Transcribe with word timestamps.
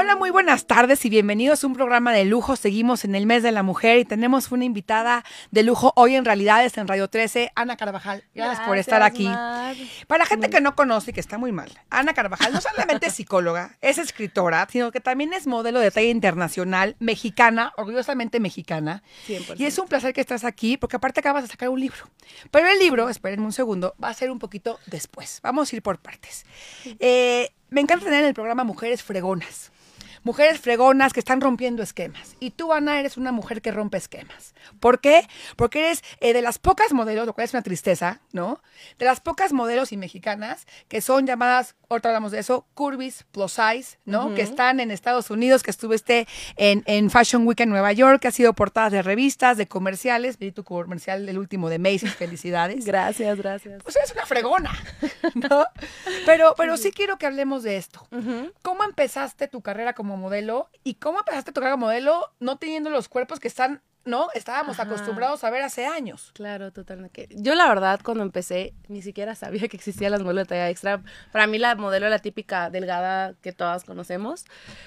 Hola, 0.00 0.14
muy 0.14 0.30
buenas 0.30 0.68
tardes 0.68 1.04
y 1.04 1.08
bienvenidos 1.08 1.64
a 1.64 1.66
un 1.66 1.72
programa 1.72 2.12
de 2.12 2.24
lujo. 2.24 2.54
Seguimos 2.54 3.04
en 3.04 3.16
el 3.16 3.26
mes 3.26 3.42
de 3.42 3.50
la 3.50 3.64
mujer 3.64 3.98
y 3.98 4.04
tenemos 4.04 4.52
una 4.52 4.64
invitada 4.64 5.24
de 5.50 5.64
lujo 5.64 5.92
hoy 5.96 6.14
en 6.14 6.24
Realidades 6.24 6.78
en 6.78 6.86
Radio 6.86 7.08
13, 7.08 7.50
Ana 7.56 7.76
Carvajal. 7.76 8.22
Gracias, 8.32 8.64
por 8.64 8.78
estar 8.78 9.02
aquí. 9.02 9.26
Para 9.26 10.18
la 10.18 10.26
gente 10.26 10.50
que 10.50 10.60
no 10.60 10.76
conoce 10.76 11.10
y 11.10 11.14
que 11.14 11.18
está 11.18 11.36
muy 11.36 11.50
mal, 11.50 11.76
Ana 11.90 12.14
Carvajal 12.14 12.52
no 12.52 12.60
solamente 12.60 13.08
es 13.08 13.14
psicóloga, 13.14 13.76
es 13.80 13.98
escritora, 13.98 14.68
sino 14.70 14.92
que 14.92 15.00
también 15.00 15.32
es 15.32 15.48
modelo 15.48 15.80
de 15.80 15.90
talla 15.90 16.10
internacional, 16.10 16.94
mexicana, 17.00 17.72
orgullosamente 17.76 18.38
mexicana. 18.38 19.02
Y 19.56 19.64
es 19.64 19.80
un 19.80 19.88
placer 19.88 20.12
que 20.12 20.20
estás 20.20 20.44
aquí 20.44 20.76
porque 20.76 20.94
aparte 20.94 21.18
acabas 21.18 21.42
de 21.42 21.48
sacar 21.48 21.70
un 21.70 21.80
libro. 21.80 22.08
Pero 22.52 22.68
el 22.68 22.78
libro, 22.78 23.08
espérenme 23.08 23.46
un 23.46 23.52
segundo, 23.52 23.96
va 24.00 24.10
a 24.10 24.14
ser 24.14 24.30
un 24.30 24.38
poquito 24.38 24.78
después. 24.86 25.40
Vamos 25.42 25.72
a 25.72 25.74
ir 25.74 25.82
por 25.82 25.98
partes. 25.98 26.46
Eh, 27.00 27.50
me 27.70 27.80
encanta 27.80 28.04
tener 28.04 28.20
en 28.20 28.28
el 28.28 28.34
programa 28.34 28.62
Mujeres 28.62 29.02
Fregonas 29.02 29.72
mujeres 30.22 30.60
fregonas 30.60 31.12
que 31.12 31.20
están 31.20 31.40
rompiendo 31.40 31.82
esquemas. 31.82 32.36
Y 32.40 32.50
tú, 32.50 32.72
Ana, 32.72 33.00
eres 33.00 33.16
una 33.16 33.32
mujer 33.32 33.62
que 33.62 33.72
rompe 33.72 33.98
esquemas. 33.98 34.54
¿Por 34.80 35.00
qué? 35.00 35.26
Porque 35.56 35.80
eres 35.80 36.02
eh, 36.20 36.32
de 36.32 36.42
las 36.42 36.58
pocas 36.58 36.92
modelos, 36.92 37.26
lo 37.26 37.34
cual 37.34 37.44
es 37.44 37.54
una 37.54 37.62
tristeza, 37.62 38.20
¿no? 38.32 38.60
De 38.98 39.04
las 39.04 39.20
pocas 39.20 39.52
modelos 39.52 39.92
y 39.92 39.96
mexicanas 39.96 40.66
que 40.88 41.00
son 41.00 41.26
llamadas, 41.26 41.74
ahorita 41.88 42.08
hablamos 42.08 42.32
de 42.32 42.38
eso, 42.38 42.66
curvis 42.74 43.24
plus 43.32 43.52
size, 43.52 43.98
¿no? 44.04 44.34
Que 44.34 44.42
están 44.42 44.80
en 44.80 44.90
Estados 44.90 45.30
Unidos, 45.30 45.62
que 45.62 45.70
estuviste 45.70 46.26
en, 46.56 46.82
en 46.86 47.10
Fashion 47.10 47.46
Week 47.46 47.58
en 47.60 47.70
Nueva 47.70 47.92
York, 47.92 48.20
que 48.20 48.28
ha 48.28 48.32
sido 48.32 48.52
portadas 48.52 48.92
de 48.92 49.02
revistas, 49.02 49.56
de 49.56 49.66
comerciales. 49.66 50.38
Vi 50.38 50.52
tu 50.52 50.64
comercial, 50.64 51.28
el 51.28 51.38
último 51.38 51.68
de 51.68 51.78
Macy's, 51.78 52.14
felicidades. 52.16 52.84
gracias, 52.84 53.38
gracias. 53.38 53.82
Pues 53.82 53.96
eres 53.96 54.12
una 54.12 54.26
fregona, 54.26 54.72
¿no? 55.34 55.66
Pero, 56.26 56.54
pero 56.56 56.76
sí 56.76 56.90
quiero 56.92 57.18
que 57.18 57.26
hablemos 57.26 57.62
de 57.62 57.76
esto. 57.76 58.06
¿Cómo 58.62 58.84
empezaste 58.84 59.48
tu 59.48 59.62
carrera 59.62 59.94
como 59.94 60.16
modelo 60.16 60.70
y 60.84 60.94
cómo 60.94 61.20
empezaste 61.20 61.50
a 61.50 61.54
tocar 61.54 61.70
como 61.72 61.86
modelo 61.86 62.32
no 62.40 62.58
teniendo 62.58 62.90
los 62.90 63.08
cuerpos 63.08 63.40
que 63.40 63.48
están 63.48 63.82
¿no? 64.08 64.28
Estábamos 64.34 64.80
acostumbrados 64.80 65.44
a 65.44 65.50
ver 65.50 65.62
hace 65.62 65.86
años. 65.86 66.32
Claro, 66.34 66.72
totalmente. 66.72 67.28
Yo 67.30 67.54
la 67.54 67.68
verdad 67.68 68.00
cuando 68.02 68.22
empecé 68.22 68.74
ni 68.88 69.02
siquiera 69.02 69.34
sabía 69.34 69.68
que 69.68 69.76
existían 69.76 70.12
las 70.12 70.22
modelos 70.22 70.44
de 70.44 70.48
talla 70.48 70.70
extra. 70.70 71.02
Para 71.30 71.46
mí 71.46 71.58
la 71.58 71.74
modelo 71.76 72.08
la 72.08 72.18
típica 72.18 72.70
delgada 72.70 73.34
que 73.40 73.52
todas 73.52 73.84
conocemos. 73.84 74.44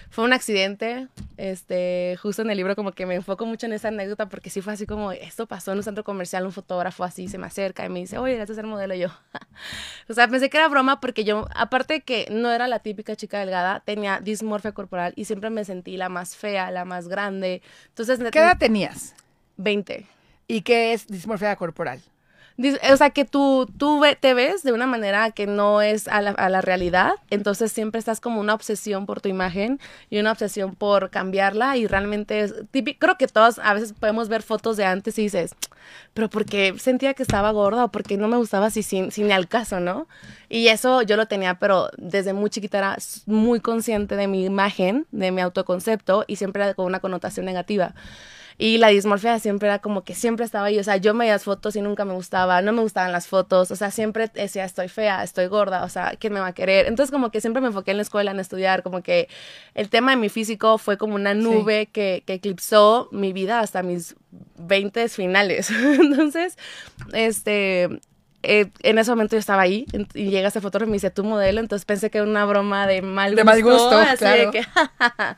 Fue 0.10 0.26
un 0.26 0.34
accidente, 0.34 1.08
este, 1.38 2.18
justo 2.22 2.42
en 2.42 2.50
el 2.50 2.58
libro 2.58 2.76
como 2.76 2.92
que 2.92 3.06
me 3.06 3.16
enfoco 3.16 3.46
mucho 3.46 3.66
en 3.68 3.74
esa 3.74 3.88
anécdota 3.88 4.28
porque 4.28 4.50
sí 4.50 4.62
fue 4.62 4.74
así 4.74 4.86
como, 4.86 5.12
esto 5.12 5.48
pasó 5.48 5.72
en 5.72 5.78
un 5.78 5.84
centro 5.84 6.04
comercial, 6.04 6.46
un 6.46 6.52
fotógrafo 6.52 7.04
así 7.04 7.28
se 7.28 7.38
me 7.38 7.48
acerca 7.48 7.86
y 7.86 7.90
me 7.90 8.00
dice, 8.00 8.18
oye, 8.18 8.36
¿eres 8.36 8.56
ser 8.56 8.66
modelo? 8.66 8.92
yo, 8.96 9.08
o 10.10 10.14
sea, 10.14 10.28
pensé 10.28 10.50
que 10.50 10.58
era 10.58 10.68
broma 10.68 11.00
porque 11.00 11.24
yo, 11.24 11.48
aparte 11.56 11.96
de 11.96 12.02
que 12.02 12.28
no 12.32 12.52
era 12.52 12.68
la 12.68 12.80
típica 12.80 13.16
chica 13.16 13.40
delgada, 13.40 13.82
tenía 13.82 14.20
dismorfia 14.20 14.72
corporal 14.72 15.14
y 15.16 15.26
siempre 15.26 15.50
me 15.50 15.64
sentí 15.66 15.98
la 15.98 16.10
más 16.10 16.36
fea, 16.36 16.72
la 16.72 16.86
más 16.86 17.08
grande. 17.08 17.62
Entonces, 17.90 18.20
¿qué 18.32 18.40
edad 18.40 18.58
tenías? 18.58 19.11
20. 19.62 20.06
¿Y 20.48 20.62
qué 20.62 20.94
es 20.94 21.08
dismorfia 21.08 21.56
corporal? 21.56 22.02
O 22.92 22.98
sea, 22.98 23.10
que 23.10 23.26
tú, 23.26 23.68
tú 23.78 24.04
te 24.20 24.34
ves 24.34 24.62
de 24.62 24.72
una 24.72 24.86
manera 24.86 25.32
que 25.32 25.48
no 25.48 25.82
es 25.82 26.08
a 26.08 26.22
la, 26.22 26.32
a 26.32 26.50
la, 26.50 26.62
realidad, 26.62 27.14
entonces 27.30 27.72
siempre 27.72 27.98
estás 27.98 28.20
como 28.20 28.40
una 28.40 28.54
obsesión 28.54 29.06
por 29.06 29.20
tu 29.20 29.30
imagen 29.30 29.80
y 30.10 30.20
una 30.20 30.32
obsesión 30.32 30.76
por 30.76 31.10
cambiarla 31.10 31.78
y 31.78 31.88
realmente 31.88 32.42
es 32.42 32.54
típico, 32.70 33.00
creo 33.00 33.18
que 33.18 33.28
todos 33.28 33.58
a 33.60 33.74
veces 33.74 33.94
podemos 33.94 34.30
ver 34.30 34.44
fotos 34.44 34.78
de 34.78 34.86
antes 34.86 35.18
y 35.18 35.24
dices, 35.24 35.56
pero 36.14 36.30
porque 36.30 36.76
sentía 36.78 37.14
que 37.14 37.24
estaba 37.24 37.52
gorda 37.52 37.86
o 37.86 37.92
porque 37.92 38.18
no 38.18 38.28
me 38.28 38.38
gustaba 38.38 38.68
así 38.68 38.84
sin, 38.84 39.12
sin 39.12 39.32
al 39.32 39.48
caso, 39.48 39.80
¿no? 39.80 40.08
Y 40.50 40.68
eso 40.68 41.02
yo 41.02 41.18
lo 41.18 41.28
tenía, 41.28 41.56
pero 41.56 41.90
desde 41.98 42.34
muy 42.34 42.50
chiquita 42.50 42.78
era 42.78 42.98
muy 43.26 43.60
consciente 43.60 44.16
de 44.16 44.28
mi 44.28 44.46
imagen, 44.46 45.08
de 45.12 45.32
mi 45.32 45.42
autoconcepto 45.42 46.26
y 46.28 46.36
siempre 46.36 46.64
era 46.64 46.74
con 46.74 46.86
una 46.86 47.00
connotación 47.00 47.46
negativa. 47.46 47.96
Y 48.62 48.78
la 48.78 48.90
dismorfia 48.90 49.40
siempre 49.40 49.70
era 49.70 49.80
como 49.80 50.04
que 50.04 50.14
siempre 50.14 50.46
estaba 50.46 50.68
ahí. 50.68 50.78
O 50.78 50.84
sea, 50.84 50.98
yo 50.98 51.16
me 51.16 51.26
veía 51.26 51.40
fotos 51.40 51.76
y 51.76 51.82
nunca 51.82 52.06
me 52.06 52.14
gustaba, 52.14 52.62
no 52.62 52.72
me 52.74 52.84
gustaban 52.84 53.12
las 53.12 53.26
fotos. 53.26 53.72
O 53.72 53.76
sea, 53.76 53.90
siempre 53.90 54.30
decía, 54.32 54.66
estoy 54.66 54.88
fea, 54.88 55.24
estoy 55.24 55.48
gorda, 55.48 55.84
o 55.84 55.90
sea, 55.90 56.14
¿quién 56.20 56.34
me 56.34 56.40
va 56.40 56.46
a 56.46 56.54
querer? 56.54 56.86
Entonces, 56.86 57.10
como 57.10 57.32
que 57.32 57.42
siempre 57.42 57.60
me 57.60 57.70
enfoqué 57.70 57.90
en 57.90 57.98
la 57.98 58.04
escuela, 58.04 58.30
en 58.30 58.40
estudiar. 58.40 58.84
Como 58.84 59.02
que 59.02 59.30
el 59.74 59.90
tema 59.90 60.12
de 60.12 60.18
mi 60.18 60.30
físico 60.30 60.78
fue 60.78 61.00
como 61.00 61.16
una 61.16 61.34
nube 61.34 61.88
que, 61.88 62.22
que 62.24 62.34
eclipsó 62.34 63.10
mi 63.12 63.34
vida 63.34 63.62
hasta 63.62 63.82
mis 63.82 64.16
20 64.60 65.10
finales. 65.10 65.72
Entonces, 66.00 66.56
este, 67.14 67.90
eh, 68.44 68.72
en 68.82 68.98
ese 68.98 69.12
momento 69.12 69.36
yo 69.36 69.40
estaba 69.40 69.62
ahí 69.62 69.86
y 70.14 70.30
llega 70.30 70.48
ese 70.48 70.62
fotógrafo 70.62 70.90
y 70.90 70.92
me 70.92 70.96
dice, 70.96 71.12
tu 71.12 71.24
modelo, 71.24 71.60
entonces 71.60 71.86
pensé 71.86 72.10
que 72.10 72.18
era 72.18 72.28
una 72.28 72.46
broma 72.46 72.88
de 72.88 73.02
mal 73.02 73.32
gusto. 73.32 73.38
De 73.38 73.44
mal 73.44 73.64
gusto, 73.64 74.18
claro. 74.18 74.52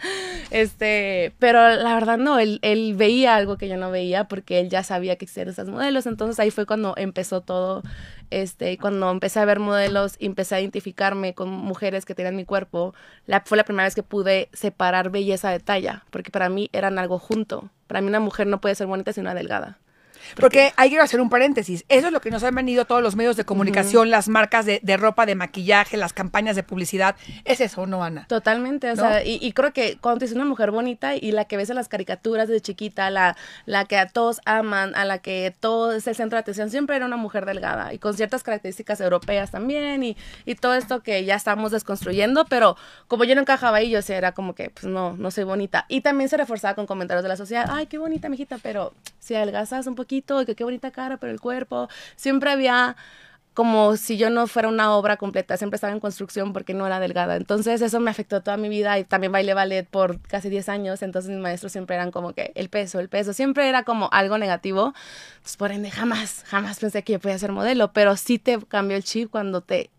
este, 0.52 1.34
pero 1.40 1.76
la 1.76 1.94
verdad 1.96 2.18
no, 2.18 2.40
él, 2.40 2.60
él, 2.62 2.96
veía 2.96 3.36
algo 3.36 3.58
que 3.58 3.68
yo 3.68 3.78
no 3.78 3.92
veía 3.92 4.28
porque 4.28 4.60
él 4.60 4.70
ya 4.70 4.84
sabía 4.84 5.18
que 5.18 5.26
existían 5.26 5.50
esas 5.50 5.68
modelos, 5.68 6.06
entonces 6.06 6.40
ahí 6.40 6.52
fue 6.52 6.66
cuando 6.66 6.94
empezó 6.96 7.42
todo, 7.42 7.84
este, 8.30 8.78
cuando 8.78 9.12
empecé 9.12 9.40
a 9.40 9.46
ver 9.46 9.60
modelos 9.60 10.16
y 10.20 10.26
empecé 10.26 10.56
a 10.56 10.62
identificarme 10.62 11.34
con 11.34 11.50
mujeres 11.50 12.06
que 12.06 12.16
tenían 12.16 12.36
mi 12.36 12.46
cuerpo, 12.46 12.94
la, 13.26 13.42
fue 13.46 13.58
la 13.58 13.66
primera 13.66 13.84
vez 13.86 13.96
que 13.96 14.04
pude 14.04 14.50
separar 14.54 15.10
belleza 15.10 15.50
de 15.50 15.60
talla, 15.60 16.06
porque 16.10 16.32
para 16.32 16.50
mí 16.50 16.70
eran 16.72 17.00
algo 17.00 17.20
junto. 17.20 17.70
Para 17.88 18.02
mí 18.02 18.08
una 18.08 18.20
mujer 18.20 18.48
no 18.48 18.62
puede 18.62 18.76
ser 18.76 18.88
bonita 18.88 19.12
sino 19.14 19.34
delgada. 19.34 19.78
Porque 20.40 20.74
hay 20.76 20.90
que 20.90 21.00
hacer 21.00 21.22
un 21.22 21.30
paréntesis. 21.30 21.86
Eso 21.90 22.08
es 22.08 22.14
lo 22.14 22.22
que 22.22 22.32
nos 22.32 22.44
han 22.44 22.56
venido 22.56 22.86
todos 22.86 23.02
los 23.02 23.16
medios 23.16 23.38
de 23.38 23.46
comunicación, 23.46 24.10
las 24.10 24.28
marcas 24.28 24.66
de, 24.66 24.98
ropa, 24.98 25.26
de 25.26 25.36
maquillaje, 25.36 25.98
las 25.98 26.14
campañas 26.14 26.56
de 26.56 26.64
publicidad. 26.64 27.16
¿Es 27.46 27.62
eso, 27.62 27.86
no, 27.86 28.04
Ana? 28.04 28.26
Totalmente. 28.28 28.92
O 28.92 28.96
sea, 28.96 29.24
y, 29.24 29.52
creo 29.54 29.74
que 29.74 29.98
cuando 30.00 30.26
te 30.26 30.34
una 30.34 30.46
mujer 30.46 30.72
bonita 30.72 31.16
y 31.16 31.32
la 31.32 31.46
que 31.46 31.58
ves 31.58 31.70
en 31.70 31.76
las 31.76 31.88
caricaturas 31.88 32.48
de 32.48 32.60
chiquita, 32.62 33.10
la, 33.10 33.36
la 33.66 33.86
que 33.86 33.98
a 33.98 34.08
todos 34.08 34.42
aman, 34.46 34.96
a 34.96 35.06
la 35.06 35.20
que 35.20 35.54
todo 35.60 35.94
es 35.94 36.08
el 36.08 36.16
centro 36.16 36.38
de 36.38 36.42
atención, 36.42 36.70
siempre 36.70 36.96
era 36.96 37.06
una 37.06 37.18
mujer 37.18 37.46
delgada 37.46 37.94
y 37.94 38.00
con 38.00 38.16
ciertas 38.16 38.44
características 38.44 39.02
europeas 39.02 39.52
también 39.52 40.04
y, 40.04 40.18
y 40.46 40.56
todo 40.56 40.76
esto 40.76 41.04
que 41.04 41.24
ya 41.26 41.36
estamos 41.36 41.72
desconstruyendo, 41.72 42.46
pero 42.46 42.76
como 43.08 43.24
yo 43.24 43.36
no 43.36 43.42
encajaba 43.42 43.78
ahí, 43.78 43.90
yo 43.90 44.02
sí 44.02 44.14
era 44.14 44.32
como 44.32 44.56
que, 44.56 44.70
pues 44.70 44.86
no, 44.86 45.16
no 45.18 45.32
soy 45.32 45.44
bonita. 45.44 45.86
Y 45.90 46.02
también 46.02 46.30
se 46.30 46.38
reforzaba 46.38 46.76
con 46.76 46.86
comentarios 46.86 47.24
de 47.24 47.30
la 47.30 47.38
sociedad, 47.38 47.68
ay, 47.70 47.88
qué 47.88 47.98
bonita, 47.98 48.30
mijita, 48.30 48.58
pero 48.62 48.94
si 49.20 49.36
adelgazas 49.36 49.88
un 49.88 49.96
poquito, 49.96 50.13
que 50.22 50.56
qué 50.56 50.64
bonita 50.64 50.92
cara, 50.92 51.18
pero 51.18 51.32
el 51.32 51.40
cuerpo, 51.40 51.90
siempre 52.16 52.52
había 52.52 52.96
como 53.54 53.98
si 53.98 54.18
yo 54.18 54.30
no 54.30 54.48
fuera 54.48 54.68
una 54.68 54.96
obra 54.96 55.18
completa, 55.18 55.58
siempre 55.58 55.76
estaba 55.76 55.94
en 55.94 56.00
construcción 56.00 56.54
porque 56.54 56.74
no 56.74 56.88
era 56.88 57.00
delgada. 57.00 57.36
Entonces 57.36 57.82
eso 57.82 58.00
me 58.00 58.10
afectó 58.10 58.42
toda 58.42 58.58
mi 58.58 58.68
vida 58.70 58.98
y 58.98 59.04
también 59.04 59.32
bailé 59.32 59.54
ballet 59.54 59.88
por 59.88 60.20
casi 60.22 60.50
10 60.50 60.70
años, 60.70 61.02
entonces 61.04 61.32
mis 61.32 61.40
maestros 61.40 61.72
siempre 61.72 61.96
eran 61.96 62.12
como 62.12 62.34
que 62.34 62.52
el 62.56 62.70
peso, 62.70 63.00
el 63.00 63.10
peso, 63.10 63.34
siempre 63.34 63.70
era 63.70 63.84
como 63.84 64.10
algo 64.12 64.38
negativo. 64.38 64.94
Entonces 65.36 65.58
por 65.58 65.72
ende 65.72 65.92
jamás, 65.92 66.44
jamás 66.48 66.80
pensé 66.80 67.04
que 67.04 67.14
yo 67.14 67.20
podía 67.20 67.38
ser 67.38 67.52
modelo, 67.52 67.94
pero 67.94 68.18
sí 68.18 68.40
te 68.40 68.60
cambió 68.68 68.98
el 68.98 69.04
chip 69.04 69.30
cuando 69.30 69.62
te 69.62 69.92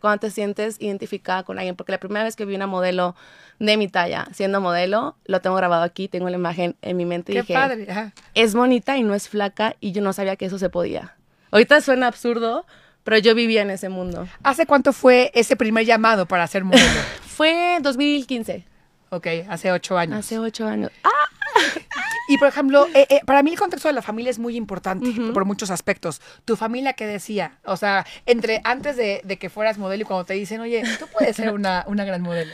cuando 0.00 0.20
te 0.20 0.30
sientes 0.30 0.76
identificada 0.80 1.42
con 1.42 1.58
alguien, 1.58 1.76
porque 1.76 1.92
la 1.92 1.98
primera 1.98 2.24
vez 2.24 2.36
que 2.36 2.44
vi 2.44 2.54
una 2.54 2.66
modelo 2.66 3.14
de 3.58 3.76
mi 3.76 3.88
talla 3.88 4.28
siendo 4.32 4.60
modelo, 4.60 5.16
lo 5.24 5.40
tengo 5.40 5.56
grabado 5.56 5.82
aquí, 5.82 6.08
tengo 6.08 6.28
la 6.28 6.36
imagen 6.36 6.76
en 6.82 6.96
mi 6.96 7.04
mente 7.04 7.32
y 7.32 7.40
dije, 7.40 8.12
es 8.34 8.54
bonita 8.54 8.96
y 8.96 9.02
no 9.02 9.14
es 9.14 9.28
flaca 9.28 9.76
y 9.80 9.92
yo 9.92 10.02
no 10.02 10.12
sabía 10.12 10.36
que 10.36 10.46
eso 10.46 10.58
se 10.58 10.68
podía. 10.68 11.16
Ahorita 11.50 11.80
suena 11.80 12.06
absurdo, 12.06 12.66
pero 13.04 13.18
yo 13.18 13.34
vivía 13.34 13.62
en 13.62 13.70
ese 13.70 13.88
mundo. 13.88 14.26
¿Hace 14.42 14.66
cuánto 14.66 14.92
fue 14.92 15.30
ese 15.34 15.56
primer 15.56 15.84
llamado 15.84 16.26
para 16.26 16.46
ser 16.46 16.64
modelo? 16.64 16.84
fue 17.26 17.78
2015. 17.80 18.64
Ok, 19.10 19.26
hace 19.48 19.70
ocho 19.70 19.98
años. 19.98 20.18
Hace 20.18 20.38
ocho 20.38 20.66
años. 20.66 20.90
¡Ah! 21.04 21.10
Y 22.28 22.38
por 22.38 22.48
ejemplo, 22.48 22.86
eh, 22.94 23.06
eh, 23.10 23.20
para 23.26 23.42
mí 23.42 23.50
el 23.50 23.58
contexto 23.58 23.88
de 23.88 23.94
la 23.94 24.02
familia 24.02 24.30
es 24.30 24.38
muy 24.38 24.56
importante 24.56 25.10
por 25.32 25.44
muchos 25.44 25.70
aspectos. 25.70 26.20
Tu 26.44 26.56
familia, 26.56 26.92
¿qué 26.92 27.06
decía? 27.06 27.58
O 27.64 27.76
sea, 27.76 28.06
entre 28.26 28.60
antes 28.64 28.96
de, 28.96 29.38
que 29.40 29.50
fueras 29.50 29.78
modelo 29.78 30.02
y 30.02 30.06
cuando 30.06 30.24
te 30.24 30.34
dicen, 30.34 30.60
oye, 30.60 30.82
tú 30.98 31.06
puedes 31.12 31.36
ser 31.36 31.52
una, 31.52 31.84
una 31.86 32.04
gran 32.04 32.22
modelo. 32.22 32.52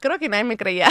Creo 0.00 0.18
que 0.18 0.28
nadie 0.28 0.44
me 0.44 0.56
creía. 0.56 0.88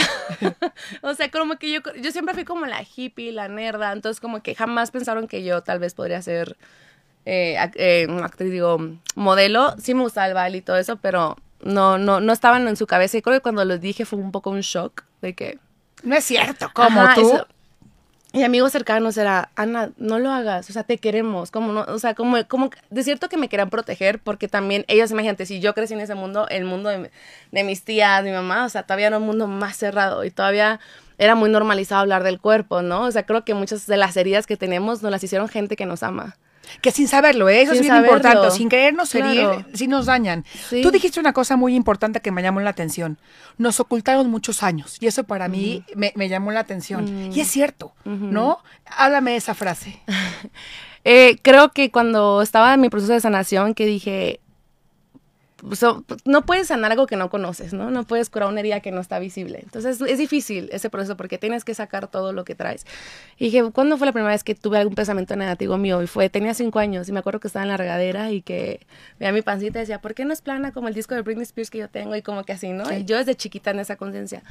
o 1.02 1.14
sea, 1.14 1.30
como 1.30 1.56
que 1.56 1.70
yo, 1.70 1.80
yo 2.00 2.12
siempre 2.12 2.34
fui 2.34 2.44
como 2.44 2.66
la 2.66 2.82
hippie, 2.82 3.32
la 3.32 3.48
nerda, 3.48 3.92
entonces 3.92 4.20
como 4.20 4.42
que 4.42 4.54
jamás 4.54 4.90
pensaron 4.90 5.28
que 5.28 5.44
yo 5.44 5.62
tal 5.62 5.78
vez 5.78 5.94
podría 5.94 6.22
ser 6.22 6.56
eh, 7.26 7.56
eh 7.74 8.06
actriz, 8.22 8.50
digo, 8.50 8.78
modelo. 9.14 9.74
Sí 9.78 9.94
me 9.94 10.02
gustaba 10.02 10.28
el 10.28 10.34
baile 10.34 10.58
y 10.58 10.62
todo 10.62 10.76
eso, 10.78 10.96
pero 10.96 11.36
no, 11.62 11.98
no, 11.98 12.20
no 12.20 12.32
estaban 12.32 12.66
en 12.68 12.76
su 12.76 12.86
cabeza. 12.86 13.18
Y 13.18 13.22
creo 13.22 13.36
que 13.36 13.42
cuando 13.42 13.64
los 13.64 13.80
dije 13.80 14.04
fue 14.04 14.18
un 14.18 14.32
poco 14.32 14.50
un 14.50 14.60
shock 14.60 15.04
de 15.20 15.34
que... 15.34 15.58
No 16.02 16.16
es 16.16 16.24
cierto, 16.24 16.70
como 16.74 17.02
tú. 17.14 17.46
Y 18.34 18.44
amigos 18.44 18.72
cercanos 18.72 19.18
era, 19.18 19.50
Ana, 19.56 19.90
no 19.98 20.18
lo 20.18 20.30
hagas, 20.30 20.70
o 20.70 20.72
sea, 20.72 20.84
te 20.84 20.96
queremos, 20.96 21.50
como 21.50 21.72
no, 21.72 21.82
o 21.82 21.98
sea, 21.98 22.14
como, 22.14 22.42
como, 22.48 22.70
de 22.88 23.04
cierto 23.04 23.28
que 23.28 23.36
me 23.36 23.50
querían 23.50 23.68
proteger, 23.68 24.20
porque 24.20 24.48
también 24.48 24.86
ellos, 24.88 25.10
imagínate, 25.10 25.44
si 25.44 25.60
yo 25.60 25.74
crecí 25.74 25.92
en 25.92 26.00
ese 26.00 26.14
mundo, 26.14 26.48
el 26.48 26.64
mundo 26.64 26.88
de, 26.88 27.10
de 27.50 27.64
mis 27.64 27.84
tías, 27.84 28.24
mi 28.24 28.32
mamá, 28.32 28.64
o 28.64 28.70
sea, 28.70 28.84
todavía 28.84 29.08
era 29.08 29.18
un 29.18 29.26
mundo 29.26 29.48
más 29.48 29.76
cerrado 29.76 30.24
y 30.24 30.30
todavía 30.30 30.80
era 31.18 31.34
muy 31.34 31.50
normalizado 31.50 32.00
hablar 32.00 32.22
del 32.22 32.40
cuerpo, 32.40 32.80
¿no? 32.80 33.02
O 33.02 33.10
sea, 33.10 33.24
creo 33.24 33.44
que 33.44 33.52
muchas 33.52 33.86
de 33.86 33.98
las 33.98 34.16
heridas 34.16 34.46
que 34.46 34.56
tenemos 34.56 35.02
nos 35.02 35.10
las 35.10 35.22
hicieron 35.22 35.48
gente 35.48 35.76
que 35.76 35.84
nos 35.84 36.02
ama. 36.02 36.36
Que 36.80 36.90
sin 36.90 37.08
saberlo, 37.08 37.48
¿eh? 37.48 37.62
eso 37.62 37.72
es 37.72 37.80
bien 37.80 37.96
importante. 37.96 38.50
Sin 38.50 38.68
querernos 38.68 39.14
herir, 39.14 39.48
sí 39.74 39.86
nos 39.86 40.06
dañan. 40.06 40.44
Tú 40.82 40.90
dijiste 40.90 41.20
una 41.20 41.32
cosa 41.32 41.56
muy 41.56 41.74
importante 41.74 42.20
que 42.20 42.30
me 42.30 42.42
llamó 42.42 42.60
la 42.60 42.70
atención. 42.70 43.18
Nos 43.58 43.80
ocultaron 43.80 44.30
muchos 44.30 44.62
años 44.62 44.96
y 45.00 45.06
eso 45.06 45.24
para 45.24 45.48
mí 45.48 45.84
me, 45.94 46.28
llamó 46.28 46.52
la 46.52 46.60
atención. 46.60 47.32
Y 47.32 47.40
es 47.40 47.48
cierto, 47.48 47.92
¿no? 48.04 48.58
Háblame 48.86 49.32
de 49.32 49.36
esa 49.36 49.54
frase. 49.54 50.00
Eh, 51.04 51.38
creo 51.42 51.72
que 51.72 51.90
cuando 51.90 52.42
estaba 52.42 52.74
en 52.74 52.80
mi 52.80 52.88
proceso 52.88 53.12
de 53.12 53.20
sanación, 53.20 53.74
que 53.74 53.86
dije, 53.86 54.38
no 56.24 56.42
puedes 56.42 56.68
sanar 56.68 56.90
algo 56.90 57.06
que 57.06 57.16
no 57.16 57.30
conoces, 57.30 57.72
¿no? 57.72 57.90
No 57.90 58.04
puedes 58.04 58.30
curar 58.30 58.48
una 58.48 58.60
herida 58.60 58.80
que 58.80 58.90
no 58.90 59.00
está 59.00 59.18
visible. 59.18 59.60
Entonces 59.62 60.00
es 60.00 60.18
difícil 60.18 60.68
ese 60.72 60.90
proceso 60.90 61.16
porque 61.16 61.38
tienes 61.38 61.64
que 61.64 61.74
sacar 61.74 62.08
todo 62.08 62.32
lo 62.32 62.44
que 62.44 62.54
traes. 62.54 62.84
Y 63.38 63.46
dije, 63.46 63.62
¿cuándo 63.70 63.96
fue 63.96 64.06
la 64.06 64.12
primera 64.12 64.32
vez 64.32 64.42
que 64.42 64.54
tuve 64.54 64.78
algún 64.78 64.94
pensamiento 64.94 65.36
negativo 65.36 65.78
mío? 65.78 66.02
Y 66.02 66.06
fue, 66.08 66.28
tenía 66.28 66.52
cinco 66.54 66.80
años 66.80 67.08
y 67.08 67.12
me 67.12 67.20
acuerdo 67.20 67.38
que 67.38 67.46
estaba 67.46 67.62
en 67.62 67.68
la 67.68 67.76
regadera 67.76 68.32
y 68.32 68.42
que 68.42 68.86
veía 69.20 69.32
mi 69.32 69.42
pancita 69.42 69.78
y 69.78 69.82
decía, 69.82 70.00
¿por 70.00 70.14
qué 70.14 70.24
no 70.24 70.32
es 70.32 70.42
plana 70.42 70.72
como 70.72 70.88
el 70.88 70.94
disco 70.94 71.14
de 71.14 71.22
Britney 71.22 71.44
Spears 71.44 71.70
que 71.70 71.78
yo 71.78 71.88
tengo? 71.88 72.16
Y 72.16 72.22
como 72.22 72.42
que 72.44 72.52
así, 72.52 72.70
¿no? 72.70 72.92
Y 72.92 73.04
yo 73.04 73.16
desde 73.16 73.36
chiquita 73.36 73.70
en 73.70 73.78
esa 73.78 73.96
conciencia. 73.96 74.42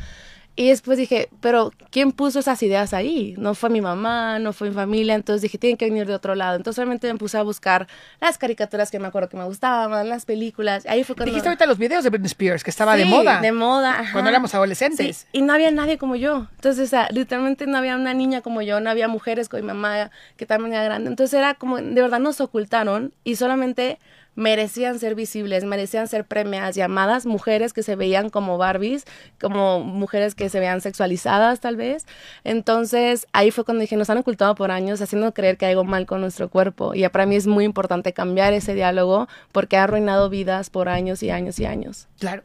Y 0.56 0.68
después 0.68 0.98
dije, 0.98 1.30
pero 1.39 1.71
¿quién 1.92 2.12
puso 2.12 2.39
esas 2.39 2.62
ideas 2.62 2.94
ahí? 2.94 3.36
No 3.38 3.56
fue 3.56 3.69
mi 3.69 3.80
mamá, 3.80 4.38
no 4.39 4.51
fue 4.51 4.69
mi 4.69 4.75
familia, 4.75 5.15
entonces 5.15 5.42
dije, 5.42 5.57
tienen 5.57 5.77
que 5.77 5.86
venir 5.86 6.06
de 6.06 6.13
otro 6.13 6.36
lado. 6.36 6.57
Entonces 6.57 6.77
realmente 6.77 7.12
me 7.12 7.18
puse 7.18 7.38
a 7.38 7.44
buscar 7.44 7.88
las 8.19 8.38
caricaturas 8.38 8.92
que 8.92 9.00
me 9.00 9.07
acuerdo 9.07 9.30
que 9.30 9.38
me 9.38 9.45
gustaban, 9.45 10.09
las 10.09 10.25
películas. 10.25 10.86
Ahí 10.88 11.03
fue 11.03 11.15
cuando... 11.15 11.31
Dijiste 11.31 11.48
ahorita 11.48 11.65
los 11.65 11.77
videos 11.77 12.03
de 12.03 12.09
Britney 12.09 12.27
Spears, 12.27 12.63
que 12.63 12.69
estaba 12.69 12.98
de 12.98 13.06
moda. 13.06 13.39
de 13.39 13.51
moda. 13.53 14.03
Cuando 14.12 14.30
éramos 14.30 14.53
adolescentes. 14.53 15.25
y 15.31 15.42
no 15.42 15.53
había 15.53 15.71
nadie 15.71 15.98
como 15.98 16.15
yo. 16.18 16.48
Entonces, 16.56 16.88
o 16.88 16.89
sea, 16.89 17.07
literalmente 17.12 17.65
no 17.65 17.77
había 17.77 17.95
una 17.95 18.13
niña 18.13 18.42
como 18.42 18.62
yo, 18.62 18.81
no 18.81 18.89
había 18.89 19.07
mujeres 19.07 19.47
con 19.47 19.62
mi 19.62 19.68
mamá 19.68 20.12
que 20.36 20.45
también 20.45 20.74
era 20.74 20.83
grande. 20.83 21.09
Entonces 21.09 21.38
era 21.38 21.54
como, 21.54 21.77
de 21.77 22.01
verdad 22.01 22.19
nos 22.19 22.42
ocultaron 22.42 23.13
y 23.24 23.36
solamente 23.38 24.00
merecían 24.36 25.00
ser 25.00 25.16
visibles, 25.16 25.63
merecían 25.63 26.07
ser 26.07 26.25
premiadas, 26.25 26.75
llamadas 26.75 27.25
mujeres 27.25 27.74
que 27.74 27.83
se 27.83 27.95
veían 27.95 28.30
como 28.30 28.57
Barbies, 28.57 29.06
como 29.39 29.81
mujeres 29.81 30.36
que 30.36 30.50
se 30.50 30.60
veían 30.60 30.81
sexualizadas 30.81 31.60
tal 31.60 31.75
vez. 31.75 32.06
Entonces 32.44 33.28
ahí 33.33 33.51
fue 33.51 33.66
cuando 33.66 33.81
dije, 33.81 33.98
nos 33.98 34.10
han 34.10 34.18
ocultado 34.18 34.56
por 34.56 34.72
años 34.72 35.01
haciendo 35.01 35.33
creer 35.33 35.57
que 35.57 35.66
hay 35.66 35.72
algo 35.72 35.83
mal 35.83 36.06
con 36.06 36.22
nuestro 36.22 36.50
cuerpo. 36.50 36.94
Y 36.95 37.07
para 37.10 37.25
mí 37.25 37.36
es 37.36 37.48
muy 37.48 37.66
importante 37.66 38.13
cambiar 38.13 38.54
ese 38.54 38.74
diálogo 38.74 39.28
porque 39.51 39.78
ha 39.78 39.83
arruinado 39.83 40.30
vidas 40.30 40.69
por 40.69 40.89
años 40.89 41.24
y 41.24 41.30
años 41.30 41.60
y 41.60 41.66
años. 41.66 42.07
Claro. 42.19 42.44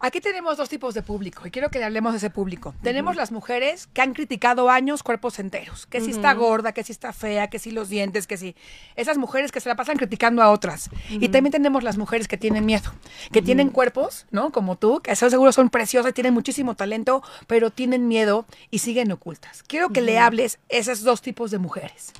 Aquí 0.00 0.20
tenemos 0.20 0.56
dos 0.56 0.68
tipos 0.68 0.94
de 0.94 1.02
público 1.02 1.46
y 1.46 1.50
quiero 1.50 1.70
que 1.70 1.82
hablemos 1.82 2.12
de 2.12 2.18
ese 2.18 2.30
público. 2.30 2.74
Tenemos 2.82 3.16
las 3.16 3.32
mujeres 3.32 3.88
que 3.92 4.00
han 4.00 4.14
criticado 4.14 4.70
años 4.70 5.02
cuerpos 5.02 5.38
enteros, 5.40 5.86
que 5.86 6.00
si 6.00 6.10
está 6.12 6.32
gorda, 6.34 6.72
que 6.72 6.84
si 6.84 6.92
está 6.92 7.12
fea, 7.12 7.48
que 7.48 7.58
si 7.58 7.72
los 7.72 7.88
dientes, 7.88 8.26
que 8.26 8.36
si... 8.36 8.54
Esas 8.94 9.18
mujeres 9.18 9.50
que 9.50 9.60
se 9.60 9.68
la 9.68 9.74
pasan 9.74 9.96
criticando 9.96 10.42
a 10.42 10.50
otras. 10.50 10.88
Y 11.10 11.28
también 11.30 11.50
tenemos 11.50 11.82
las 11.82 11.98
mujeres 11.98 12.28
que 12.28 12.36
tienen 12.36 12.64
miedo, 12.64 12.92
que 13.32 13.42
tienen 13.42 13.70
cuerpos, 13.70 14.26
¿no? 14.30 14.52
Como 14.52 14.76
tú, 14.76 15.00
que 15.00 15.16
seguro 15.16 15.50
son 15.52 15.68
preciosas, 15.68 16.14
tienen 16.14 16.32
muchísimo 16.32 16.76
talento, 16.76 17.22
pero 17.46 17.70
tienen 17.70 18.06
miedo 18.06 18.46
y 18.70 18.78
siguen 18.78 19.10
ocultas. 19.10 19.64
Quiero 19.64 19.90
que 19.90 20.00
le 20.00 20.18
hables 20.18 20.58
esos 20.68 21.02
dos 21.02 21.22
tipos 21.22 21.50
de 21.50 21.58
mujeres. 21.58 22.12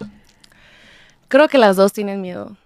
Creo 1.28 1.48
que 1.48 1.58
las 1.58 1.76
dos 1.76 1.92
tienen 1.92 2.20
miedo. 2.20 2.56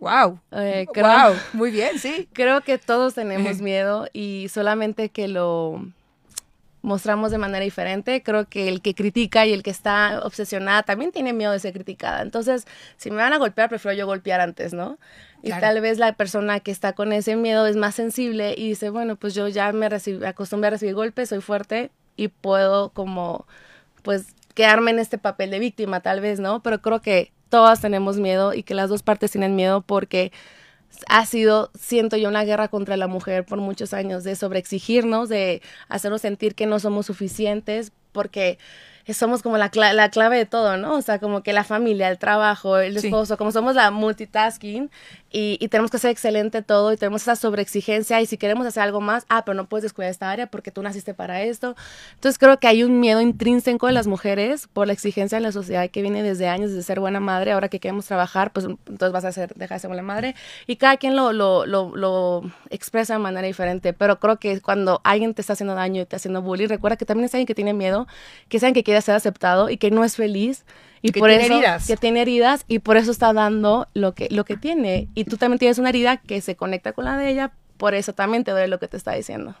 Wow. 0.00 0.40
Eh, 0.52 0.86
wow. 0.94 1.34
Muy 1.52 1.70
bien, 1.70 1.98
sí. 1.98 2.28
Creo 2.32 2.60
que 2.62 2.78
todos 2.78 3.14
tenemos 3.14 3.58
miedo 3.60 4.08
y 4.12 4.48
solamente 4.50 5.08
que 5.08 5.28
lo 5.28 5.86
mostramos 6.82 7.30
de 7.30 7.38
manera 7.38 7.64
diferente. 7.64 8.22
Creo 8.22 8.46
que 8.46 8.68
el 8.68 8.82
que 8.82 8.94
critica 8.94 9.46
y 9.46 9.52
el 9.52 9.62
que 9.62 9.70
está 9.70 10.20
obsesionada 10.22 10.82
también 10.82 11.12
tiene 11.12 11.32
miedo 11.32 11.52
de 11.52 11.58
ser 11.58 11.72
criticada. 11.72 12.22
Entonces, 12.22 12.66
si 12.96 13.10
me 13.10 13.16
van 13.16 13.32
a 13.32 13.38
golpear, 13.38 13.70
prefiero 13.70 13.96
yo 13.96 14.06
golpear 14.06 14.40
antes, 14.40 14.74
¿no? 14.74 14.98
Y 15.42 15.50
tal 15.50 15.80
vez 15.80 15.98
la 15.98 16.12
persona 16.14 16.60
que 16.60 16.70
está 16.70 16.94
con 16.94 17.12
ese 17.12 17.36
miedo 17.36 17.66
es 17.66 17.76
más 17.76 17.94
sensible 17.94 18.54
y 18.56 18.68
dice, 18.68 18.88
bueno, 18.90 19.16
pues 19.16 19.34
yo 19.34 19.48
ya 19.48 19.72
me 19.72 19.86
acostumbré 20.26 20.68
a 20.68 20.70
recibir 20.70 20.94
golpes, 20.94 21.28
soy 21.30 21.40
fuerte 21.40 21.90
y 22.16 22.28
puedo 22.28 22.90
como, 22.90 23.46
pues, 24.02 24.26
quedarme 24.54 24.92
en 24.92 25.00
este 25.00 25.18
papel 25.18 25.50
de 25.50 25.58
víctima, 25.58 26.00
tal 26.00 26.20
vez, 26.20 26.40
¿no? 26.40 26.62
Pero 26.62 26.80
creo 26.80 27.02
que 27.02 27.30
todas 27.54 27.80
tenemos 27.80 28.16
miedo 28.16 28.52
y 28.52 28.64
que 28.64 28.74
las 28.74 28.90
dos 28.90 29.04
partes 29.04 29.30
tienen 29.30 29.54
miedo 29.54 29.80
porque 29.80 30.32
ha 31.06 31.24
sido, 31.24 31.70
siento 31.78 32.16
yo, 32.16 32.28
una 32.28 32.42
guerra 32.42 32.66
contra 32.66 32.96
la 32.96 33.06
mujer 33.06 33.46
por 33.46 33.60
muchos 33.60 33.94
años, 33.94 34.24
de 34.24 34.34
sobreexigirnos, 34.34 35.28
de 35.28 35.62
hacernos 35.88 36.22
sentir 36.22 36.56
que 36.56 36.66
no 36.66 36.80
somos 36.80 37.06
suficientes, 37.06 37.92
porque 38.10 38.58
somos 39.12 39.40
como 39.40 39.56
la, 39.56 39.70
la 39.72 40.10
clave 40.10 40.36
de 40.36 40.46
todo, 40.46 40.76
¿no? 40.78 40.96
O 40.96 41.02
sea, 41.02 41.20
como 41.20 41.44
que 41.44 41.52
la 41.52 41.62
familia, 41.62 42.08
el 42.08 42.18
trabajo, 42.18 42.76
el 42.78 42.96
esposo, 42.96 43.36
como 43.36 43.52
somos 43.52 43.76
la 43.76 43.92
multitasking 43.92 44.90
y, 45.34 45.58
y, 45.60 45.66
tenemos 45.66 45.90
que 45.90 45.98
ser 45.98 46.12
excelente 46.12 46.62
todo 46.62 46.92
y 46.92 46.96
tenemos 46.96 47.22
esa 47.22 47.34
sobreexigencia 47.34 48.20
y 48.20 48.26
si 48.26 48.38
queremos 48.38 48.64
hacer 48.68 48.84
algo 48.84 49.00
más, 49.00 49.26
ah, 49.28 49.44
pero 49.44 49.56
no 49.56 49.68
puedes 49.68 49.82
descuidar 49.82 50.12
esta 50.12 50.30
área 50.30 50.46
porque 50.46 50.70
tú 50.70 50.80
naciste 50.80 51.12
para 51.12 51.42
esto. 51.42 51.74
Entonces 52.14 52.38
creo 52.38 52.60
que 52.60 52.68
hay 52.68 52.84
un 52.84 53.00
miedo 53.00 53.20
intrínseco 53.20 53.88
de 53.88 53.94
las 53.94 54.06
mujeres 54.06 54.68
por 54.72 54.86
la 54.86 54.92
exigencia 54.92 55.38
de 55.38 55.42
la 55.42 55.50
sociedad 55.50 55.90
que 55.90 56.02
viene 56.02 56.22
desde 56.22 56.46
años 56.46 56.72
de 56.72 56.80
ser 56.84 57.00
buena 57.00 57.18
madre, 57.18 57.50
ahora 57.50 57.68
que 57.68 57.80
queremos 57.80 58.06
trabajar, 58.06 58.52
pues 58.52 58.66
entonces 58.66 59.10
vas 59.10 59.24
a 59.24 59.32
ser, 59.32 59.52
dejar 59.54 59.78
de 59.78 59.80
ser 59.80 59.88
buena 59.88 60.04
madre 60.04 60.36
y 60.68 60.76
cada 60.76 60.98
quien 60.98 61.16
lo, 61.16 61.32
lo, 61.32 61.66
lo, 61.66 61.96
lo 61.96 62.42
expresa 62.70 63.14
de 63.14 63.18
manera 63.18 63.44
diferente, 63.44 63.92
pero 63.92 64.20
creo 64.20 64.38
que 64.38 64.60
cuando 64.60 65.00
alguien 65.02 65.34
te 65.34 65.40
está 65.40 65.54
haciendo 65.54 65.74
daño 65.74 65.96
y 65.96 65.98
te 65.98 66.02
está 66.02 66.16
haciendo 66.16 66.42
bullying, 66.42 66.68
recuerda 66.68 66.96
que 66.96 67.06
también 67.06 67.24
es 67.24 67.34
alguien 67.34 67.46
que 67.46 67.56
tiene 67.56 67.74
miedo, 67.74 68.06
que 68.48 68.60
saben 68.60 68.72
que 68.72 68.84
quiere 68.84 69.02
ser 69.02 69.16
aceptado 69.16 69.68
y 69.68 69.78
que 69.78 69.90
no 69.90 70.04
es 70.04 70.14
feliz 70.14 70.64
y 71.04 71.12
que 71.12 71.20
por 71.20 71.28
tiene 71.28 71.44
eso 71.44 71.54
heridas. 71.54 71.86
que 71.86 71.96
tiene 71.98 72.22
heridas 72.22 72.64
y 72.66 72.78
por 72.78 72.96
eso 72.96 73.10
está 73.10 73.34
dando 73.34 73.88
lo 73.92 74.14
que 74.14 74.28
lo 74.30 74.44
que 74.44 74.56
tiene 74.56 75.08
y 75.14 75.24
tú 75.24 75.36
también 75.36 75.58
tienes 75.58 75.78
una 75.78 75.90
herida 75.90 76.16
que 76.16 76.40
se 76.40 76.56
conecta 76.56 76.92
con 76.92 77.04
la 77.04 77.18
de 77.18 77.28
ella 77.28 77.52
por 77.76 77.94
eso 77.94 78.14
también 78.14 78.44
te 78.44 78.52
duele 78.52 78.68
lo 78.68 78.78
que 78.78 78.88
te 78.88 78.96
está 78.96 79.12
diciendo. 79.12 79.54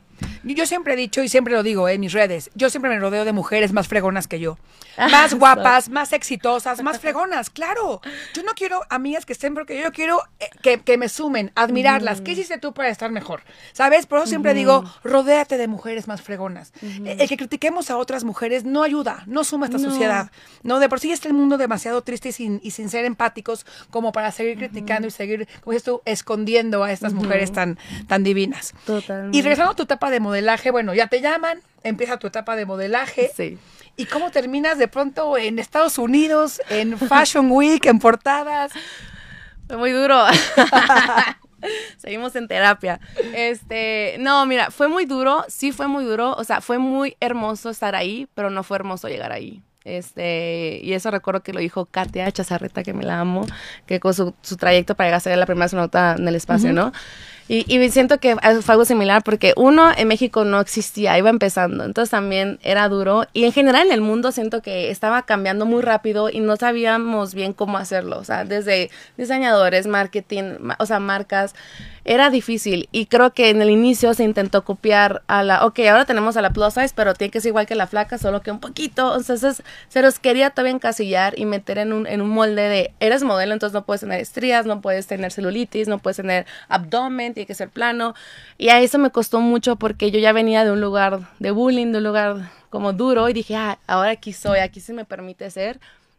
Yo 0.44 0.66
siempre 0.66 0.94
he 0.94 0.96
dicho 0.96 1.22
y 1.22 1.28
siempre 1.28 1.54
lo 1.54 1.62
digo 1.62 1.88
en 1.88 2.00
mis 2.00 2.12
redes, 2.12 2.50
yo 2.54 2.70
siempre 2.70 2.90
me 2.90 2.98
rodeo 2.98 3.24
de 3.24 3.32
mujeres 3.32 3.72
más 3.72 3.88
fregonas 3.88 4.28
que 4.28 4.40
yo. 4.40 4.58
Más 5.10 5.34
guapas, 5.34 5.88
más 5.88 6.12
exitosas, 6.12 6.80
más 6.84 7.00
fregonas, 7.00 7.50
claro. 7.50 8.00
Yo 8.32 8.44
no 8.44 8.52
quiero 8.54 8.80
amigas 8.90 9.26
que 9.26 9.32
estén 9.32 9.52
porque 9.52 9.82
yo 9.82 9.90
quiero 9.90 10.22
eh, 10.38 10.78
que, 10.84 10.96
me 10.96 11.08
sumen, 11.08 11.50
admirarlas. 11.56 12.20
¿Qué 12.20 12.30
hiciste 12.30 12.58
tú 12.58 12.72
para 12.72 12.90
estar 12.90 13.10
mejor? 13.10 13.42
¿Sabes? 13.72 14.06
Por 14.06 14.18
eso 14.18 14.28
siempre 14.28 14.54
digo, 14.54 14.84
rodéate 15.02 15.56
de 15.56 15.66
mujeres 15.66 16.06
más 16.06 16.22
fregonas. 16.22 16.72
El 16.80 17.28
que 17.28 17.36
critiquemos 17.36 17.90
a 17.90 17.96
otras 17.96 18.22
mujeres 18.22 18.64
no 18.64 18.84
ayuda, 18.84 19.24
no 19.26 19.42
suma 19.42 19.66
esta 19.66 19.80
sociedad. 19.80 20.30
No, 20.62 20.78
de 20.78 20.88
por 20.88 21.00
sí 21.00 21.10
está 21.10 21.26
el 21.26 21.34
mundo 21.34 21.58
demasiado 21.58 22.02
triste 22.02 22.28
y 22.28 22.32
sin, 22.32 22.60
y 22.62 22.70
sin 22.70 22.88
ser 22.88 23.04
empáticos 23.04 23.66
como 23.90 24.12
para 24.12 24.30
seguir 24.30 24.56
criticando 24.58 25.08
y 25.08 25.10
seguir, 25.10 25.48
como 25.62 25.72
dices 25.72 25.84
tú, 25.84 26.02
escondiendo 26.04 26.84
a 26.84 26.92
estas 26.92 27.14
mujeres 27.14 27.52
tan, 27.52 27.78
tan 28.06 28.22
divinas. 28.22 28.74
Totalmente. 28.86 29.36
Y 29.36 29.42
regresando 29.42 29.72
a 29.72 29.76
tu 29.76 29.82
etapa 29.82 30.10
de 30.10 30.20
modelaje, 30.34 30.72
bueno, 30.72 30.94
ya 30.94 31.06
te 31.06 31.20
llaman, 31.20 31.60
empieza 31.84 32.18
tu 32.18 32.26
etapa 32.26 32.56
de 32.56 32.66
modelaje. 32.66 33.30
Sí. 33.36 33.56
¿Y 33.96 34.06
cómo 34.06 34.32
terminas 34.32 34.78
de 34.78 34.88
pronto 34.88 35.38
en 35.38 35.60
Estados 35.60 35.96
Unidos, 35.96 36.60
en 36.70 36.98
Fashion 36.98 37.52
Week, 37.52 37.86
en 37.86 38.00
portadas? 38.00 38.72
Fue 39.68 39.76
muy 39.76 39.92
duro. 39.92 40.24
Seguimos 41.98 42.34
en 42.34 42.48
terapia. 42.48 42.98
Este, 43.32 44.16
no, 44.18 44.44
mira, 44.46 44.72
fue 44.72 44.88
muy 44.88 45.04
duro, 45.04 45.44
sí 45.46 45.70
fue 45.70 45.86
muy 45.86 46.04
duro, 46.04 46.32
o 46.32 46.42
sea, 46.42 46.60
fue 46.60 46.78
muy 46.78 47.16
hermoso 47.20 47.70
estar 47.70 47.94
ahí, 47.94 48.26
pero 48.34 48.50
no 48.50 48.64
fue 48.64 48.78
hermoso 48.78 49.08
llegar 49.08 49.30
ahí. 49.30 49.62
Este, 49.84 50.80
y 50.82 50.94
eso 50.94 51.12
recuerdo 51.12 51.44
que 51.44 51.52
lo 51.52 51.60
dijo 51.60 51.86
Katia 51.86 52.30
Chazarreta, 52.32 52.82
que 52.82 52.92
me 52.92 53.04
la 53.04 53.20
amo, 53.20 53.46
que 53.86 54.00
con 54.00 54.14
su, 54.14 54.34
su 54.42 54.56
trayecto 54.56 54.96
para 54.96 55.08
llegar 55.08 55.18
a 55.18 55.20
ser 55.20 55.38
la 55.38 55.46
primera 55.46 55.66
astronauta 55.66 56.16
en 56.18 56.26
el 56.26 56.34
espacio, 56.34 56.72
¿no? 56.72 56.92
Y, 57.46 57.64
y, 57.68 57.90
siento 57.90 58.18
que 58.18 58.36
fue 58.36 58.72
algo 58.72 58.86
similar 58.86 59.22
porque 59.22 59.52
uno 59.56 59.90
en 59.94 60.08
México 60.08 60.44
no 60.44 60.60
existía, 60.60 61.18
iba 61.18 61.28
empezando, 61.28 61.84
entonces 61.84 62.10
también 62.10 62.58
era 62.62 62.88
duro. 62.88 63.24
Y 63.34 63.44
en 63.44 63.52
general 63.52 63.86
en 63.86 63.92
el 63.92 64.00
mundo 64.00 64.32
siento 64.32 64.62
que 64.62 64.90
estaba 64.90 65.22
cambiando 65.22 65.66
muy 65.66 65.82
rápido 65.82 66.30
y 66.30 66.40
no 66.40 66.56
sabíamos 66.56 67.34
bien 67.34 67.52
cómo 67.52 67.76
hacerlo, 67.76 68.18
o 68.18 68.24
sea, 68.24 68.44
desde 68.44 68.90
diseñadores, 69.18 69.86
marketing, 69.86 70.56
o 70.78 70.86
sea, 70.86 71.00
marcas, 71.00 71.54
era 72.04 72.30
difícil. 72.30 72.88
Y 72.92 73.06
creo 73.06 73.32
que 73.32 73.50
en 73.50 73.60
el 73.62 73.70
inicio 73.70 74.14
se 74.14 74.24
intentó 74.24 74.64
copiar 74.64 75.22
a 75.26 75.42
la, 75.42 75.64
ok, 75.66 75.80
ahora 75.80 76.04
tenemos 76.04 76.36
a 76.36 76.42
la 76.42 76.50
plus 76.50 76.74
size, 76.74 76.92
pero 76.94 77.14
tiene 77.14 77.30
que 77.30 77.40
ser 77.40 77.50
igual 77.50 77.66
que 77.66 77.74
la 77.74 77.86
flaca, 77.86 78.18
solo 78.18 78.42
que 78.42 78.50
un 78.50 78.60
poquito, 78.60 79.16
entonces 79.16 79.62
se 79.88 80.02
los 80.02 80.18
quería 80.18 80.50
todavía 80.50 80.72
encasillar 80.72 81.38
y 81.38 81.44
meter 81.44 81.78
en 81.78 81.92
un, 81.92 82.06
en 82.06 82.20
un 82.20 82.30
molde 82.30 82.68
de, 82.68 82.94
eres 83.00 83.22
modelo, 83.22 83.52
entonces 83.52 83.74
no 83.74 83.84
puedes 83.84 84.00
tener 84.00 84.20
estrías, 84.20 84.66
no 84.66 84.80
puedes 84.80 85.06
tener 85.06 85.32
celulitis, 85.32 85.88
no 85.88 85.98
puedes 85.98 86.16
tener 86.16 86.46
abdomen, 86.68 87.33
tiene 87.34 87.46
que 87.46 87.54
ser 87.54 87.68
plano. 87.68 88.14
Y 88.58 88.68
a 88.68 88.80
eso 88.80 88.98
me 88.98 89.10
costó 89.10 89.40
mucho 89.40 89.76
porque 89.76 90.10
yo 90.10 90.18
ya 90.18 90.32
venía 90.32 90.64
de 90.64 90.72
un 90.72 90.80
lugar 90.80 91.20
de 91.38 91.50
bullying, 91.50 91.92
de 91.92 91.98
un 91.98 92.04
lugar 92.04 92.50
como 92.70 92.92
duro 92.92 93.28
y 93.28 93.32
dije, 93.32 93.54
ah, 93.54 93.78
ahora 93.86 94.10
aquí 94.10 94.32
soy, 94.32 94.58
aquí 94.58 94.80
se 94.80 94.92
me 94.92 95.04
permite 95.04 95.50
ser. 95.50 95.78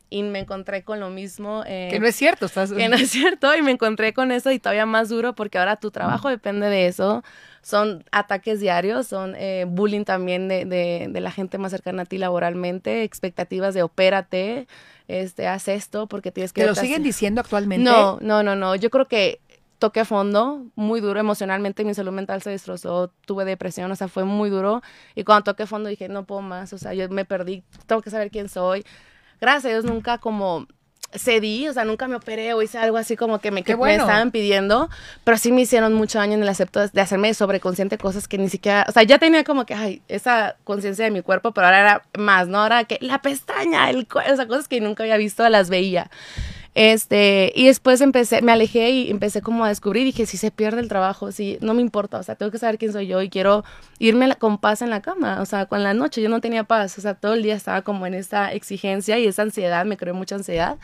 Y 0.10 0.22
me 0.24 0.40
encontré 0.40 0.84
con 0.84 1.00
lo 1.00 1.10
mismo. 1.10 1.64
Eh, 1.66 1.90
que 1.92 2.00
no 2.00 2.08
es 2.08 2.16
cierto, 2.16 2.46
estás... 2.46 2.72
Que 2.72 2.88
no 2.88 2.96
es 2.96 3.10
cierto, 3.10 3.54
y 3.56 3.62
me 3.62 3.72
encontré 3.72 4.14
con 4.14 4.32
eso 4.32 4.52
y 4.52 4.60
todavía 4.60 4.86
más 4.86 5.10
duro 5.10 5.34
porque 5.34 5.58
ahora 5.58 5.78
tu 5.78 5.92
trabajo 5.92 6.30
depende 6.30 6.68
de 6.68 6.88
eso. 6.88 7.24
Son 7.62 8.06
ataques 8.12 8.60
diarios, 8.60 9.08
son 9.08 9.34
eh, 9.36 9.66
bullying 9.68 10.04
también 10.04 10.48
de, 10.48 10.66
de, 10.66 11.08
de, 11.10 11.20
la 11.20 11.32
gente 11.32 11.58
más 11.58 11.72
cercana 11.72 12.04
a 12.04 12.06
ti 12.06 12.20
laboralmente, 12.20 13.04
expectativas 13.04 13.74
de 13.74 13.82
opérate, 13.82 14.68
este, 15.08 15.48
haz 15.48 15.68
esto 15.68 16.08
porque 16.08 16.32
tienes 16.32 16.54
que... 16.54 16.62
¿Te 16.62 16.68
lo 16.68 16.76
siguen 16.76 17.04
diciendo 17.04 17.42
actualmente? 17.42 17.84
No, 17.84 18.20
no, 18.22 18.44
no, 18.44 18.56
no. 18.56 18.76
Yo 18.76 18.90
creo 18.90 19.08
que 19.08 19.40
toqué 19.80 20.06
fondo, 20.06 20.66
muy 20.76 21.02
duro 21.02 21.20
emocionalmente, 21.20 21.84
mi 21.86 21.94
salud 21.94 22.12
mental 22.12 22.42
se 22.42 22.50
destrozó, 22.50 23.12
tuve 23.26 23.46
depresión, 23.46 23.92
o 23.92 23.96
sea, 23.96 24.08
fue 24.08 24.26
muy 24.26 24.50
duro. 24.50 24.82
Y 25.16 25.24
cuando 25.24 25.44
toqué 25.44 25.66
fondo 25.68 25.90
dije, 25.90 26.10
no 26.10 26.26
puedo 26.26 26.42
más, 26.42 26.74
o 26.74 26.78
sea, 26.78 26.94
yo 26.94 27.10
me 27.10 27.26
perdí, 27.26 27.64
tengo 27.86 28.02
que 28.02 28.10
saber 28.10 28.32
quién 28.32 28.50
soy. 28.50 28.86
Gracias 29.42 29.66
a 29.66 29.70
Dios 29.70 29.86
nunca 29.86 30.18
como 30.18 30.68
cedí, 31.18 31.68
o 31.68 31.74
sea, 31.74 31.86
nunca 31.86 32.08
me 32.08 32.16
operé 32.16 32.54
o 32.54 32.62
hice 32.62 32.78
algo 32.78 32.98
así 32.98 33.16
como 33.16 33.40
que 33.40 33.52
me, 33.52 33.64
que 33.64 33.76
me 33.78 33.96
estaban 33.96 34.32
pidiendo, 34.32 34.90
pero 35.24 35.38
sí 35.38 35.52
me 35.52 35.62
hicieron 35.62 35.94
mucho 35.94 36.20
daño 36.20 36.34
en 36.34 36.42
el 36.42 36.50
acepto 36.50 36.88
de 36.88 37.02
hacerme 37.02 37.34
sobreconsciente 37.34 37.98
cosas 37.98 38.28
que 38.28 38.38
ni 38.38 38.50
siquiera, 38.50 38.86
o 38.88 38.92
sea, 38.92 39.04
ya 39.04 39.18
tenía 39.18 39.44
como 39.44 39.66
que, 39.66 39.74
ay, 39.74 40.02
esa 40.08 40.58
conciencia 40.64 41.06
de 41.06 41.12
mi 41.12 41.22
cuerpo, 41.22 41.54
pero 41.54 41.68
ahora 41.68 41.80
era 41.80 42.04
más, 42.18 42.48
¿no? 42.48 42.60
Ahora 42.60 42.84
que 42.86 42.98
la 43.02 43.22
pestaña, 43.22 43.90
el 43.90 44.08
o 44.14 44.36
sea, 44.36 44.48
cosas 44.48 44.68
que 44.68 44.82
nunca 44.82 45.04
había 45.04 45.18
visto, 45.18 45.48
las 45.48 45.70
veía. 45.70 46.10
Este, 46.76 47.54
y 47.56 47.68
después 47.68 48.02
empecé, 48.02 48.42
me 48.42 48.52
alejé 48.52 48.90
y 48.90 49.10
empecé 49.10 49.42
como 49.42 49.64
a 49.64 49.70
descubrir, 49.70 50.04
dije, 50.04 50.26
si 50.26 50.36
se 50.36 50.52
pierde 50.52 50.82
el 50.82 50.90
trabajo, 50.90 51.32
si 51.32 51.58
no 51.62 51.74
me 51.74 51.82
importa, 51.82 52.20
o 52.20 52.24
sea, 52.24 52.36
tengo 52.36 52.52
que 52.52 52.58
saber 52.58 52.78
quién 52.78 52.92
soy 52.92 53.08
yo 53.08 53.22
y 53.22 53.30
quiero 53.30 53.64
irme 53.98 54.36
con 54.36 54.58
paz 54.58 54.82
en 54.82 54.90
la 54.90 55.02
cama, 55.02 55.42
o 55.42 55.46
sea, 55.46 55.68
con 55.68 55.84
la 55.84 55.94
noche 55.94 56.22
yo 56.22 56.28
no 56.28 56.42
tenía 56.42 56.66
paz, 56.66 56.98
o 56.98 57.02
sea, 57.02 57.14
todo 57.14 57.34
el 57.34 57.44
día 57.44 57.56
estaba 57.56 57.82
como 57.84 58.06
en 58.06 58.14
esa 58.14 58.52
exigencia 58.52 59.18
y 59.18 59.26
esa 59.26 59.44
ansiedad, 59.44 59.86
me 59.86 59.96
creó 59.96 60.14
mucha 60.14 60.36
ansiedad. 60.36 60.78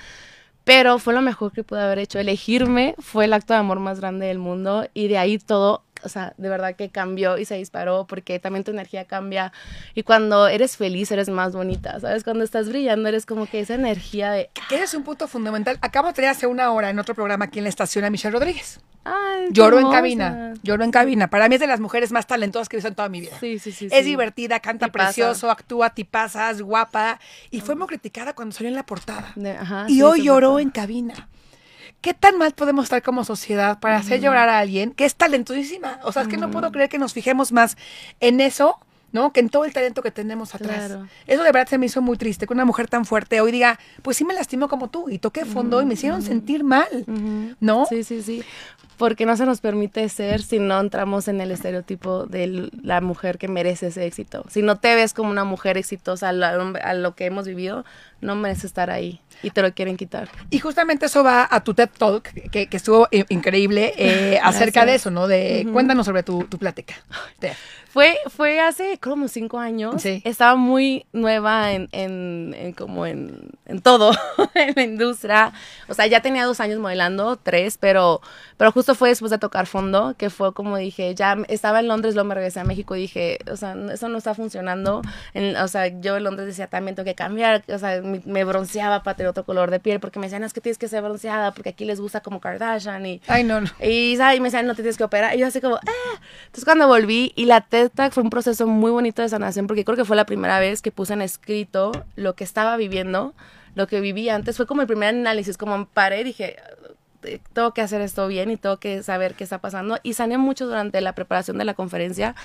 Pero 0.64 1.00
fue 1.00 1.14
lo 1.14 1.22
mejor 1.22 1.52
que 1.52 1.64
pude 1.64 1.82
haber 1.82 1.98
hecho. 1.98 2.20
Elegirme 2.20 2.94
fue 3.00 3.26
el 3.26 3.34
acto 3.34 3.54
de 3.54 3.60
amor 3.60 3.80
más 3.80 4.00
grande 4.00 4.28
del 4.28 4.38
mundo 4.38 4.88
y 4.94 5.08
de 5.08 5.18
ahí 5.18 5.40
todo 5.40 5.84
o 6.04 6.10
sea, 6.10 6.34
de 6.38 6.50
verdad 6.50 6.76
que 6.76 6.90
cambió 6.90 7.38
y 7.38 7.46
se 7.46 7.56
disparó 7.56 8.06
porque 8.08 8.40
también 8.40 8.64
tu 8.64 8.72
energía 8.72 9.06
cambia 9.06 9.52
y 9.96 10.04
cuando 10.04 10.48
eres 10.48 10.78
feliz 10.78 11.12
eres 11.12 11.30
más 11.30 11.54
bonita, 11.54 12.00
¿sabes? 12.00 12.24
Cuando 12.24 12.44
estás 12.44 12.70
brillando 12.70 13.10
eres 13.10 13.26
como 13.26 13.46
que 13.46 13.60
esa 13.60 13.76
energía 13.76 14.32
de... 14.32 14.50
Que 14.70 14.84
es 14.84 14.94
un 14.94 15.04
punto 15.04 15.28
fundamental. 15.28 15.78
Acabo 15.82 16.10
de 16.10 16.14
tener 16.14 16.30
hace 16.30 16.48
una 16.48 16.72
hora 16.72 16.90
en 16.90 17.00
otro 17.00 17.16
programa 17.16 17.46
aquí 17.46 17.60
en 17.60 17.64
la 17.64 17.70
estación 17.70 18.06
a 18.06 18.10
Michelle 18.10 18.34
Rodríguez. 18.34 18.80
Ay, 19.04 19.48
lloro 19.52 19.80
en 19.80 19.90
cabina, 19.90 20.54
lloro 20.62 20.84
en 20.84 20.92
cabina. 20.92 21.28
Para 21.28 21.50
mí 21.50 21.56
es 21.56 21.62
de 21.62 21.66
las 21.66 21.80
mujeres 21.80 22.12
más 22.12 22.28
talentosas 22.28 22.70
que 22.70 22.76
he 22.76 22.78
visto 22.78 22.90
en 22.90 22.96
toda 22.96 23.10
mi 23.10 23.22
vida. 23.22 23.36
Sí, 23.40 23.58
sí, 23.58 23.72
sí. 23.72 23.88
Es 23.92 24.06
divertida, 24.06 24.60
canta 24.60 24.90
precioso, 24.90 25.50
actúa 25.50 25.90
tipazas, 25.90 26.62
guapa. 26.62 27.20
Y 27.50 27.62
fue 27.62 27.76
muy 27.76 27.88
criticada 27.88 28.34
cuando 28.34 28.54
salió 28.54 28.70
en 28.70 28.76
la 28.76 28.86
portada. 28.86 29.34
y 29.88 30.02
hoy 30.04 30.24
lloró 30.24 30.60
en 30.60 30.70
cabina. 30.70 31.28
¿Qué 32.02 32.16
tan 32.16 32.38
mal 32.40 32.54
podemos 32.54 32.86
estar 32.86 33.04
como 33.04 33.24
sociedad 33.24 33.80
para 33.80 33.98
hacer 33.98 34.22
llorar 34.22 34.50
a 34.50 34.58
alguien 34.58 34.92
que 34.92 35.06
es 35.06 35.16
talentosísima? 35.16 36.00
O 36.04 36.12
sea, 36.12 36.24
es 36.24 36.28
que 36.28 36.38
no 36.38 36.50
puedo 36.50 36.72
creer 36.72 36.90
que 36.90 36.98
nos 36.98 37.14
fijemos 37.14 37.52
más 37.52 37.78
en 38.20 38.42
eso, 38.42 38.80
¿no? 39.12 39.34
Que 39.34 39.40
en 39.40 39.50
todo 39.50 39.66
el 39.66 39.74
talento 39.74 40.02
que 40.02 40.12
tenemos 40.12 40.56
atrás. 40.56 40.92
Eso 41.28 41.44
de 41.44 41.52
verdad 41.52 41.68
se 41.68 41.78
me 41.78 41.86
hizo 41.86 42.02
muy 42.02 42.18
triste, 42.18 42.48
que 42.48 42.54
una 42.54 42.66
mujer 42.66 42.88
tan 42.88 43.06
fuerte 43.06 43.42
hoy 43.42 43.52
diga, 43.52 43.80
pues 44.02 44.18
sí 44.18 44.26
me 44.26 44.34
lastimó 44.34 44.68
como 44.68 44.90
tú, 44.90 45.10
y 45.10 45.20
toqué 45.20 45.46
fondo 45.46 45.82
y 45.82 45.86
me 45.86 45.94
hicieron 45.96 46.22
sentir 46.22 46.64
mal, 46.64 46.88
¿no? 47.60 47.86
Sí, 47.86 48.04
sí, 48.04 48.22
sí. 48.22 48.44
Porque 48.98 49.26
no 49.26 49.36
se 49.36 49.48
nos 49.48 49.62
permite 49.62 50.08
ser 50.10 50.44
si 50.44 50.60
no 50.60 50.80
entramos 50.80 51.28
en 51.28 51.42
el 51.42 51.50
estereotipo 51.50 52.28
de 52.28 52.70
la 52.84 53.02
mujer 53.02 53.40
que 53.40 53.48
merece 53.48 53.88
ese 53.88 54.06
éxito. 54.06 54.46
Si 54.48 54.62
no 54.62 54.78
te 54.78 54.94
ves 54.94 55.14
como 55.14 55.32
una 55.32 55.44
mujer 55.44 55.78
exitosa 55.78 56.30
a 56.30 56.94
lo 56.94 57.16
que 57.16 57.26
hemos 57.26 57.48
vivido, 57.48 57.84
no 58.22 58.36
mereces 58.36 58.66
estar 58.66 58.92
ahí 58.92 59.20
y 59.42 59.50
te 59.50 59.64
lo 59.64 59.74
quieren 59.74 59.98
quitar. 59.98 60.30
Y 60.52 60.60
justamente 60.60 61.08
eso 61.08 61.24
va 61.24 61.48
a 61.50 61.64
tu 61.64 61.74
TED 61.74 61.90
Talk, 61.98 62.30
que, 62.52 62.68
estuvo 62.72 63.08
increíble, 63.30 63.94
eh, 63.98 64.40
acerca 64.44 64.86
de 64.86 64.96
eso, 64.96 65.10
¿no? 65.10 65.28
De 65.28 65.68
cuéntanos 65.74 66.06
sobre 66.06 66.22
tu, 66.22 66.44
tu 66.44 66.60
plática. 66.60 66.96
Fue, 67.92 68.18
fue 68.28 68.62
hace 68.62 68.98
como 69.00 69.28
cinco 69.28 69.60
años. 69.60 70.02
Sí. 70.02 70.22
Estaba 70.24 70.56
muy 70.56 71.06
nueva 71.12 71.74
en, 71.74 71.90
en, 71.92 72.56
en 72.58 72.72
como 72.72 73.06
en, 73.06 73.50
en 73.66 73.82
todo, 73.82 74.12
en 74.56 74.74
la 74.76 74.84
industria. 74.84 75.52
O 75.90 75.94
sea, 75.94 76.08
ya 76.08 76.22
tenía 76.22 76.46
dos 76.46 76.62
años 76.62 76.80
modelando, 76.80 77.36
tres, 77.36 77.78
pero, 77.78 78.22
pero 78.56 78.72
justo 78.72 78.96
fue 78.96 79.10
después 79.10 79.30
de 79.30 79.40
tocar 79.40 79.66
fondo, 79.66 80.16
que 80.18 80.30
fue 80.30 80.54
como 80.54 80.78
dije, 80.78 81.14
ya 81.16 81.38
estaba 81.50 81.82
en 81.82 81.90
Londres, 81.90 82.16
luego 82.16 82.30
me 82.30 82.36
regresé 82.36 82.62
a 82.62 82.64
México 82.64 82.96
y 82.96 83.02
dije, 83.02 83.40
o 83.52 83.58
sea, 83.58 83.76
eso 83.92 84.08
no 84.08 84.18
está 84.18 84.34
funcionando. 84.36 85.02
o 85.62 85.68
sea, 85.68 85.88
yo 85.88 86.16
en 86.16 86.24
Londres 86.24 86.48
decía, 86.48 86.68
también 86.68 86.96
tengo 86.96 87.06
que 87.06 87.16
cambiar. 87.16 87.64
O 87.68 87.78
sea, 87.78 88.02
me, 88.02 88.44
bronceaba 88.46 89.04
para 89.04 89.18
tener 89.18 89.30
otro 89.30 89.44
color 89.44 89.70
de 89.70 89.82
piel, 89.82 90.00
porque 90.00 90.18
me 90.18 90.28
decían, 90.28 90.46
es 90.46 90.54
que 90.54 90.62
tienes 90.62 90.78
que 90.78 90.88
ser 90.88 91.04
bronceada, 91.04 91.54
porque 91.54 91.70
aquí 91.70 91.84
les 91.84 92.00
gusta 92.00 92.22
como 92.22 92.40
Kardashian. 92.40 93.06
Y, 93.06 93.22
Ay, 93.28 93.44
no, 93.44 93.60
no. 93.60 93.68
Y, 93.82 94.16
me 94.18 94.48
decían, 94.48 94.66
no 94.66 94.76
te 94.76 94.82
tienes 94.82 94.98
que 94.98 95.04
operar. 95.04 95.36
Y 95.36 95.40
yo 95.40 95.48
así 95.48 95.60
como, 95.60 95.76
ah. 95.76 96.20
Entonces 96.46 96.64
cuando 96.64 96.88
volví 96.88 97.34
y 97.36 97.46
la 97.46 97.62
fue 98.12 98.24
un 98.24 98.30
proceso 98.30 98.68
muy 98.68 98.92
bonito 98.92 99.22
de 99.22 99.30
sanación 99.30 99.68
porque 99.68 99.86
creo 99.86 99.98
que 99.98 100.06
fue 100.06 100.16
la 100.16 100.26
primera 100.26 100.60
vez 100.60 100.82
que 100.82 100.92
puse 100.92 101.14
en 101.14 101.22
escrito 101.22 101.92
lo 102.16 102.36
que 102.36 102.44
estaba 102.44 102.78
viviendo, 102.78 103.34
lo 103.76 103.88
que 103.88 104.02
viví 104.02 104.30
antes. 104.30 104.58
Fue 104.58 104.66
como 104.66 104.82
el 104.82 104.88
primer 104.88 105.10
análisis, 105.10 105.58
como 105.58 105.86
paré 105.86 106.22
y 106.22 106.24
dije, 106.24 106.58
eh, 107.24 107.40
tengo 107.54 107.74
que 107.74 107.82
hacer 107.82 108.02
esto 108.02 108.28
bien 108.28 108.52
y 108.52 108.58
tengo 108.58 108.78
que 108.78 109.04
saber 109.04 109.36
qué 109.36 109.44
está 109.44 109.60
pasando. 109.60 109.98
Y 110.04 110.14
sané 110.14 110.38
mucho 110.38 110.66
durante 110.66 111.02
la 111.02 111.14
preparación 111.14 111.58
de 111.58 111.66
la 111.66 111.74
conferencia 111.74 112.36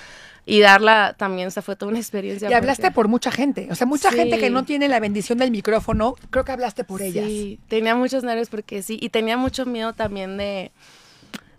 y 0.45 0.61
darla 0.61 1.15
también, 1.17 1.49
o 1.49 1.51
sea, 1.51 1.61
fue 1.61 1.75
toda 1.75 1.89
una 1.89 1.99
experiencia. 1.99 2.49
Y 2.49 2.53
hablaste 2.53 2.91
por 2.91 3.07
mucha 3.07 3.31
gente, 3.31 3.67
o 3.71 3.75
sea, 3.75 3.85
mucha 3.87 4.11
gente 4.11 4.37
que 4.39 4.49
no 4.49 4.63
tiene 4.63 4.87
la 4.87 4.99
bendición 4.99 5.37
del 5.37 5.51
micrófono, 5.51 6.15
creo 6.29 6.45
que 6.45 6.51
hablaste 6.51 6.83
por 6.83 7.01
ellas. 7.01 7.25
Sí, 7.25 7.59
tenía 7.67 7.95
muchos 7.95 8.23
nervios 8.23 8.49
porque 8.49 8.81
sí, 8.81 8.97
y 9.01 9.09
tenía 9.09 9.37
mucho 9.37 9.65
miedo 9.65 9.93
también 9.93 10.37
de 10.37 10.71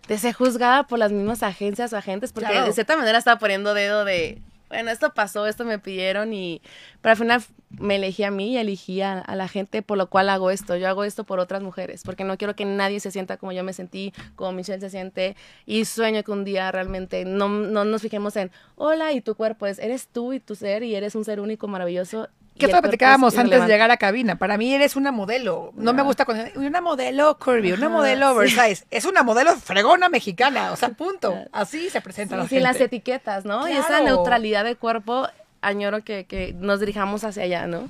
de 0.09 0.17
ser 0.17 0.33
juzgada 0.33 0.87
por 0.87 0.97
las 0.97 1.11
mismas 1.11 1.43
agencias 1.43 1.93
o 1.93 1.97
agentes, 1.97 2.33
porque 2.33 2.59
de 2.59 2.73
cierta 2.73 2.97
manera 2.97 3.19
estaba 3.19 3.39
poniendo 3.39 3.75
dedo 3.75 4.05
de, 4.05 4.41
bueno, 4.67 4.89
esto 4.89 5.13
pasó, 5.13 5.45
esto 5.45 5.65
me 5.65 5.77
pidieron 5.77 6.33
y, 6.33 6.63
pero 6.99 7.11
al 7.11 7.17
final 7.17 7.43
me 7.69 7.97
elegí 7.97 8.23
a 8.23 8.31
mí 8.31 8.53
y 8.53 8.57
elegí 8.57 9.01
a, 9.01 9.23
la 9.35 9.47
gente 9.47 9.83
por 9.83 9.99
lo 9.99 10.09
cual 10.09 10.29
hago 10.29 10.49
esto. 10.49 10.75
Yo 10.75 10.89
hago 10.89 11.03
esto 11.03 11.25
por 11.25 11.39
otras 11.39 11.61
mujeres, 11.61 12.01
porque 12.03 12.23
no 12.23 12.39
quiero 12.39 12.55
que 12.55 12.65
nadie 12.65 12.99
se 12.99 13.11
sienta 13.11 13.37
como 13.37 13.51
yo 13.51 13.63
me 13.63 13.71
sentí, 13.71 14.11
como 14.35 14.51
Michelle 14.51 14.79
se 14.79 14.89
siente 14.89 15.35
y 15.67 15.85
sueño 15.85 16.23
que 16.23 16.31
un 16.31 16.43
día 16.43 16.71
realmente 16.71 17.23
no, 17.23 17.47
no 17.47 17.85
nos 17.85 18.01
fijemos 18.01 18.35
en, 18.35 18.49
hola, 18.77 19.13
y 19.13 19.21
tu 19.21 19.35
cuerpo 19.35 19.67
es, 19.67 19.77
eres 19.77 20.07
tú 20.07 20.33
y 20.33 20.39
tu 20.39 20.55
ser 20.55 20.81
y 20.81 20.95
eres 20.95 21.13
un 21.13 21.23
ser 21.23 21.39
único, 21.39 21.67
maravilloso 21.67 22.29
¿Qué 22.59 22.67
te 22.67 22.81
platicábamos 22.81 23.37
antes 23.37 23.61
de 23.61 23.67
llegar 23.67 23.89
a 23.91 23.97
cabina? 23.97 24.35
Para 24.35 24.57
mí 24.57 24.73
eres 24.73 24.95
una 24.95 25.11
modelo. 25.11 25.71
No 25.75 25.93
me 25.93 26.03
gusta 26.03 26.25
cuando 26.25 26.45
una 26.59 26.81
modelo 26.81 27.37
curvy, 27.39 27.71
una 27.71 27.89
modelo 27.89 28.31
oversize. 28.31 28.85
Es 28.91 29.05
una 29.05 29.23
modelo 29.23 29.55
fregona 29.55 30.09
mexicana. 30.09 30.71
O 30.71 30.75
sea, 30.75 30.89
punto. 30.89 31.35
Así 31.51 31.89
se 31.89 32.01
presenta 32.01 32.35
la 32.35 32.47
gente. 32.47 32.61
las 32.61 32.79
etiquetas, 32.79 33.45
¿no? 33.45 33.67
Y 33.67 33.73
esa 33.73 34.01
neutralidad 34.01 34.63
de 34.63 34.75
cuerpo, 34.75 35.27
añoro 35.61 36.03
que, 36.03 36.25
que 36.25 36.53
nos 36.53 36.79
dirijamos 36.79 37.23
hacia 37.23 37.43
allá, 37.43 37.67
¿no? 37.67 37.89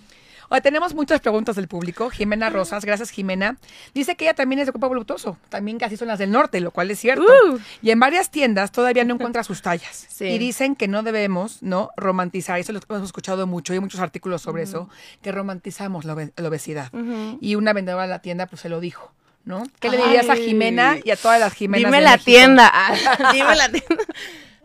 Hoy 0.51 0.61
tenemos 0.61 0.95
muchas 0.95 1.21
preguntas 1.21 1.55
del 1.55 1.67
público. 1.67 2.09
Jimena 2.09 2.49
Rosas, 2.49 2.83
gracias 2.83 3.11
Jimena. 3.11 3.57
Dice 3.93 4.15
que 4.15 4.25
ella 4.25 4.33
también 4.33 4.59
es 4.59 4.65
de 4.65 4.71
cuerpo 4.71 4.89
voluptuoso. 4.89 5.37
También 5.49 5.77
casi 5.77 5.95
son 5.95 6.07
las 6.07 6.17
del 6.17 6.31
norte, 6.31 6.59
lo 6.59 6.71
cual 6.71 6.89
es 6.89 6.99
cierto. 6.99 7.23
Uh. 7.23 7.59
Y 7.83 7.91
en 7.91 7.99
varias 7.99 8.31
tiendas 8.31 8.71
todavía 8.71 9.03
no 9.03 9.13
encuentra 9.13 9.43
sus 9.43 9.61
tallas. 9.61 10.07
Y 10.19 10.39
dicen 10.39 10.75
que 10.75 10.87
no 10.87 11.03
debemos 11.03 11.61
no 11.61 11.91
romantizar. 11.95 12.59
Eso 12.59 12.73
lo 12.73 12.79
hemos 12.89 13.03
escuchado 13.03 13.45
mucho. 13.45 13.73
Hay 13.73 13.79
muchos 13.79 13.99
artículos 13.99 14.41
sobre 14.41 14.63
eso. 14.63 14.89
Que 15.21 15.31
romantizamos 15.31 16.03
la, 16.03 16.13
obesidad. 16.13 16.91
Y 17.39 17.53
una 17.53 17.73
vendedora 17.73 18.03
de 18.03 18.09
la 18.09 18.19
tienda 18.19 18.47
pues 18.47 18.61
se 18.61 18.69
lo 18.69 18.79
dijo. 18.79 19.13
¿no? 19.45 19.63
¿Qué 19.79 19.89
le 19.89 19.97
dirías 19.97 20.29
a 20.29 20.35
Jimena 20.35 20.97
y 21.03 21.11
a 21.11 21.15
todas 21.15 21.39
las 21.39 21.53
Jimenas? 21.53 21.91
Dime 21.91 22.01
la 22.01 22.17
tienda. 22.17 22.71
Dime 23.33 23.55
la 23.55 23.69
tienda. 23.69 24.03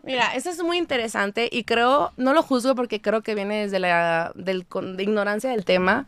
Mira, 0.05 0.35
eso 0.35 0.51
es 0.51 0.61
muy 0.61 0.77
interesante 0.77 1.49
y 1.51 1.63
creo, 1.63 2.13
no 2.15 2.33
lo 2.33 2.43
juzgo 2.43 2.75
porque 2.75 3.01
creo 3.01 3.23
que 3.23 3.33
viene 3.33 3.61
desde 3.61 3.79
la 3.79 4.31
del, 4.35 4.65
de 4.95 5.03
ignorancia 5.03 5.49
del 5.49 5.65
tema. 5.65 6.07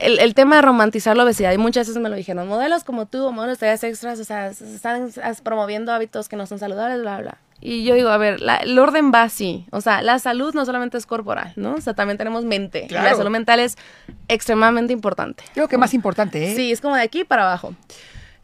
El, 0.00 0.18
el, 0.18 0.34
tema 0.34 0.56
de 0.56 0.62
romantizar 0.62 1.16
la 1.16 1.24
obesidad, 1.24 1.52
y 1.52 1.58
muchas 1.58 1.88
veces 1.88 2.02
me 2.02 2.10
lo 2.10 2.16
dijeron, 2.16 2.46
modelos 2.48 2.84
como 2.84 3.06
tú, 3.06 3.32
modelos 3.32 3.58
de 3.60 3.72
extras, 3.72 4.20
o 4.20 4.24
sea, 4.24 4.48
están 4.48 5.10
promoviendo 5.42 5.90
hábitos 5.90 6.28
que 6.28 6.36
no 6.36 6.44
son 6.44 6.58
saludables, 6.58 7.00
bla, 7.00 7.18
bla. 7.18 7.38
Y 7.60 7.84
yo 7.84 7.94
digo, 7.94 8.10
a 8.10 8.18
ver, 8.18 8.38
el 8.60 8.78
orden 8.78 9.10
va 9.12 9.22
así. 9.22 9.66
O 9.70 9.80
sea, 9.80 10.02
la 10.02 10.18
salud 10.18 10.54
no 10.54 10.66
solamente 10.66 10.98
es 10.98 11.06
corporal, 11.06 11.54
¿no? 11.56 11.74
O 11.74 11.80
sea, 11.80 11.94
también 11.94 12.18
tenemos 12.18 12.44
mente. 12.44 12.86
la 12.90 13.14
salud 13.14 13.30
mental 13.30 13.60
es 13.60 13.76
extremadamente 14.28 14.92
importante. 14.92 15.44
Creo 15.54 15.68
que 15.68 15.78
más 15.78 15.94
importante, 15.94 16.52
¿eh? 16.52 16.54
Sí, 16.54 16.72
es 16.72 16.82
como 16.82 16.96
de 16.96 17.02
aquí 17.02 17.24
para 17.24 17.44
abajo. 17.44 17.74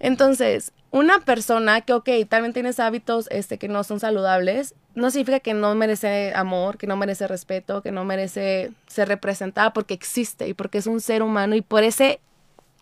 Entonces, 0.01 0.73
una 0.93 1.21
persona 1.21 1.81
que, 1.81 1.95
ok, 1.95 2.09
también 2.29 2.53
tienes 2.53 2.79
hábitos 2.79 3.27
este, 3.31 3.59
que 3.59 3.67
no 3.67 3.83
son 3.83 3.99
saludables, 3.99 4.75
no 4.95 5.11
significa 5.11 5.41
que 5.41 5.55
no 5.55 5.75
merece 5.75 6.33
amor, 6.35 6.77
que 6.77 6.87
no 6.87 6.97
merece 6.97 7.27
respeto, 7.27 7.83
que 7.83 7.91
no 7.91 8.05
merece 8.05 8.73
ser 8.87 9.09
representada 9.09 9.73
porque 9.73 9.95
existe 9.95 10.47
y 10.47 10.55
porque 10.55 10.79
es 10.79 10.87
un 10.87 11.01
ser 11.01 11.23
humano 11.23 11.57
y 11.57 11.63
por 11.63 11.83
ese 11.83 12.21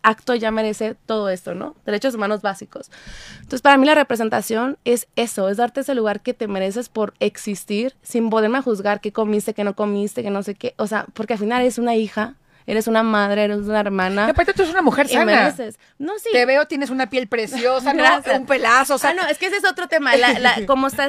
acto 0.03 0.35
ya 0.35 0.51
merece 0.51 0.97
todo 1.07 1.29
esto, 1.29 1.55
¿no? 1.55 1.77
Derechos 1.87 2.15
humanos 2.17 2.43
básicos. 2.43 2.91
Entonces, 3.37 3.63
para 3.63 3.77
mí 3.77 3.87
la 3.87 3.95
representación 3.95 4.77
es 4.85 5.07
eso, 5.15 5.49
es 5.49 5.59
darte 5.59 5.81
ese 5.81 5.95
lugar 5.95 6.21
que 6.21 6.35
te 6.35 6.49
mereces 6.49 6.89
por 6.89 7.15
existir 7.21 7.95
sin 8.03 8.29
poderme 8.29 8.61
juzgar 8.61 9.01
qué 9.01 9.13
comiste, 9.13 9.55
qué 9.55 9.63
no 9.63 9.77
comiste, 9.77 10.25
que 10.25 10.31
no 10.31 10.43
sé 10.43 10.57
qué. 10.57 10.75
O 10.79 10.89
sea, 10.89 11.07
porque 11.15 11.35
al 11.35 11.39
final 11.39 11.63
es 11.63 11.79
una 11.79 11.95
hija 11.95 12.35
Eres 12.67 12.87
una 12.87 13.03
madre, 13.03 13.45
eres 13.45 13.59
una 13.59 13.81
hermana. 13.81 14.27
Y 14.27 14.31
aparte 14.31 14.53
tú 14.53 14.63
eres 14.63 14.73
una 14.73 14.83
mujer 14.83 15.09
sana. 15.09 15.25
mereces. 15.25 15.79
No, 15.99 16.13
sí. 16.19 16.29
Te 16.33 16.45
veo, 16.47 16.67
tienes 16.67 16.91
una 16.91 17.09
piel 17.11 17.27
preciosa, 17.29 17.93
¿no? 17.95 18.05
Un 18.37 18.47
pelazo, 18.47 18.95
o 18.95 18.99
sea, 18.99 19.11
ah, 19.11 19.15
no, 19.15 19.27
es 19.27 19.39
que 19.39 19.47
ese 19.47 19.57
es 19.57 19.65
otro 19.65 19.89
tema. 19.89 20.15
La, 20.17 20.39
la- 20.39 20.55
como 20.67 20.87
está 20.87 21.07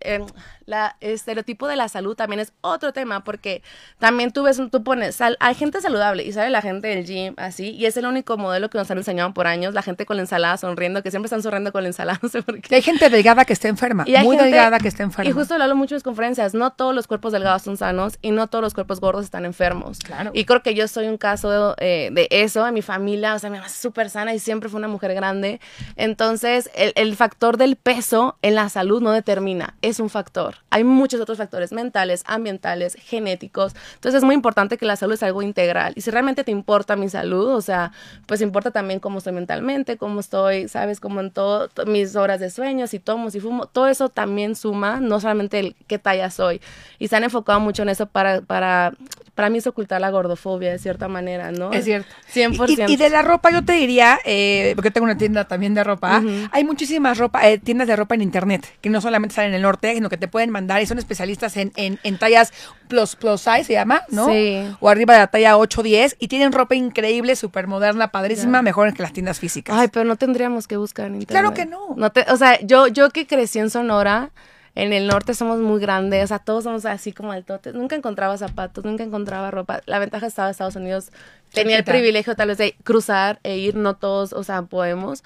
eh, 0.00 0.24
la 0.66 0.96
estereotipo 1.00 1.66
de 1.66 1.76
la 1.76 1.88
salud 1.88 2.14
también 2.14 2.40
es 2.40 2.52
otro 2.60 2.92
tema, 2.92 3.24
porque 3.24 3.62
también 3.98 4.30
tú 4.32 4.42
ves, 4.44 4.60
tú 4.70 4.82
pones, 4.84 5.16
sal- 5.16 5.36
hay 5.40 5.54
gente 5.54 5.80
saludable 5.80 6.22
y 6.22 6.32
sale 6.32 6.50
la 6.50 6.62
gente 6.62 6.88
del 6.88 7.04
gym 7.04 7.34
así, 7.38 7.70
y 7.70 7.86
es 7.86 7.96
el 7.96 8.06
único 8.06 8.36
modelo 8.36 8.70
que 8.70 8.78
nos 8.78 8.90
han 8.90 8.98
enseñado 8.98 9.34
por 9.34 9.46
años, 9.46 9.74
la 9.74 9.82
gente 9.82 10.06
con 10.06 10.16
la 10.16 10.22
ensalada 10.22 10.56
sonriendo, 10.56 11.02
que 11.02 11.10
siempre 11.10 11.26
están 11.26 11.42
sonriendo 11.42 11.72
con 11.72 11.82
la 11.82 11.88
ensalada, 11.88 12.18
no 12.22 12.28
sé 12.28 12.42
por 12.42 12.56
y 12.58 12.60
qué. 12.60 12.74
hay 12.76 12.82
gente 12.82 13.08
delgada 13.10 13.44
que 13.44 13.52
está 13.52 13.68
enferma, 13.68 14.04
Y 14.06 14.14
hay 14.14 14.24
muy 14.24 14.36
gente- 14.36 14.50
delgada 14.50 14.78
que 14.78 14.88
está 14.88 15.02
enferma. 15.02 15.28
Y 15.28 15.32
justo 15.32 15.56
lo 15.58 15.64
hablo 15.64 15.76
mucho 15.76 15.94
en 15.94 15.96
mis 15.96 16.02
conferencias, 16.04 16.54
no 16.54 16.70
todos 16.72 16.94
los 16.94 17.06
cuerpos 17.06 17.32
delgados 17.32 17.62
son 17.62 17.76
sanos 17.76 18.18
y 18.22 18.30
no 18.30 18.46
todos 18.46 18.62
los 18.62 18.74
cuerpos 18.74 19.00
gordos 19.00 19.24
están 19.24 19.44
enfermos. 19.44 19.98
Claro. 19.98 20.30
Y 20.34 20.44
creo 20.44 20.62
que 20.62 20.74
yo 20.74 20.86
soy 20.90 21.06
un 21.08 21.16
caso 21.16 21.74
eh, 21.78 22.10
de 22.12 22.28
eso 22.30 22.66
en 22.66 22.74
mi 22.74 22.82
familia, 22.82 23.34
o 23.34 23.38
sea, 23.38 23.50
mi 23.50 23.56
mamá 23.56 23.66
es 23.68 23.72
súper 23.74 24.10
sana 24.10 24.34
y 24.34 24.38
siempre 24.38 24.68
fue 24.68 24.78
una 24.78 24.88
mujer 24.88 25.14
grande. 25.14 25.60
Entonces, 25.96 26.70
el, 26.74 26.92
el 26.96 27.14
factor 27.16 27.56
del 27.56 27.76
peso 27.76 28.36
en 28.42 28.54
la 28.54 28.68
salud 28.68 29.00
no 29.02 29.12
determina, 29.12 29.74
es 29.82 30.00
un 30.00 30.10
factor. 30.10 30.56
Hay 30.70 30.84
muchos 30.84 31.20
otros 31.20 31.38
factores 31.38 31.72
mentales, 31.72 32.22
ambientales, 32.26 32.94
genéticos. 32.94 33.74
Entonces, 33.94 34.18
es 34.18 34.24
muy 34.24 34.34
importante 34.34 34.78
que 34.78 34.86
la 34.86 34.96
salud 34.96 35.14
es 35.14 35.22
algo 35.22 35.42
integral. 35.42 35.92
Y 35.96 36.00
si 36.00 36.10
realmente 36.10 36.44
te 36.44 36.50
importa 36.50 36.96
mi 36.96 37.08
salud, 37.08 37.48
o 37.54 37.60
sea, 37.60 37.92
pues 38.26 38.40
importa 38.40 38.70
también 38.70 39.00
cómo 39.00 39.18
estoy 39.18 39.32
mentalmente, 39.32 39.96
cómo 39.96 40.20
estoy, 40.20 40.68
sabes, 40.68 41.00
como 41.00 41.20
en 41.20 41.30
todo, 41.30 41.68
to- 41.68 41.86
mis 41.86 42.16
horas 42.16 42.40
de 42.40 42.50
sueño, 42.50 42.86
si 42.86 42.98
tomo, 42.98 43.30
si 43.30 43.40
fumo, 43.40 43.66
todo 43.66 43.88
eso 43.88 44.08
también 44.08 44.56
suma, 44.56 45.00
no 45.00 45.20
solamente 45.20 45.58
el 45.58 45.76
qué 45.86 45.98
talla 45.98 46.30
soy. 46.30 46.60
Y 46.98 47.08
se 47.08 47.16
han 47.16 47.24
enfocado 47.24 47.60
mucho 47.60 47.82
en 47.82 47.90
eso 47.90 48.06
para, 48.06 48.40
para, 48.40 48.92
para 49.34 49.50
mí 49.50 49.58
es 49.58 49.66
ocultar 49.66 50.00
la 50.00 50.10
gordofobia 50.10 50.72
cierta 50.80 51.08
manera, 51.08 51.52
¿no? 51.52 51.72
Es 51.72 51.84
cierto. 51.84 52.08
100%. 52.34 52.88
Y, 52.88 52.92
y 52.92 52.96
de 52.96 53.10
la 53.10 53.22
ropa 53.22 53.50
yo 53.50 53.64
te 53.64 53.72
diría, 53.72 54.18
eh, 54.24 54.72
porque 54.74 54.90
tengo 54.90 55.04
una 55.04 55.16
tienda 55.18 55.46
también 55.46 55.74
de 55.74 55.84
ropa, 55.84 56.22
hay 56.52 56.64
muchísimas 56.64 57.18
ropa, 57.18 57.48
eh, 57.48 57.58
tiendas 57.58 57.86
de 57.88 57.96
ropa 57.96 58.14
en 58.14 58.22
internet, 58.22 58.66
que 58.80 58.90
no 58.90 59.00
solamente 59.00 59.32
están 59.32 59.46
en 59.46 59.54
el 59.54 59.62
norte, 59.62 59.94
sino 59.94 60.08
que 60.08 60.16
te 60.16 60.28
pueden 60.28 60.50
mandar 60.50 60.80
y 60.82 60.86
son 60.86 60.98
especialistas 60.98 61.56
en, 61.56 61.72
en, 61.76 61.98
en 62.02 62.18
tallas 62.18 62.52
plus, 62.88 63.16
plus 63.16 63.40
size, 63.40 63.64
se 63.64 63.72
llama, 63.74 64.02
¿no? 64.10 64.26
Sí. 64.28 64.66
O 64.80 64.88
arriba 64.88 65.14
de 65.14 65.20
la 65.20 65.26
talla 65.28 65.56
8, 65.56 65.82
10, 65.82 66.16
y 66.18 66.28
tienen 66.28 66.52
ropa 66.52 66.74
increíble, 66.74 67.36
súper 67.36 67.66
moderna, 67.66 68.08
padrísima, 68.10 68.62
mejor 68.62 68.92
que 68.94 69.02
las 69.02 69.12
tiendas 69.12 69.38
físicas. 69.38 69.76
Ay, 69.78 69.88
pero 69.92 70.04
no 70.04 70.16
tendríamos 70.16 70.66
que 70.66 70.76
buscar 70.76 71.06
en 71.06 71.16
internet. 71.20 71.28
Claro 71.42 71.54
que 71.54 71.66
no. 71.66 72.10
te- 72.10 72.24
o 72.30 72.36
sea, 72.36 72.58
yo, 72.62 72.86
yo 72.88 73.10
que 73.10 73.26
crecí 73.26 73.58
en 73.58 73.70
Sonora, 73.70 74.30
en 74.74 74.92
el 74.92 75.06
norte 75.06 75.34
somos 75.34 75.58
muy 75.58 75.80
grandes, 75.80 76.24
o 76.24 76.26
sea, 76.28 76.38
todos 76.38 76.64
somos 76.64 76.84
así 76.84 77.12
como 77.12 77.32
altotes. 77.32 77.74
Nunca 77.74 77.96
encontraba 77.96 78.36
zapatos, 78.38 78.84
nunca 78.84 79.02
encontraba 79.02 79.50
ropa. 79.50 79.80
La 79.86 79.98
ventaja 79.98 80.26
estaba 80.26 80.48
en 80.48 80.52
Estados 80.52 80.76
Unidos. 80.76 81.10
Tenía 81.52 81.78
el 81.78 81.84
privilegio 81.84 82.36
tal 82.36 82.48
vez 82.48 82.58
de 82.58 82.76
cruzar 82.84 83.40
e 83.42 83.58
ir, 83.58 83.74
no 83.74 83.94
todos, 83.94 84.32
o 84.32 84.44
sea, 84.44 84.62
podemos. 84.62 85.24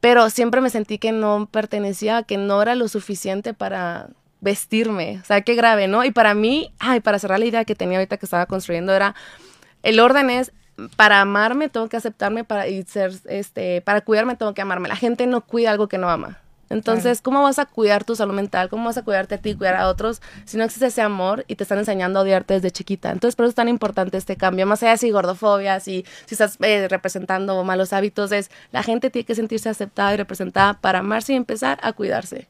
Pero 0.00 0.30
siempre 0.30 0.60
me 0.60 0.70
sentí 0.70 0.98
que 0.98 1.12
no 1.12 1.48
pertenecía, 1.50 2.24
que 2.24 2.36
no 2.36 2.60
era 2.60 2.74
lo 2.74 2.88
suficiente 2.88 3.54
para 3.54 4.08
vestirme. 4.40 5.20
O 5.22 5.24
sea, 5.24 5.40
qué 5.40 5.54
grave, 5.54 5.88
¿no? 5.88 6.04
Y 6.04 6.10
para 6.10 6.34
mí, 6.34 6.72
ay, 6.78 7.00
para 7.00 7.18
cerrar 7.18 7.38
la 7.38 7.46
idea 7.46 7.64
que 7.64 7.74
tenía 7.74 7.98
ahorita 7.98 8.16
que 8.16 8.26
estaba 8.26 8.46
construyendo 8.46 8.92
era, 8.92 9.14
el 9.82 10.00
orden 10.00 10.30
es, 10.30 10.52
para 10.96 11.20
amarme 11.20 11.68
tengo 11.68 11.88
que 11.88 11.96
aceptarme, 11.96 12.44
para 12.44 12.68
y 12.68 12.82
ser, 12.82 13.12
este, 13.26 13.80
para 13.80 14.02
cuidarme 14.02 14.36
tengo 14.36 14.54
que 14.54 14.62
amarme. 14.62 14.88
La 14.88 14.96
gente 14.96 15.26
no 15.26 15.40
cuida 15.40 15.70
algo 15.70 15.88
que 15.88 15.98
no 15.98 16.10
ama. 16.10 16.38
Entonces, 16.68 17.20
¿cómo 17.20 17.42
vas 17.42 17.58
a 17.58 17.66
cuidar 17.66 18.04
tu 18.04 18.16
salud 18.16 18.34
mental? 18.34 18.68
¿Cómo 18.68 18.84
vas 18.86 18.96
a 18.96 19.02
cuidarte 19.02 19.36
a 19.36 19.38
ti 19.38 19.50
y 19.50 19.54
cuidar 19.54 19.76
a 19.76 19.88
otros 19.88 20.20
si 20.44 20.56
no 20.56 20.64
existe 20.64 20.86
ese 20.86 21.02
amor 21.02 21.44
y 21.48 21.56
te 21.56 21.62
están 21.62 21.78
enseñando 21.78 22.18
a 22.18 22.22
odiarte 22.22 22.54
desde 22.54 22.70
chiquita? 22.70 23.10
Entonces, 23.10 23.36
por 23.36 23.44
eso 23.44 23.50
es 23.50 23.54
tan 23.54 23.68
importante 23.68 24.16
este 24.16 24.36
cambio. 24.36 24.66
Más 24.66 24.82
allá 24.82 24.92
de 24.92 24.98
si 24.98 25.10
gordofobia, 25.10 25.80
si, 25.80 26.04
si 26.26 26.34
estás 26.34 26.58
eh, 26.60 26.88
representando 26.88 27.62
malos 27.64 27.92
hábitos, 27.92 28.32
es 28.32 28.50
la 28.72 28.82
gente 28.82 29.10
tiene 29.10 29.26
que 29.26 29.34
sentirse 29.34 29.68
aceptada 29.68 30.14
y 30.14 30.16
representada 30.16 30.74
para 30.74 31.00
amarse 31.00 31.32
y 31.32 31.36
empezar 31.36 31.78
a 31.82 31.92
cuidarse. 31.92 32.48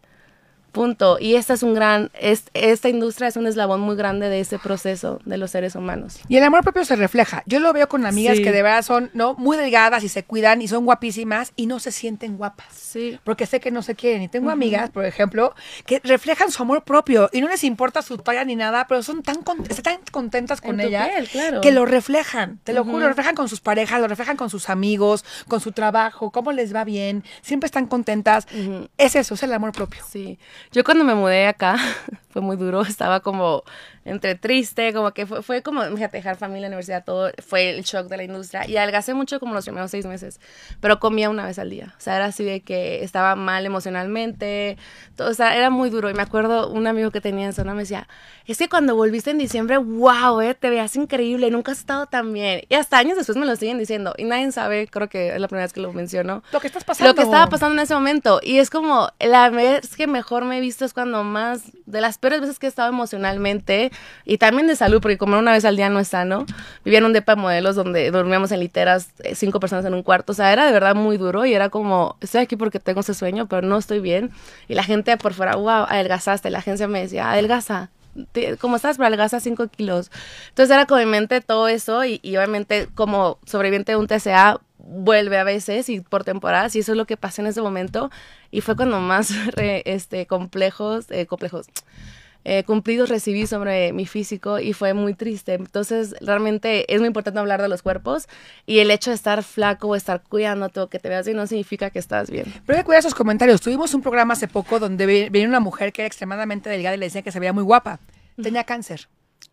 Punto. 0.76 1.16
Y 1.18 1.36
esta 1.36 1.54
es 1.54 1.62
un 1.62 1.72
gran, 1.72 2.10
es, 2.12 2.44
esta 2.52 2.90
industria 2.90 3.28
es 3.28 3.36
un 3.36 3.46
eslabón 3.46 3.80
muy 3.80 3.96
grande 3.96 4.28
de 4.28 4.40
ese 4.40 4.58
proceso 4.58 5.20
de 5.24 5.38
los 5.38 5.50
seres 5.52 5.74
humanos. 5.74 6.18
Y 6.28 6.36
el 6.36 6.44
amor 6.44 6.62
propio 6.62 6.84
se 6.84 6.96
refleja. 6.96 7.42
Yo 7.46 7.60
lo 7.60 7.72
veo 7.72 7.88
con 7.88 8.04
amigas 8.04 8.36
Sí. 8.36 8.42
que 8.42 8.52
de 8.52 8.62
verdad 8.62 8.82
son 8.82 9.10
no 9.14 9.32
muy 9.36 9.56
delgadas 9.56 10.04
y 10.04 10.10
se 10.10 10.22
cuidan 10.22 10.60
y 10.60 10.68
son 10.68 10.84
guapísimas 10.84 11.54
y 11.56 11.64
no 11.64 11.80
se 11.80 11.92
sienten 11.92 12.36
guapas. 12.36 12.66
Sí. 12.74 13.18
Porque 13.24 13.46
sé 13.46 13.58
que 13.58 13.70
no 13.70 13.80
se 13.80 13.94
quieren. 13.94 14.20
Y 14.20 14.28
tengo 14.28 14.50
amigas, 14.50 14.90
por 14.90 15.06
ejemplo, 15.06 15.54
que 15.86 16.00
reflejan 16.04 16.50
su 16.50 16.62
amor 16.62 16.84
propio 16.84 17.30
y 17.32 17.40
no 17.40 17.48
les 17.48 17.64
importa 17.64 18.02
su 18.02 18.18
talla 18.18 18.44
ni 18.44 18.54
nada, 18.54 18.86
pero 18.86 19.02
son 19.02 19.22
tan, 19.22 19.42
con- 19.42 19.62
están 19.70 19.82
tan 19.82 19.98
contentas 20.12 20.60
con 20.60 20.78
En 20.78 20.82
tu 20.82 20.88
ella 20.88 21.08
piel, 21.10 21.28
claro. 21.28 21.60
que 21.62 21.72
lo 21.72 21.86
reflejan. 21.86 22.58
Te 22.64 22.74
lo 22.74 22.84
juro, 22.84 22.98
lo 23.00 23.08
reflejan 23.08 23.34
con 23.34 23.48
sus 23.48 23.60
parejas, 23.60 23.98
lo 23.98 24.08
reflejan 24.08 24.36
con 24.36 24.50
sus 24.50 24.68
amigos, 24.68 25.24
con 25.48 25.60
su 25.60 25.72
trabajo, 25.72 26.30
cómo 26.30 26.52
les 26.52 26.74
va 26.74 26.84
bien. 26.84 27.24
Siempre 27.40 27.64
están 27.66 27.86
contentas. 27.86 28.46
Es 28.98 29.16
eso, 29.16 29.32
es 29.34 29.42
el 29.42 29.54
amor 29.54 29.72
propio. 29.72 30.02
Sí. 30.10 30.38
Yo 30.72 30.84
cuando 30.84 31.04
me 31.04 31.14
mudé 31.14 31.46
acá, 31.46 31.76
fue 32.30 32.42
muy 32.42 32.56
duro, 32.56 32.82
estaba 32.82 33.20
como 33.20 33.64
entre 34.06 34.36
triste, 34.36 34.92
como 34.94 35.12
que 35.12 35.26
fue, 35.26 35.42
fue 35.42 35.62
como, 35.62 35.82
fíjate, 35.82 36.18
dejar 36.18 36.36
familia, 36.36 36.68
universidad, 36.68 37.04
todo, 37.04 37.30
fue 37.44 37.70
el 37.70 37.82
shock 37.82 38.06
de 38.06 38.16
la 38.16 38.22
industria. 38.22 38.66
Y 38.66 38.76
adelgacé 38.76 39.14
mucho 39.14 39.40
como 39.40 39.52
los 39.52 39.64
primeros 39.64 39.90
seis 39.90 40.06
meses, 40.06 40.40
pero 40.80 41.00
comía 41.00 41.28
una 41.28 41.44
vez 41.44 41.58
al 41.58 41.70
día. 41.70 41.94
O 41.98 42.00
sea, 42.00 42.16
era 42.16 42.26
así 42.26 42.44
de 42.44 42.60
que 42.60 43.02
estaba 43.02 43.34
mal 43.34 43.66
emocionalmente, 43.66 44.78
todo, 45.16 45.30
o 45.30 45.34
sea, 45.34 45.56
era 45.56 45.70
muy 45.70 45.90
duro. 45.90 46.08
Y 46.08 46.14
me 46.14 46.22
acuerdo, 46.22 46.70
un 46.70 46.86
amigo 46.86 47.10
que 47.10 47.20
tenía 47.20 47.46
en 47.46 47.52
zona 47.52 47.74
me 47.74 47.80
decía, 47.80 48.08
es 48.46 48.58
que 48.58 48.68
cuando 48.68 48.94
volviste 48.94 49.30
en 49.30 49.38
diciembre, 49.38 49.76
wow, 49.76 50.40
eh, 50.40 50.54
te 50.54 50.70
veías 50.70 50.94
increíble, 50.94 51.50
nunca 51.50 51.72
has 51.72 51.78
estado 51.78 52.06
tan 52.06 52.32
bien. 52.32 52.62
Y 52.68 52.74
hasta 52.74 52.98
años 52.98 53.16
después 53.16 53.36
me 53.36 53.44
lo 53.44 53.56
siguen 53.56 53.78
diciendo. 53.78 54.14
Y 54.16 54.24
nadie 54.24 54.50
sabe, 54.52 54.86
creo 54.86 55.08
que 55.08 55.34
es 55.34 55.40
la 55.40 55.48
primera 55.48 55.64
vez 55.64 55.72
que 55.72 55.80
lo 55.80 55.92
menciono. 55.92 56.44
Lo 56.52 56.60
que 56.60 56.68
estás 56.68 56.84
pasando. 56.84 57.10
Lo 57.10 57.16
que 57.16 57.22
estaba 57.22 57.48
pasando 57.48 57.74
en 57.74 57.80
ese 57.80 57.94
momento. 57.94 58.40
Y 58.42 58.58
es 58.58 58.70
como, 58.70 59.08
la 59.18 59.50
vez 59.50 59.96
que 59.96 60.06
mejor 60.06 60.44
me 60.44 60.58
he 60.58 60.60
visto 60.60 60.84
es 60.84 60.92
cuando 60.92 61.24
más, 61.24 61.72
de 61.86 62.00
las 62.00 62.18
peores 62.18 62.40
veces 62.40 62.58
que 62.58 62.66
he 62.66 62.68
estado 62.68 62.88
emocionalmente 62.88 63.90
y 64.24 64.38
también 64.38 64.66
de 64.66 64.76
salud, 64.76 65.00
porque 65.00 65.16
comer 65.16 65.38
una 65.38 65.52
vez 65.52 65.64
al 65.64 65.76
día 65.76 65.88
no 65.88 66.00
es 66.00 66.08
sano. 66.08 66.44
Vivía 66.84 66.98
en 66.98 67.04
un 67.04 67.12
depa 67.12 67.34
de 67.34 67.40
modelos 67.40 67.76
donde 67.76 68.10
dormíamos 68.10 68.52
en 68.52 68.60
literas, 68.60 69.10
eh, 69.22 69.34
cinco 69.34 69.60
personas 69.60 69.84
en 69.84 69.94
un 69.94 70.02
cuarto. 70.02 70.32
O 70.32 70.34
sea, 70.34 70.52
era 70.52 70.66
de 70.66 70.72
verdad 70.72 70.94
muy 70.94 71.16
duro 71.16 71.46
y 71.46 71.54
era 71.54 71.68
como, 71.68 72.16
estoy 72.20 72.42
aquí 72.42 72.56
porque 72.56 72.80
tengo 72.80 73.00
ese 73.00 73.14
sueño, 73.14 73.46
pero 73.46 73.66
no 73.66 73.78
estoy 73.78 74.00
bien. 74.00 74.30
Y 74.68 74.74
la 74.74 74.82
gente 74.82 75.16
por 75.16 75.32
fuera, 75.32 75.56
wow, 75.56 75.86
adelgazaste. 75.88 76.50
La 76.50 76.58
agencia 76.58 76.88
me 76.88 77.00
decía, 77.00 77.30
adelgaza. 77.30 77.90
Como 78.60 78.76
estás, 78.76 78.96
pero 78.96 79.08
adelgaza 79.08 79.40
5 79.40 79.68
kilos. 79.68 80.10
Entonces 80.48 80.74
era 80.74 80.86
como 80.86 81.00
en 81.00 81.10
mente 81.10 81.40
todo 81.42 81.68
eso 81.68 82.04
y, 82.04 82.18
y 82.22 82.36
obviamente 82.36 82.88
como 82.94 83.38
sobreviviente 83.44 83.92
de 83.92 83.96
un 83.96 84.06
TCA 84.06 84.60
vuelve 84.88 85.36
a 85.38 85.44
veces 85.44 85.88
y 85.88 86.00
por 86.00 86.22
temporadas 86.24 86.76
y 86.76 86.78
eso 86.78 86.92
es 86.92 86.98
lo 86.98 87.06
que 87.06 87.16
pasó 87.16 87.42
en 87.42 87.48
ese 87.48 87.60
momento 87.60 88.10
y 88.50 88.60
fue 88.60 88.76
cuando 88.76 89.00
más 89.00 89.30
re- 89.54 89.82
este 89.84 90.26
complejos 90.26 91.10
eh, 91.10 91.26
complejos 91.26 91.66
eh, 92.48 92.62
cumplidos 92.62 93.08
recibí 93.08 93.48
sobre 93.48 93.92
mi 93.92 94.06
físico 94.06 94.60
y 94.60 94.72
fue 94.72 94.94
muy 94.94 95.14
triste 95.14 95.54
entonces 95.54 96.14
realmente 96.20 96.92
es 96.94 97.00
muy 97.00 97.08
importante 97.08 97.40
hablar 97.40 97.60
de 97.60 97.68
los 97.68 97.82
cuerpos 97.82 98.28
y 98.66 98.78
el 98.78 98.92
hecho 98.92 99.10
de 99.10 99.16
estar 99.16 99.42
flaco 99.42 99.88
o 99.88 99.96
estar 99.96 100.22
cuidándote 100.22 100.78
o 100.78 100.88
que 100.88 101.00
te 101.00 101.08
veas 101.08 101.26
bien 101.26 101.36
no 101.36 101.46
significa 101.48 101.90
que 101.90 101.98
estás 101.98 102.30
bien 102.30 102.44
Pero 102.64 102.76
hay 102.76 102.82
que 102.82 102.86
cuidar 102.86 103.00
esos 103.00 103.16
comentarios. 103.16 103.60
Tuvimos 103.60 103.92
un 103.94 104.02
programa 104.02 104.34
hace 104.34 104.46
poco 104.46 104.78
donde 104.78 105.06
ve- 105.06 105.28
venía 105.32 105.48
una 105.48 105.58
mujer 105.58 105.92
que 105.92 106.02
era 106.02 106.06
extremadamente 106.06 106.70
delgada 106.70 106.94
y 106.94 106.98
le 107.00 107.06
decía 107.06 107.22
que 107.22 107.32
se 107.32 107.40
veía 107.40 107.52
muy 107.52 107.64
guapa. 107.64 107.98
Tenía 108.40 108.62
cáncer 108.62 109.08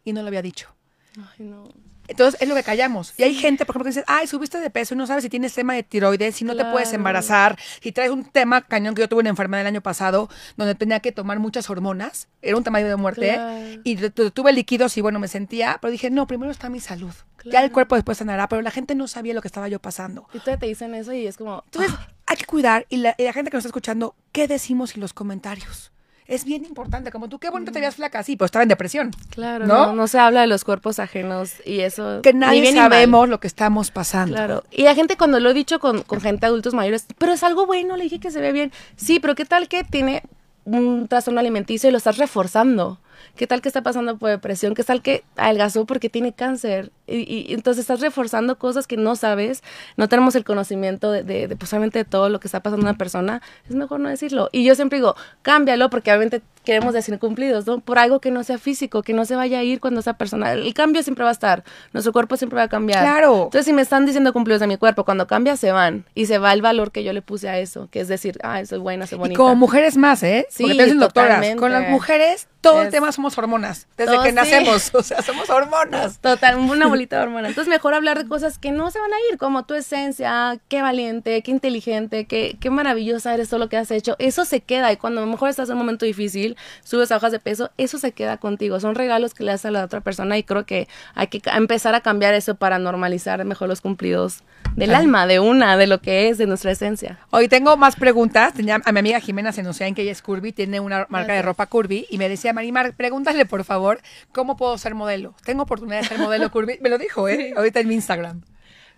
y 0.05 0.13
no 0.13 0.21
lo 0.21 0.27
había 0.27 0.43
dicho. 0.43 0.69
Ay, 1.17 1.45
no. 1.47 1.69
Entonces 2.07 2.41
es 2.41 2.47
lo 2.49 2.55
que 2.55 2.63
callamos. 2.63 3.13
Y 3.17 3.23
hay 3.23 3.33
gente, 3.33 3.65
por 3.65 3.75
ejemplo, 3.75 3.85
que 3.85 3.89
dice, 3.99 4.03
ay, 4.07 4.27
subiste 4.27 4.59
de 4.59 4.69
peso 4.69 4.93
y 4.93 4.97
no 4.97 5.07
sabes 5.07 5.23
si 5.23 5.29
tienes 5.29 5.53
tema 5.53 5.73
de 5.73 5.83
tiroides, 5.83 6.35
si 6.35 6.43
no 6.45 6.55
te 6.55 6.65
puedes 6.65 6.91
embarazar, 6.93 7.57
si 7.81 7.91
traes 7.91 8.11
un 8.11 8.25
tema 8.25 8.61
cañón 8.61 8.93
que 8.95 9.01
yo 9.01 9.09
tuve 9.09 9.21
una 9.21 9.29
enfermedad 9.29 9.61
el 9.61 9.67
año 9.67 9.81
pasado 9.81 10.29
donde 10.57 10.75
tenía 10.75 10.99
que 10.99 11.11
tomar 11.11 11.39
muchas 11.39 11.69
hormonas, 11.69 12.27
era 12.41 12.57
un 12.57 12.63
tema 12.63 12.79
de 12.79 12.95
muerte, 12.97 13.33
Claro. 13.33 13.81
y 13.83 13.95
tu- 13.95 14.09
tu- 14.11 14.31
tuve 14.31 14.51
líquidos 14.53 14.97
y 14.97 15.01
bueno, 15.01 15.19
me 15.19 15.27
sentía, 15.27 15.77
pero 15.81 15.91
dije, 15.91 16.09
no, 16.09 16.27
primero 16.27 16.51
está 16.51 16.69
mi 16.69 16.79
salud. 16.79 17.13
Ya 17.45 17.61
el 17.63 17.71
cuerpo 17.71 17.95
después 17.95 18.17
sanará, 18.17 18.47
pero 18.47 18.61
la 18.61 18.71
gente 18.71 18.95
no 18.95 19.07
sabía 19.07 19.33
lo 19.33 19.41
que 19.41 19.47
estaba 19.49 19.67
yo 19.67 19.79
pasando. 19.79 20.27
y 20.33 20.39
todavía 20.39 20.59
te 20.59 20.65
dicen 20.67 20.95
eso 20.95 21.11
y 21.13 21.27
es 21.27 21.37
como 21.37 21.61
Entonces, 21.65 21.93
hay 22.25 22.37
que 22.37 22.45
cuidar, 22.45 22.85
y 22.89 22.97
la, 22.97 23.15
y 23.17 23.23
la 23.23 23.33
gente 23.33 23.51
que 23.51 23.57
nos 23.57 23.61
está 23.63 23.69
escuchando, 23.69 24.15
¿qué 24.31 24.47
decimos 24.47 24.95
en 24.95 25.01
los 25.01 25.13
comentarios? 25.13 25.91
Es 26.27 26.45
bien 26.45 26.63
importante, 26.65 27.11
como 27.11 27.27
tú, 27.27 27.39
qué 27.39 27.49
bonito 27.49 27.71
te 27.71 27.79
veías 27.79 27.95
flaca, 27.95 28.23
sí, 28.23 28.35
pero 28.35 28.45
estaba 28.45 28.63
en 28.63 28.69
depresión. 28.69 29.11
claro 29.29 29.65
¿No? 29.65 29.87
no 29.87 29.93
no 29.93 30.07
se 30.07 30.19
habla 30.19 30.41
de 30.41 30.47
los 30.47 30.63
cuerpos 30.63 30.99
ajenos 30.99 31.53
y 31.65 31.81
eso 31.81 32.21
Que 32.21 32.33
nadie 32.33 32.61
bien 32.61 32.75
sabemos 32.75 33.27
lo 33.27 33.39
que 33.39 33.47
estamos 33.47 33.91
pasando. 33.91 34.35
Claro. 34.35 34.63
Y 34.71 34.83
la 34.83 34.95
gente 34.95 35.17
cuando 35.17 35.39
lo 35.39 35.49
he 35.49 35.53
dicho 35.53 35.79
con, 35.79 36.01
con 36.03 36.21
gente 36.21 36.45
adultos 36.45 36.73
mayores, 36.73 37.05
pero 37.17 37.33
es 37.33 37.43
algo 37.43 37.65
bueno, 37.65 37.97
le 37.97 38.03
dije 38.03 38.19
que 38.19 38.31
se 38.31 38.41
ve 38.41 38.51
bien. 38.51 38.71
Sí, 38.95 39.19
pero 39.19 39.35
¿qué 39.35 39.45
tal 39.45 39.67
que 39.67 39.83
tiene 39.83 40.23
un 40.65 41.07
trastorno 41.07 41.39
alimenticio 41.39 41.89
y 41.89 41.91
lo 41.91 41.97
estás 41.97 42.17
reforzando? 42.17 42.99
¿Qué 43.35 43.47
tal 43.47 43.61
que 43.61 43.67
está 43.67 43.81
pasando 43.81 44.17
por 44.17 44.29
depresión? 44.29 44.75
¿Qué 44.75 44.83
tal 44.83 45.01
que 45.01 45.23
adelgazó 45.35 45.85
porque 45.85 46.09
tiene 46.09 46.33
cáncer? 46.33 46.91
Y, 47.05 47.53
entonces 47.53 47.81
estás 47.81 47.99
reforzando 47.99 48.57
cosas 48.57 48.87
que 48.87 48.97
no 48.97 49.15
sabes, 49.15 49.61
no 49.97 50.07
tenemos 50.07 50.35
el 50.35 50.43
conocimiento 50.43 51.11
de, 51.11 51.23
de, 51.23 51.47
de, 51.47 51.55
pues, 51.55 51.71
de 51.71 52.05
todo 52.05 52.29
lo 52.29 52.39
que 52.39 52.47
está 52.47 52.61
pasando 52.61 52.85
en 52.85 52.89
una 52.89 52.97
persona, 52.97 53.41
es 53.69 53.75
mejor 53.75 53.99
no 53.99 54.09
decirlo. 54.09 54.49
Y 54.51 54.63
yo 54.63 54.75
siempre 54.75 54.99
digo, 54.99 55.15
cámbialo 55.41 55.89
porque 55.89 56.11
obviamente 56.11 56.41
queremos 56.63 56.93
decir 56.93 57.19
cumplidos, 57.19 57.67
¿no? 57.67 57.79
Por 57.79 57.99
algo 57.99 58.19
que 58.19 58.31
no 58.31 58.43
sea 58.43 58.57
físico, 58.57 59.03
que 59.03 59.13
no 59.13 59.25
se 59.25 59.35
vaya 59.35 59.59
a 59.59 59.63
ir 59.63 59.79
cuando 59.79 59.99
esa 59.99 60.13
persona, 60.13 60.53
el 60.53 60.73
cambio 60.73 61.03
siempre 61.03 61.23
va 61.23 61.29
a 61.29 61.33
estar, 61.33 61.63
nuestro 61.91 62.13
cuerpo 62.13 62.37
siempre 62.37 62.57
va 62.57 62.63
a 62.63 62.69
cambiar. 62.69 63.01
Claro. 63.01 63.43
Entonces, 63.45 63.65
si 63.65 63.73
me 63.73 63.81
están 63.81 64.05
diciendo 64.05 64.33
cumplidos 64.33 64.61
de 64.61 64.67
mi 64.67 64.77
cuerpo, 64.77 65.03
cuando 65.03 65.27
cambia 65.27 65.57
se 65.57 65.71
van 65.71 66.05
y 66.15 66.25
se 66.25 66.37
va 66.37 66.53
el 66.53 66.61
valor 66.61 66.91
que 66.91 67.03
yo 67.03 67.13
le 67.13 67.21
puse 67.21 67.49
a 67.49 67.59
eso, 67.59 67.89
que 67.91 67.99
es 67.99 68.07
decir, 68.07 68.37
ah, 68.43 68.63
soy 68.65 68.79
buena, 68.79 69.07
soy 69.07 69.17
bonita. 69.17 69.33
Y 69.33 69.37
como 69.37 69.55
mujeres 69.55 69.97
más, 69.97 70.23
¿eh? 70.23 70.47
Sí, 70.49 70.63
Porque 70.63 70.93
doctoras, 70.93 71.55
con 71.55 71.71
las 71.71 71.89
mujeres 71.89 72.47
todo 72.61 72.81
el 72.81 72.89
tema 72.89 73.11
somos 73.11 73.37
hormonas, 73.37 73.87
desde 73.97 74.21
que 74.21 74.31
nacemos, 74.31 74.91
o 74.93 75.03
sea, 75.03 75.21
somos 75.21 75.49
hormonas. 75.49 76.19
Total, 76.19 76.57
una 76.57 76.87
bolita 76.93 77.25
de. 77.25 77.47
Entonces, 77.47 77.67
mejor 77.67 77.93
hablar 77.93 78.17
de 78.17 78.27
cosas 78.27 78.57
que 78.57 78.71
no 78.71 78.91
se 78.91 78.99
van 78.99 79.11
a 79.11 79.17
ir, 79.31 79.37
como 79.37 79.63
tu 79.65 79.73
esencia, 79.73 80.59
qué 80.67 80.81
valiente, 80.81 81.41
qué 81.41 81.51
inteligente, 81.51 82.25
qué, 82.25 82.57
qué 82.59 82.69
maravillosa 82.69 83.33
eres 83.33 83.49
todo 83.49 83.59
lo 83.59 83.69
que 83.69 83.77
has 83.77 83.91
hecho. 83.91 84.15
Eso 84.19 84.45
se 84.45 84.61
queda 84.61 84.91
y 84.91 84.97
cuando 84.97 85.21
a 85.21 85.25
lo 85.25 85.31
mejor 85.31 85.49
estás 85.49 85.69
en 85.69 85.73
un 85.73 85.79
momento 85.79 86.05
difícil, 86.05 86.57
subes 86.83 87.11
a 87.11 87.17
hojas 87.17 87.31
de 87.31 87.39
peso, 87.39 87.71
eso 87.77 87.97
se 87.97 88.11
queda 88.11 88.37
contigo. 88.37 88.79
Son 88.79 88.95
regalos 88.95 89.33
que 89.33 89.43
le 89.43 89.51
das 89.51 89.65
a 89.65 89.71
la 89.71 89.83
otra 89.83 90.01
persona 90.01 90.37
y 90.37 90.43
creo 90.43 90.65
que 90.65 90.87
hay 91.15 91.27
que 91.27 91.41
empezar 91.51 91.95
a 91.95 92.01
cambiar 92.01 92.33
eso 92.33 92.55
para 92.55 92.79
normalizar 92.79 93.43
mejor 93.45 93.67
los 93.67 93.81
cumplidos 93.81 94.43
del 94.75 94.95
alma, 94.95 95.27
de 95.27 95.39
una, 95.39 95.77
de 95.77 95.87
lo 95.87 96.01
que 96.01 96.29
es, 96.29 96.37
de 96.37 96.47
nuestra 96.47 96.71
esencia. 96.71 97.19
Hoy 97.29 97.47
tengo 97.47 97.77
más 97.77 97.95
preguntas. 97.95 98.53
Tenía 98.53 98.81
a 98.83 98.91
mi 98.91 98.99
amiga 98.99 99.19
Jimena 99.19 99.51
en 99.55 99.95
que 99.95 100.01
ella 100.01 100.11
es 100.11 100.21
curvy, 100.21 100.51
tiene 100.51 100.79
una 100.79 101.05
marca 101.09 101.33
de 101.33 101.41
ropa 101.41 101.67
curvy 101.67 102.07
y 102.09 102.17
me 102.17 102.29
decía, 102.29 102.53
Marimar, 102.53 102.93
pregúntale 102.95 103.45
por 103.45 103.63
favor 103.63 104.01
cómo 104.31 104.57
puedo 104.57 104.77
ser 104.77 104.95
modelo. 104.95 105.35
Tengo 105.43 105.63
oportunidad 105.63 106.01
de 106.01 106.07
ser 106.07 106.19
modelo 106.19 106.51
curvy. 106.51 106.79
Me 106.81 106.89
lo 106.89 106.97
dijo, 106.97 107.27
¿eh? 107.27 107.53
Ahorita 107.55 107.79
en 107.79 107.87
mi 107.87 107.95
Instagram. 107.95 108.41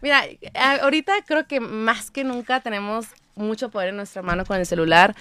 Mira, 0.02 0.24
ahorita 0.82 1.14
creo 1.26 1.48
que 1.48 1.60
más 1.60 2.12
que 2.12 2.24
nunca 2.24 2.60
tenemos 2.62 3.08
mucho 3.36 3.70
poder 3.70 3.90
en 3.90 3.98
nuestra 3.98 4.22
mano 4.22 4.46
con 4.46 4.58
el 4.58 4.66
celular. 4.66 5.16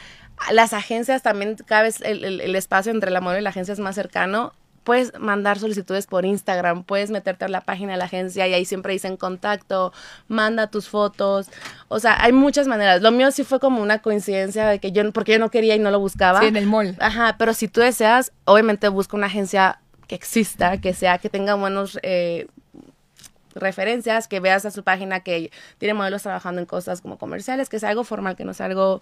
Las 0.53 0.73
agencias 0.73 1.23
también, 1.23 1.57
cada 1.67 1.83
vez 1.83 2.01
el, 2.01 2.25
el, 2.25 2.55
espacio 2.57 2.93
entre 2.93 3.11
la 3.11 3.21
modelo 3.21 3.41
y 3.41 3.45
la 3.45 3.51
agencia 3.51 3.73
es 3.73 3.79
más 3.79 3.95
cercano 3.95 4.53
puedes 4.85 5.19
mandar 5.19 5.59
solicitudes 5.59 6.07
por 6.07 6.25
Instagram, 6.25 6.85
puedes 6.85 7.11
meterte 7.11 7.47
a 7.47 7.49
la 7.49 7.63
página 7.63 7.93
de 7.93 7.99
la 7.99 8.05
agencia 8.05 8.47
y 8.47 8.55
ahí 8.55 8.65
siempre 8.65 8.93
dicen 8.93 9.17
contacto, 9.17 9.93
manda 10.29 10.69
tus 10.69 10.89
fotos. 10.89 11.49
O 11.89 11.99
sea, 11.99 12.23
hay 12.23 12.33
muchas 12.33 12.69
maneras. 12.69 13.03
Lo 13.03 13.11
mío 13.11 13.31
sí 13.33 13.43
fue 13.45 13.59
como 13.59 13.83
una 13.83 14.01
coincidencia 14.01 14.67
de 14.67 14.79
que 14.79 14.93
yo, 14.93 15.11
porque 15.13 15.33
yo 15.33 15.39
no 15.39 15.51
quería 15.51 15.75
y 15.75 15.79
no 15.79 15.91
lo 15.91 15.99
buscaba. 15.99 16.41
Sí, 16.41 16.47
en 16.47 16.57
el 16.57 16.67
mall. 16.67 16.97
Ajá, 17.01 17.37
pero 17.39 17.55
si 17.55 17.67
tú 17.67 17.81
deseas, 17.81 18.33
obviamente 18.45 18.89
busca 18.89 19.17
una 19.17 19.27
agencia 19.27 19.81
que 20.07 20.15
exista, 20.15 20.81
que 20.81 20.93
sea, 20.93 21.19
que 21.19 21.31
tenga 21.31 21.55
buenos 21.55 21.99
eh, 22.03 22.47
referencias, 23.55 24.29
que 24.29 24.41
veas 24.41 24.65
a 24.65 24.71
su 24.71 24.83
página 24.83 25.21
que 25.21 25.51
tiene 25.79 25.95
modelos 25.95 26.23
trabajando 26.23 26.61
en 26.61 26.67
cosas 26.67 27.01
como 27.01 27.19
comerciales, 27.19 27.69
que 27.69 27.79
sea 27.79 27.91
algo 27.91 28.05
formal, 28.05 28.37
que 28.37 28.45
no 28.45 28.55
sea 28.55 28.67
algo, 28.67 29.01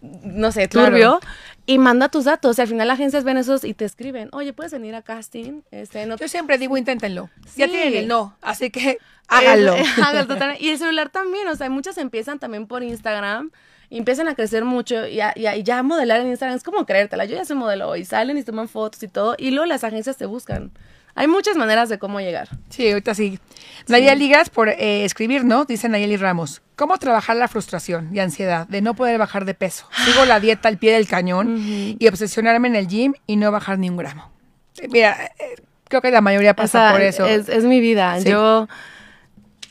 no 0.00 0.52
sé, 0.52 0.68
turbio, 0.68 1.20
y 1.66 1.78
manda 1.78 2.08
tus 2.08 2.24
datos. 2.24 2.58
al 2.58 2.68
final 2.68 2.88
las 2.88 2.96
agencias 2.96 3.24
ven 3.24 3.36
esos 3.36 3.64
y 3.64 3.74
te 3.74 3.84
escriben, 3.84 4.28
oye, 4.32 4.52
puedes 4.52 4.72
venir 4.72 4.94
a 4.94 5.02
casting. 5.02 5.62
Este, 5.70 6.06
Yo 6.18 6.28
siempre 6.28 6.58
digo, 6.58 6.76
inténtenlo. 6.76 7.30
Ya 7.56 7.68
tienen 7.68 7.94
el 7.94 8.08
no, 8.08 8.36
así 8.42 8.70
que 8.70 8.98
háganlo. 9.28 9.74
y 10.58 10.68
el 10.68 10.78
celular 10.78 11.10
también, 11.10 11.48
o 11.48 11.56
sea, 11.56 11.70
muchas 11.70 11.98
empiezan 11.98 12.38
también 12.38 12.66
por 12.66 12.82
Instagram 12.82 13.50
y 13.90 13.98
empiezan 13.98 14.28
a 14.28 14.34
crecer 14.34 14.64
mucho 14.64 15.06
y, 15.06 15.20
y, 15.20 15.62
ya 15.62 15.82
modelar 15.82 16.20
en 16.20 16.28
Instagram 16.28 16.56
es 16.56 16.62
como 16.62 16.86
creértela. 16.86 17.24
Yo 17.24 17.36
ya 17.36 17.44
soy 17.44 17.56
modelo 17.56 17.94
y 17.96 18.04
salen 18.04 18.36
y 18.38 18.42
toman 18.42 18.68
fotos 18.68 19.02
y 19.02 19.08
todo 19.08 19.34
y 19.38 19.50
luego 19.50 19.66
las 19.66 19.84
agencias 19.84 20.16
te 20.16 20.26
buscan. 20.26 20.72
Hay 21.16 21.28
muchas 21.28 21.56
maneras 21.56 21.88
de 21.88 21.98
cómo 21.98 22.20
llegar. 22.20 22.48
Sí, 22.70 22.88
ahorita 22.88 23.14
sí. 23.14 23.38
Nayeli 23.86 24.24
Ligas 24.24 24.50
por 24.50 24.68
eh, 24.68 25.04
escribir, 25.04 25.44
¿no? 25.44 25.64
Dice 25.64 25.88
Nayeli 25.88 26.16
Ramos. 26.16 26.60
¿Cómo 26.74 26.98
trabajar 26.98 27.36
la 27.36 27.46
frustración 27.46 28.10
y 28.12 28.18
ansiedad 28.18 28.66
de 28.66 28.80
no 28.80 28.94
poder 28.94 29.18
bajar 29.18 29.44
de 29.44 29.54
peso? 29.54 29.86
Sigo 30.04 30.24
la 30.24 30.40
dieta 30.40 30.68
al 30.68 30.78
pie 30.78 30.92
del 30.92 31.06
cañón 31.06 31.56
y 31.98 32.08
obsesionarme 32.08 32.68
en 32.68 32.76
el 32.76 32.88
gym 32.88 33.14
y 33.26 33.36
no 33.36 33.52
bajar 33.52 33.78
ni 33.78 33.88
un 33.88 33.96
gramo. 33.96 34.30
Eh, 34.78 34.88
mira, 34.88 35.30
eh, 35.38 35.62
creo 35.88 36.02
que 36.02 36.10
la 36.10 36.20
mayoría 36.20 36.56
pasa 36.56 36.90
por 36.90 37.02
eso. 37.02 37.26
Es, 37.26 37.64
mi 37.64 37.80
vida. 37.80 38.18
Yo 38.18 38.66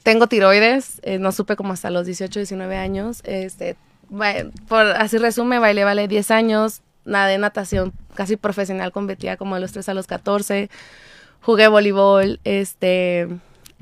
tengo 0.04 0.28
tiroides, 0.28 1.02
no 1.20 1.34
supe 1.34 1.58
como 1.58 1.74
hasta 1.74 1.90
los 1.90 2.06
18, 2.06 2.40
19 2.40 2.78
años. 2.78 3.22
Este, 3.26 3.76
por 4.70 4.86
así 4.86 5.18
resume, 5.18 5.60
bailé, 5.60 5.84
vale 5.84 6.08
10 6.08 6.32
años, 6.32 6.82
nadé 7.04 7.38
natación 7.38 7.92
casi 8.14 8.38
profesional, 8.38 8.94
competía 8.94 9.36
como 9.36 9.56
de 9.56 9.62
los 9.62 9.74
3 9.74 9.90
a 9.90 9.94
los 9.94 10.08
14 10.08 10.70
jugué 11.44 11.68
voleibol, 11.68 12.40
este, 12.44 13.28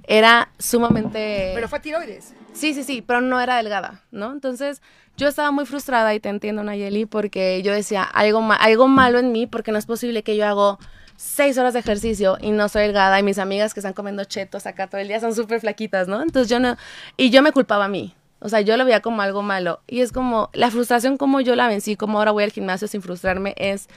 era 0.03 0.49
sumamente... 0.57 1.51
Pero 1.53 1.67
fue 1.67 1.79
tiroides. 1.79 2.33
Sí, 2.53 2.73
sí, 2.73 2.83
sí, 2.83 3.01
pero 3.01 3.21
no 3.21 3.39
era 3.39 3.57
delgada, 3.57 4.01
¿no? 4.11 4.31
Entonces 4.31 4.81
yo 5.15 5.27
estaba 5.27 5.51
muy 5.51 5.65
frustrada 5.65 6.13
y 6.13 6.19
te 6.19 6.29
entiendo, 6.29 6.63
Nayeli, 6.63 7.05
porque 7.05 7.61
yo 7.61 7.71
decía, 7.71 8.03
algo, 8.03 8.45
algo 8.59 8.87
malo 8.87 9.19
en 9.19 9.31
mí, 9.31 9.47
porque 9.47 9.71
no 9.71 9.77
es 9.77 9.85
posible 9.85 10.23
que 10.23 10.35
yo 10.35 10.45
hago 10.45 10.79
seis 11.15 11.57
horas 11.59 11.73
de 11.73 11.79
ejercicio 11.79 12.37
y 12.41 12.49
no 12.49 12.67
soy 12.67 12.83
delgada 12.83 13.19
y 13.19 13.23
mis 13.23 13.37
amigas 13.37 13.75
que 13.75 13.79
están 13.79 13.93
comiendo 13.93 14.23
chetos 14.23 14.65
acá 14.65 14.87
todo 14.87 14.99
el 14.99 15.07
día 15.07 15.19
son 15.19 15.35
súper 15.35 15.59
flaquitas, 15.59 16.07
¿no? 16.07 16.23
Entonces 16.23 16.49
yo 16.49 16.59
no, 16.59 16.77
y 17.15 17.29
yo 17.29 17.43
me 17.43 17.51
culpaba 17.51 17.85
a 17.85 17.87
mí, 17.87 18.15
o 18.39 18.49
sea, 18.49 18.61
yo 18.61 18.75
lo 18.75 18.85
veía 18.85 19.01
como 19.01 19.21
algo 19.21 19.43
malo 19.43 19.81
y 19.85 20.01
es 20.01 20.11
como, 20.11 20.49
la 20.53 20.71
frustración 20.71 21.17
como 21.17 21.39
yo 21.39 21.55
la 21.55 21.67
vencí, 21.67 21.95
como 21.95 22.17
ahora 22.17 22.31
voy 22.31 22.43
al 22.43 22.51
gimnasio 22.51 22.87
sin 22.87 23.03
frustrarme, 23.03 23.53
es 23.57 23.87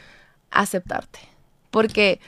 aceptarte, 0.51 1.21
porque 1.71 2.21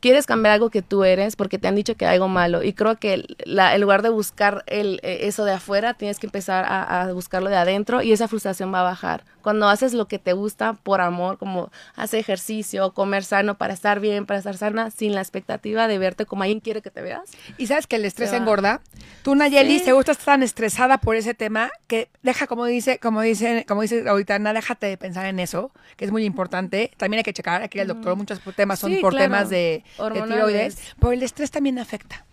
quieres 0.00 0.26
cambiar 0.26 0.54
algo 0.54 0.70
que 0.70 0.82
tú 0.82 1.04
eres 1.04 1.36
porque 1.36 1.58
te 1.58 1.68
han 1.68 1.74
dicho 1.74 1.94
que 1.94 2.06
hay 2.06 2.14
algo 2.14 2.28
malo. 2.28 2.62
Y 2.62 2.72
creo 2.72 2.96
que 2.96 3.14
el 3.14 3.80
lugar 3.80 4.02
de 4.02 4.08
buscar 4.08 4.64
el, 4.66 5.00
e, 5.02 5.26
eso 5.26 5.44
de 5.44 5.52
afuera, 5.52 5.94
tienes 5.94 6.18
que 6.18 6.26
empezar 6.26 6.64
a, 6.68 7.12
buscarlo 7.12 7.50
de 7.50 7.56
adentro 7.56 8.02
y 8.02 8.12
esa 8.12 8.28
frustración 8.28 8.72
va 8.72 8.80
a 8.80 8.84
bajar. 8.84 9.24
Cuando 9.46 9.68
haces 9.68 9.94
lo 9.94 10.08
que 10.08 10.18
te 10.18 10.32
gusta 10.32 10.72
por 10.72 11.00
amor, 11.00 11.38
como 11.38 11.70
hacer 11.94 12.18
ejercicio, 12.18 12.92
comer 12.92 13.22
sano 13.22 13.56
para 13.56 13.74
estar 13.74 14.00
bien, 14.00 14.26
para 14.26 14.40
estar 14.40 14.56
sana, 14.56 14.90
sin 14.90 15.14
la 15.14 15.20
expectativa 15.20 15.86
de 15.86 15.98
verte 15.98 16.26
como 16.26 16.42
alguien 16.42 16.58
quiere 16.58 16.82
que 16.82 16.90
te 16.90 17.00
veas. 17.00 17.30
Y 17.56 17.68
sabes 17.68 17.86
que 17.86 17.94
el 17.94 18.04
estrés 18.04 18.32
engorda. 18.32 18.80
Tú, 19.22 19.36
Nayeli, 19.36 19.78
se 19.78 19.92
gusta 19.92 20.10
estar 20.10 20.24
tan 20.24 20.42
estresada 20.42 20.98
por 20.98 21.14
ese 21.14 21.32
tema 21.32 21.70
que 21.86 22.08
deja, 22.24 22.48
como 22.48 22.64
dice, 22.64 22.98
como 22.98 23.20
dice, 23.20 23.64
como 23.68 23.82
dice 23.82 24.08
ahorita, 24.08 24.34
Ana, 24.34 24.52
déjate 24.52 24.88
de 24.88 24.98
pensar 24.98 25.26
en 25.26 25.38
eso, 25.38 25.70
que 25.96 26.06
es 26.06 26.10
muy 26.10 26.24
importante. 26.24 26.90
También 26.96 27.18
hay 27.18 27.22
que 27.22 27.32
checar, 27.32 27.62
aquí 27.62 27.78
el 27.78 27.86
doctor, 27.86 28.16
muchos 28.16 28.40
temas 28.56 28.80
son 28.80 29.00
por 29.00 29.14
temas 29.14 29.48
de 29.48 29.84
tiroides, 29.96 30.76
pero 30.98 31.12
el 31.12 31.22
estrés 31.22 31.52
también 31.52 31.78
afecta. 31.78 32.26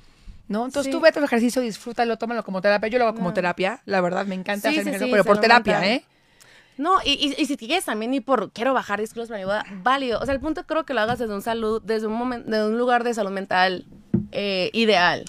¿no? 0.48 0.66
Entonces 0.66 0.92
tú 0.92 1.00
vete 1.00 1.20
al 1.20 1.26
ejercicio, 1.26 1.62
disfrútalo, 1.62 2.18
tómalo 2.18 2.44
como 2.44 2.60
terapia. 2.60 2.90
Yo 2.90 2.98
lo 2.98 3.06
hago 3.06 3.16
como 3.16 3.36
terapia, 3.36 3.82
la 3.86 4.02
verdad, 4.02 4.26
me 4.26 4.34
encanta 4.34 4.70
hacer 4.70 4.82
ejercicio, 4.82 5.12
pero 5.12 5.24
por 5.24 5.40
terapia, 5.40 5.88
¿eh? 5.88 6.04
No, 6.78 6.98
y, 7.04 7.36
y, 7.38 7.46
si 7.46 7.58
quieres 7.58 7.86
también 7.86 8.14
y 8.14 8.20
por 8.20 8.52
quiero 8.52 8.74
bajar 8.74 9.00
10 9.00 9.14
kilos 9.14 9.30
para 9.30 9.40
mi 9.40 9.46
boda, 9.46 9.66
válido. 9.84 10.20
O 10.20 10.26
sea, 10.26 10.34
el 10.34 10.40
punto 10.40 10.66
creo 10.66 10.86
que 10.86 10.94
lo 10.94 11.02
hagas 11.02 11.20
desde 11.20 11.34
un 11.34 11.42
salud, 11.42 11.82
desde 11.84 12.08
un 12.08 12.14
momento, 12.14 12.50
desde 12.50 12.66
un 12.68 12.78
lugar 12.78 13.04
de 13.04 13.14
salud 13.14 13.32
mental 13.32 13.86
eh, 14.32 14.70
ideal. 14.74 15.26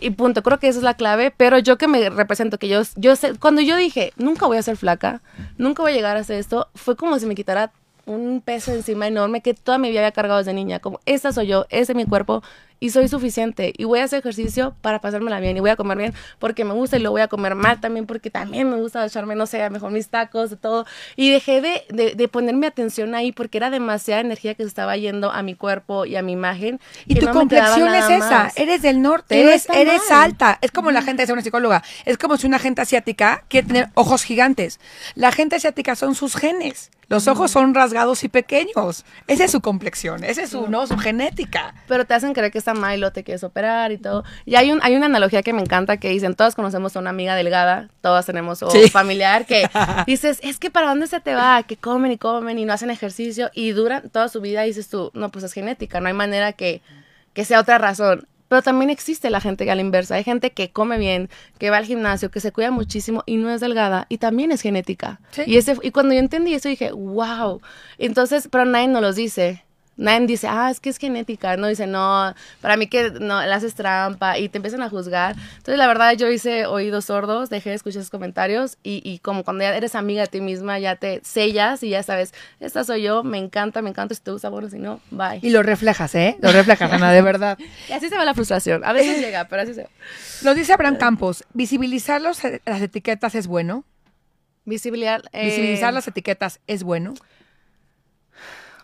Y 0.00 0.10
punto, 0.10 0.42
creo 0.42 0.58
que 0.58 0.68
esa 0.68 0.78
es 0.78 0.84
la 0.84 0.94
clave, 0.94 1.32
pero 1.34 1.58
yo 1.58 1.78
que 1.78 1.88
me 1.88 2.10
represento, 2.10 2.58
que 2.58 2.68
yo, 2.68 2.82
yo 2.96 3.16
sé, 3.16 3.34
cuando 3.38 3.60
yo 3.60 3.76
dije, 3.76 4.12
nunca 4.16 4.46
voy 4.46 4.58
a 4.58 4.62
ser 4.62 4.76
flaca, 4.76 5.22
nunca 5.56 5.82
voy 5.82 5.92
a 5.92 5.94
llegar 5.94 6.16
a 6.16 6.20
hacer 6.20 6.38
esto, 6.38 6.68
fue 6.74 6.96
como 6.96 7.18
si 7.18 7.26
me 7.26 7.34
quitara 7.34 7.72
un 8.06 8.40
peso 8.40 8.72
encima 8.72 9.06
enorme 9.08 9.40
que 9.40 9.54
toda 9.54 9.78
mi 9.78 9.88
vida 9.88 10.00
había 10.00 10.12
cargado 10.12 10.38
desde 10.38 10.52
niña, 10.52 10.80
como 10.80 11.00
esta 11.06 11.32
soy 11.32 11.48
yo, 11.48 11.66
ese 11.70 11.92
es 11.92 11.96
mi 11.96 12.04
cuerpo 12.04 12.42
y 12.80 12.90
soy 12.90 13.08
suficiente 13.08 13.72
y 13.76 13.84
voy 13.84 14.00
a 14.00 14.04
hacer 14.04 14.20
ejercicio 14.20 14.74
para 14.80 15.00
pasármela 15.00 15.38
bien 15.38 15.56
y 15.56 15.60
voy 15.60 15.70
a 15.70 15.76
comer 15.76 15.98
bien 15.98 16.14
porque 16.38 16.64
me 16.64 16.72
gusta 16.72 16.96
y 16.96 17.00
lo 17.00 17.10
voy 17.10 17.20
a 17.20 17.28
comer 17.28 17.54
mal 17.54 17.78
también 17.80 18.06
porque 18.06 18.30
también 18.30 18.70
me 18.70 18.76
gusta 18.76 19.04
echarme, 19.04 19.34
no 19.36 19.46
sé, 19.46 19.62
a 19.62 19.70
mejor 19.70 19.92
mis 19.92 20.08
tacos, 20.08 20.50
de 20.50 20.56
todo. 20.56 20.86
Y 21.14 21.30
dejé 21.30 21.60
de, 21.60 22.14
de, 22.14 22.28
ponerme 22.28 22.66
atención 22.66 23.14
ahí 23.14 23.32
porque 23.32 23.58
era 23.58 23.70
demasiada 23.70 24.22
energía 24.22 24.54
que 24.54 24.62
se 24.62 24.68
estaba 24.68 24.96
yendo 24.96 25.30
a 25.30 25.42
mi 25.42 25.54
cuerpo 25.54 26.06
y 26.06 26.16
a 26.16 26.22
mi 26.22 26.32
imagen. 26.32 26.80
Y 27.06 27.16
tu 27.16 27.28
complexión 27.30 27.94
es 27.94 28.08
esa, 28.08 28.50
eres 28.56 28.82
del 28.82 29.02
norte, 29.02 29.38
eres, 29.40 29.68
eres 29.68 30.10
alta. 30.10 30.58
Es 30.62 30.70
como 30.70 30.90
la 30.90 31.02
gente, 31.02 31.22
es 31.22 31.30
una 31.30 31.42
psicóloga, 31.42 31.82
es 32.06 32.16
como 32.16 32.38
si 32.38 32.46
una 32.46 32.58
gente 32.58 32.80
asiática 32.80 33.44
quiere 33.48 33.66
tener 33.66 33.88
ojos 33.94 34.22
gigantes. 34.22 34.80
La 35.14 35.32
gente 35.32 35.56
asiática 35.56 35.94
son 35.96 36.14
sus 36.14 36.34
genes. 36.34 36.90
Los 37.10 37.26
ojos 37.26 37.50
son 37.50 37.74
rasgados 37.74 38.22
y 38.22 38.28
pequeños. 38.28 39.04
Esa 39.26 39.44
es 39.44 39.50
su 39.50 39.60
complexión, 39.60 40.22
esa 40.22 40.42
es 40.42 40.50
su, 40.50 40.68
¿no? 40.68 40.86
su 40.86 40.96
genética. 40.96 41.74
Pero 41.88 42.04
te 42.04 42.14
hacen 42.14 42.34
creer 42.34 42.52
que 42.52 42.58
está 42.58 42.69
mal 42.74 42.96
y 42.96 43.00
lo 43.00 43.12
te 43.12 43.24
quieres 43.24 43.44
operar 43.44 43.92
y 43.92 43.98
todo. 43.98 44.24
Y 44.44 44.56
hay, 44.56 44.70
un, 44.70 44.80
hay 44.82 44.96
una 44.96 45.06
analogía 45.06 45.42
que 45.42 45.52
me 45.52 45.60
encanta 45.60 45.98
que 45.98 46.08
dicen, 46.08 46.34
todos 46.34 46.54
conocemos 46.54 46.96
a 46.96 47.00
una 47.00 47.10
amiga 47.10 47.34
delgada, 47.34 47.88
todas 48.00 48.26
tenemos 48.26 48.62
un 48.62 48.88
familiar 48.90 49.46
que 49.46 49.68
dices, 50.06 50.40
es 50.42 50.58
que 50.58 50.70
para 50.70 50.88
dónde 50.88 51.06
se 51.06 51.20
te 51.20 51.34
va, 51.34 51.62
que 51.62 51.76
comen 51.76 52.12
y 52.12 52.18
comen 52.18 52.58
y 52.58 52.64
no 52.64 52.72
hacen 52.72 52.90
ejercicio 52.90 53.50
y 53.54 53.70
duran 53.72 54.10
toda 54.10 54.28
su 54.28 54.40
vida 54.40 54.64
y 54.64 54.68
dices 54.68 54.88
tú, 54.88 55.10
no, 55.14 55.30
pues 55.30 55.44
es 55.44 55.52
genética, 55.52 56.00
no 56.00 56.08
hay 56.08 56.14
manera 56.14 56.52
que, 56.52 56.80
que 57.32 57.44
sea 57.44 57.60
otra 57.60 57.78
razón. 57.78 58.26
Pero 58.50 58.62
también 58.62 58.90
existe 58.90 59.30
la 59.30 59.40
gente 59.40 59.64
que 59.64 59.70
a 59.70 59.76
la 59.76 59.80
inversa. 59.80 60.16
Hay 60.16 60.24
gente 60.24 60.50
que 60.50 60.72
come 60.72 60.98
bien, 60.98 61.30
que 61.58 61.70
va 61.70 61.76
al 61.76 61.84
gimnasio, 61.84 62.32
que 62.32 62.40
se 62.40 62.50
cuida 62.50 62.72
muchísimo 62.72 63.22
y 63.24 63.36
no 63.36 63.48
es 63.48 63.60
delgada 63.60 64.06
y 64.08 64.18
también 64.18 64.50
es 64.50 64.60
genética. 64.60 65.20
Y, 65.46 65.56
ese, 65.56 65.76
y 65.84 65.92
cuando 65.92 66.14
yo 66.14 66.18
entendí 66.18 66.52
eso 66.52 66.68
dije, 66.68 66.90
wow. 66.90 67.60
Entonces, 67.96 68.48
pero 68.50 68.64
nadie 68.64 68.88
nos 68.88 69.02
lo 69.02 69.12
dice. 69.12 69.62
Nadie 70.00 70.26
dice, 70.26 70.48
ah, 70.48 70.70
es 70.70 70.80
que 70.80 70.88
es 70.88 70.96
genética. 70.96 71.58
No 71.58 71.66
dice, 71.66 71.86
no, 71.86 72.34
para 72.62 72.78
mí 72.78 72.86
que 72.86 73.10
no, 73.10 73.42
le 73.42 73.52
haces 73.52 73.74
trampa 73.74 74.38
y 74.38 74.48
te 74.48 74.56
empiezan 74.56 74.80
a 74.80 74.88
juzgar. 74.88 75.36
Entonces, 75.58 75.76
la 75.76 75.86
verdad, 75.86 76.14
yo 76.14 76.30
hice 76.30 76.64
oídos 76.64 77.04
sordos, 77.04 77.50
dejé 77.50 77.68
de 77.68 77.76
escuchar 77.76 78.00
esos 78.00 78.10
comentarios 78.10 78.78
y, 78.82 79.02
y 79.04 79.18
como 79.18 79.44
cuando 79.44 79.62
ya 79.62 79.76
eres 79.76 79.94
amiga 79.94 80.22
de 80.22 80.28
ti 80.28 80.40
misma, 80.40 80.78
ya 80.78 80.96
te 80.96 81.20
sellas 81.22 81.82
y 81.82 81.90
ya 81.90 82.02
sabes, 82.02 82.32
esta 82.60 82.82
soy 82.82 83.02
yo, 83.02 83.22
me 83.22 83.36
encanta, 83.36 83.82
me 83.82 83.90
encanta, 83.90 84.14
si 84.14 84.22
te 84.22 84.30
gusta, 84.30 84.48
bueno, 84.48 84.70
si 84.70 84.78
no, 84.78 85.00
bye. 85.10 85.40
Y 85.42 85.50
lo 85.50 85.62
reflejas, 85.62 86.14
¿eh? 86.14 86.38
Lo 86.40 86.50
reflejas, 86.50 86.90
Ana, 86.90 87.12
de 87.12 87.20
verdad. 87.20 87.58
Y 87.88 87.92
así 87.92 88.08
se 88.08 88.16
va 88.16 88.24
la 88.24 88.34
frustración. 88.34 88.84
A 88.84 88.92
veces 88.92 89.20
llega, 89.20 89.48
pero 89.48 89.62
así 89.62 89.74
se 89.74 89.82
va. 89.82 89.88
Nos 90.42 90.56
dice 90.56 90.72
Abraham 90.72 90.96
Campos, 90.96 91.44
¿visibilizar 91.52 92.22
los, 92.22 92.40
las 92.64 92.80
etiquetas 92.80 93.34
es 93.34 93.46
bueno? 93.46 93.84
Visibilizar, 94.64 95.22
eh, 95.32 95.46
¿Visibilizar 95.46 95.92
las 95.92 96.08
etiquetas 96.08 96.60
es 96.66 96.84
bueno? 96.84 97.14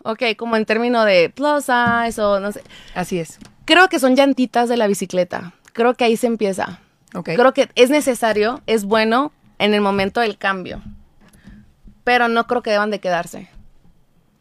Ok, 0.09 0.23
como 0.37 0.55
en 0.55 0.65
términos 0.65 1.05
de 1.05 1.29
plus 1.29 1.65
size 1.65 2.21
o 2.21 2.39
no 2.39 2.51
sé. 2.51 2.61
Así 2.95 3.19
es. 3.19 3.39
Creo 3.65 3.89
que 3.89 3.99
son 3.99 4.15
llantitas 4.15 4.69
de 4.69 4.77
la 4.77 4.87
bicicleta. 4.87 5.53
Creo 5.73 5.95
que 5.95 6.05
ahí 6.05 6.15
se 6.15 6.27
empieza. 6.27 6.79
Ok. 7.13 7.31
Creo 7.35 7.53
que 7.53 7.69
es 7.75 7.89
necesario, 7.89 8.61
es 8.67 8.85
bueno 8.85 9.31
en 9.59 9.73
el 9.73 9.81
momento 9.81 10.21
del 10.21 10.37
cambio. 10.37 10.81
Pero 12.03 12.29
no 12.29 12.47
creo 12.47 12.61
que 12.61 12.71
deban 12.71 12.89
de 12.89 12.99
quedarse. 12.99 13.49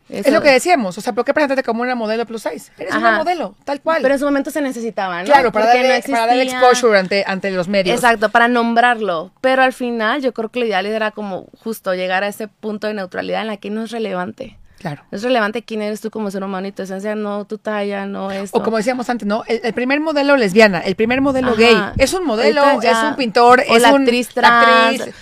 Es 0.08 0.30
lo 0.30 0.40
que 0.40 0.52
decíamos, 0.52 0.96
o 0.96 1.00
sea, 1.00 1.12
¿por 1.14 1.24
qué 1.24 1.34
presentarte 1.34 1.64
como 1.64 1.82
una 1.82 1.96
modelo 1.96 2.24
plus 2.26 2.42
size? 2.42 2.70
Eres 2.78 2.94
una 2.94 3.08
Ajá. 3.08 3.18
modelo, 3.18 3.56
tal 3.64 3.80
cual. 3.80 4.02
Pero 4.02 4.14
en 4.14 4.20
su 4.20 4.24
momento 4.24 4.52
se 4.52 4.62
necesitaba, 4.62 5.18
¿no? 5.18 5.24
claro, 5.24 5.50
para 5.50 5.66
darle, 5.66 5.82
no 5.98 6.04
para 6.12 6.26
darle 6.26 6.42
existía- 6.44 6.60
exposure 6.60 6.96
ante, 6.96 7.24
ante 7.26 7.50
los 7.50 7.66
medios. 7.66 7.96
Exacto, 7.96 8.28
para 8.28 8.46
nombrarlo. 8.46 9.32
Pero 9.40 9.62
al 9.64 9.72
final 9.72 10.22
yo 10.22 10.32
creo 10.32 10.48
que 10.50 10.60
lo 10.60 10.66
ideal 10.66 10.86
era 10.86 11.10
como 11.10 11.46
justo 11.58 11.92
llegar 11.92 12.22
a 12.22 12.28
ese 12.28 12.46
punto 12.46 12.86
de 12.86 12.94
neutralidad 12.94 13.40
en 13.40 13.48
la 13.48 13.56
que 13.56 13.68
no 13.70 13.82
es 13.82 13.90
relevante. 13.90 14.56
Claro. 14.78 15.02
Es 15.10 15.22
relevante 15.22 15.62
quién 15.62 15.80
eres 15.82 16.00
tú 16.00 16.10
como 16.10 16.30
ser 16.30 16.44
humano 16.44 16.66
y 16.66 16.72
tu 16.72 16.82
esencia, 16.82 17.14
no 17.14 17.44
tu 17.46 17.56
talla, 17.58 18.04
no 18.06 18.30
esto. 18.30 18.58
O 18.58 18.62
como 18.62 18.76
decíamos 18.76 19.08
antes, 19.08 19.26
¿no? 19.26 19.42
El, 19.46 19.60
el 19.64 19.72
primer 19.72 20.00
modelo 20.00 20.36
lesbiana, 20.36 20.80
el 20.80 20.94
primer 20.96 21.20
modelo 21.22 21.48
Ajá. 21.52 21.56
gay. 21.58 21.76
Es 21.96 22.12
un 22.12 22.24
modelo, 22.26 22.62
ya- 22.82 22.90
es 22.92 23.10
un 23.10 23.16
pintor, 23.16 23.62
o 23.68 23.76
es 23.76 23.82
la 23.82 23.92
un 23.94 24.02
actriz 24.02 24.28
la 24.36 24.42
trans. 24.42 25.00
actriz. 25.00 25.14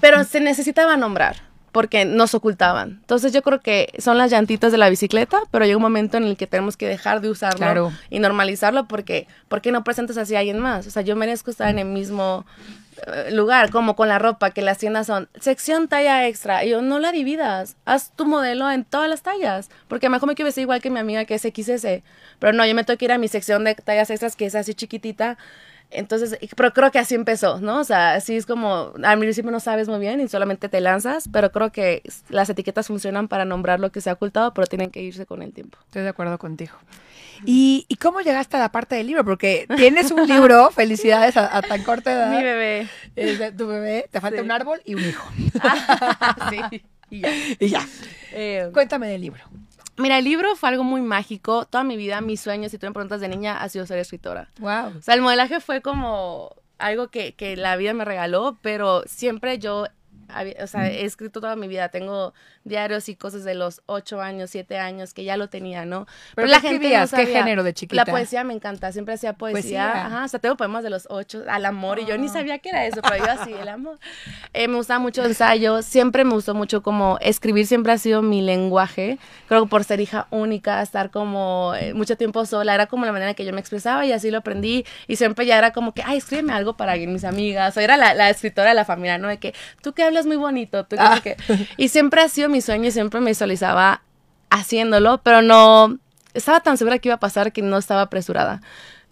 Pero 0.00 0.22
se 0.24 0.40
necesitaba 0.40 0.96
nombrar 0.96 1.36
porque 1.72 2.04
nos 2.04 2.34
ocultaban. 2.34 2.98
Entonces 3.00 3.32
yo 3.32 3.42
creo 3.42 3.60
que 3.60 3.92
son 3.98 4.16
las 4.18 4.30
llantitas 4.30 4.72
de 4.72 4.78
la 4.78 4.88
bicicleta, 4.88 5.40
pero 5.50 5.64
llega 5.64 5.76
un 5.76 5.82
momento 5.82 6.16
en 6.16 6.24
el 6.24 6.36
que 6.36 6.46
tenemos 6.46 6.76
que 6.76 6.86
dejar 6.86 7.20
de 7.20 7.28
usarlo 7.30 7.58
Claro. 7.58 7.92
y 8.10 8.18
normalizarlo 8.18 8.86
porque 8.86 9.26
¿por 9.48 9.60
qué 9.60 9.72
no 9.72 9.84
presentas 9.84 10.16
así 10.16 10.34
a 10.36 10.38
alguien 10.40 10.58
más? 10.58 10.86
O 10.86 10.90
sea, 10.90 11.02
yo 11.02 11.16
merezco 11.16 11.50
estar 11.50 11.68
en 11.68 11.78
el 11.78 11.86
mismo 11.86 12.46
lugar, 13.30 13.70
como 13.70 13.96
con 13.96 14.08
la 14.08 14.18
ropa, 14.18 14.50
que 14.50 14.62
las 14.62 14.78
tiendas 14.78 15.06
son 15.06 15.28
sección 15.40 15.88
talla 15.88 16.26
extra. 16.26 16.64
Y 16.64 16.70
yo, 16.70 16.82
no 16.82 16.98
la 16.98 17.12
dividas, 17.12 17.76
haz 17.84 18.12
tu 18.12 18.26
modelo 18.26 18.70
en 18.70 18.84
todas 18.84 19.08
las 19.08 19.22
tallas, 19.22 19.70
porque 19.88 20.06
a 20.06 20.08
lo 20.08 20.14
mejor 20.14 20.28
me 20.28 20.34
quiero 20.34 20.50
igual 20.56 20.80
que 20.80 20.90
mi 20.90 20.98
amiga 20.98 21.24
que 21.24 21.34
es 21.34 21.42
XS, 21.42 22.02
pero 22.38 22.52
no, 22.52 22.66
yo 22.66 22.74
me 22.74 22.84
tengo 22.84 22.98
que 22.98 23.04
ir 23.04 23.12
a 23.12 23.18
mi 23.18 23.28
sección 23.28 23.64
de 23.64 23.74
tallas 23.74 24.10
extras 24.10 24.36
que 24.36 24.46
es 24.46 24.54
así 24.54 24.74
chiquitita. 24.74 25.38
Entonces, 25.90 26.36
pero 26.56 26.72
creo 26.72 26.90
que 26.90 26.98
así 26.98 27.14
empezó, 27.14 27.60
¿no? 27.60 27.78
O 27.78 27.84
sea, 27.84 28.14
así 28.14 28.36
es 28.36 28.44
como, 28.44 28.92
al 29.04 29.18
principio 29.20 29.52
no 29.52 29.60
sabes 29.60 29.88
muy 29.88 30.00
bien 30.00 30.20
y 30.20 30.28
solamente 30.28 30.68
te 30.68 30.80
lanzas, 30.80 31.28
pero 31.32 31.52
creo 31.52 31.70
que 31.70 32.02
las 32.28 32.50
etiquetas 32.50 32.88
funcionan 32.88 33.28
para 33.28 33.44
nombrar 33.44 33.78
lo 33.78 33.92
que 33.92 34.00
se 34.00 34.10
ha 34.10 34.14
ocultado, 34.14 34.52
pero 34.52 34.66
tienen 34.66 34.90
que 34.90 35.00
irse 35.00 35.26
con 35.26 35.42
el 35.42 35.52
tiempo. 35.52 35.78
Estoy 35.86 36.02
de 36.02 36.08
acuerdo 36.08 36.38
contigo. 36.38 36.74
¿Y, 37.44 37.84
y 37.88 37.96
cómo 37.96 38.20
llegaste 38.20 38.56
a 38.56 38.60
la 38.60 38.72
parte 38.72 38.94
del 38.96 39.06
libro? 39.08 39.24
Porque 39.24 39.66
tienes 39.76 40.10
un 40.10 40.26
libro, 40.26 40.70
felicidades 40.74 41.36
a, 41.36 41.56
a 41.56 41.62
tan 41.62 41.82
corta 41.82 42.12
edad. 42.12 42.30
Mi 42.36 42.42
bebé. 42.42 42.88
De 43.14 43.52
tu 43.52 43.66
bebé, 43.66 44.08
te 44.10 44.20
falta 44.20 44.38
Sí. 44.38 44.44
un 44.44 44.50
árbol 44.50 44.80
y 44.84 44.94
un 44.94 45.04
hijo. 45.04 45.28
sí. 46.70 46.82
Y 47.10 47.20
ya. 47.20 47.28
y 47.60 47.68
ya. 47.68 47.86
Eh, 48.32 48.70
Cuéntame 48.72 49.06
del 49.08 49.20
libro. 49.20 49.42
mira, 49.96 50.18
el 50.18 50.24
libro 50.24 50.56
fue 50.56 50.68
algo 50.70 50.82
muy 50.84 51.00
mágico. 51.02 51.64
Toda 51.66 51.84
mi 51.84 51.96
vida, 51.96 52.20
mis 52.20 52.40
sueños, 52.40 52.70
si 52.72 52.78
tú 52.78 52.86
me 52.86 52.92
preguntas 52.92 53.20
de 53.20 53.28
niña, 53.28 53.60
ha 53.62 53.68
sido 53.68 53.86
ser 53.86 53.98
escritora. 53.98 54.48
Wow. 54.58 54.98
O 54.98 55.02
sea, 55.02 55.14
el 55.14 55.22
modelaje 55.22 55.60
fue 55.60 55.82
como 55.82 56.54
algo 56.78 57.08
que, 57.08 57.34
que 57.34 57.56
la 57.56 57.76
vida 57.76 57.94
me 57.94 58.04
regaló, 58.04 58.58
pero 58.60 59.02
siempre 59.06 59.58
yo, 59.58 59.86
o 60.62 60.66
sea, 60.66 60.88
he 60.88 61.04
escrito 61.04 61.40
toda 61.40 61.56
mi 61.56 61.68
vida. 61.68 61.88
Tengo 61.88 62.34
diarios 62.64 63.08
y 63.08 63.16
cosas 63.16 63.44
de 63.44 63.54
los 63.54 63.82
ocho 63.86 64.20
años, 64.20 64.50
siete 64.50 64.78
años, 64.78 65.14
que 65.14 65.24
ya 65.24 65.36
lo 65.36 65.48
tenía, 65.48 65.84
¿no? 65.84 66.06
¿Pero 66.34 66.48
qué 66.48 66.54
escribías? 66.56 67.10
¿Qué 67.10 67.22
sabía. 67.24 67.38
género 67.38 67.62
de 67.62 67.74
chiquita? 67.74 68.04
La 68.04 68.10
poesía 68.10 68.44
me 68.44 68.54
encanta, 68.54 68.92
siempre 68.92 69.14
hacía 69.14 69.32
poesía. 69.34 69.60
Poesía. 69.60 70.06
Ajá, 70.06 70.24
o 70.24 70.28
sea, 70.28 70.40
tengo 70.40 70.56
poemas 70.56 70.82
de 70.82 70.90
los 70.90 71.06
ocho, 71.10 71.44
al 71.48 71.64
amor, 71.66 71.98
y 71.98 72.06
yo 72.06 72.16
ni 72.18 72.26
Ah. 72.28 72.32
sabía 72.32 72.58
qué 72.58 72.70
era 72.70 72.86
eso, 72.86 73.00
pero 73.02 73.24
yo 73.24 73.30
así, 73.30 73.52
el 73.52 73.68
amor. 73.68 73.98
Eh, 74.52 74.68
me 74.68 74.76
gustaba 74.76 74.98
mucho 74.98 75.24
ensayo, 75.24 75.82
siempre 75.82 76.24
me 76.24 76.32
gustó 76.32 76.54
mucho 76.54 76.82
como 76.82 77.18
escribir, 77.20 77.66
siempre 77.66 77.92
ha 77.92 77.98
sido 77.98 78.22
mi 78.22 78.42
lenguaje. 78.42 79.18
Creo 79.48 79.62
que 79.64 79.68
por 79.68 79.84
ser 79.84 80.00
hija 80.00 80.26
única, 80.30 80.82
estar 80.82 81.10
como 81.10 81.72
eh, 81.78 81.94
mucho 81.94 82.16
tiempo 82.16 82.44
sola, 82.46 82.74
era 82.74 82.86
como 82.86 83.04
la 83.06 83.12
manera 83.12 83.34
que 83.34 83.44
yo 83.44 83.52
me 83.52 83.60
expresaba 83.60 84.04
y 84.06 84.12
así 84.12 84.30
lo 84.30 84.38
aprendí. 84.38 84.84
Y 85.06 85.16
siempre 85.16 85.46
ya 85.46 85.58
era 85.58 85.72
como 85.72 85.92
que, 85.92 86.02
ay, 86.04 86.18
escríbeme 86.18 86.52
algo 86.52 86.76
para 86.76 86.96
mis 86.96 87.24
amigas. 87.24 87.76
O 87.76 87.80
era 87.80 87.96
la, 87.96 88.14
la 88.14 88.30
escritora 88.30 88.70
de 88.70 88.74
la 88.74 88.84
familia, 88.84 89.18
¿no? 89.18 89.28
De 89.28 89.38
que 89.38 89.54
tú 89.82 89.92
que 89.92 90.02
hablas 90.02 90.15
muy 90.24 90.36
bonito, 90.36 90.84
tú 90.84 90.96
que 90.96 91.02
Ah. 91.02 91.20
qué. 91.22 91.36
Y 91.76 91.88
siempre 91.88 92.22
ha 92.22 92.28
sido 92.30 92.48
mi 92.48 92.62
sueño 92.62 92.86
y 92.88 92.92
siempre 92.92 93.20
me 93.20 93.30
visualizaba 93.32 94.00
haciéndolo, 94.48 95.18
pero 95.22 95.42
no 95.42 95.98
estaba 96.32 96.60
tan 96.60 96.78
segura 96.78 96.98
que 96.98 97.08
iba 97.08 97.16
a 97.16 97.20
pasar 97.20 97.52
que 97.52 97.60
no 97.60 97.76
estaba 97.76 98.02
apresurada. 98.02 98.62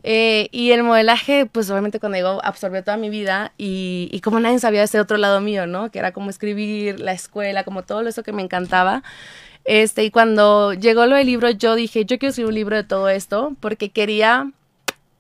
Eh, 0.06 0.48
y 0.52 0.72
el 0.72 0.82
modelaje, 0.82 1.46
pues 1.46 1.70
obviamente 1.70 1.98
cuando 1.98 2.16
llegó 2.16 2.44
absorbió 2.44 2.84
toda 2.84 2.98
mi 2.98 3.08
vida 3.08 3.52
y, 3.56 4.08
y 4.12 4.20
como 4.20 4.38
nadie 4.38 4.58
sabía 4.58 4.82
ese 4.82 5.00
otro 5.00 5.16
lado 5.16 5.40
mío, 5.40 5.66
¿no? 5.66 5.90
Que 5.90 5.98
era 5.98 6.12
como 6.12 6.28
escribir, 6.30 7.00
la 7.00 7.12
escuela, 7.12 7.64
como 7.64 7.82
todo 7.84 8.06
eso 8.06 8.22
que 8.22 8.32
me 8.32 8.42
encantaba. 8.42 9.02
Este, 9.64 10.04
y 10.04 10.10
cuando 10.10 10.74
llegó 10.74 11.06
lo 11.06 11.16
del 11.16 11.26
libro, 11.26 11.48
yo 11.48 11.74
dije, 11.74 12.04
yo 12.04 12.18
quiero 12.18 12.28
escribir 12.30 12.48
un 12.50 12.54
libro 12.54 12.76
de 12.76 12.84
todo 12.84 13.08
esto 13.08 13.56
porque 13.60 13.90
quería 13.90 14.50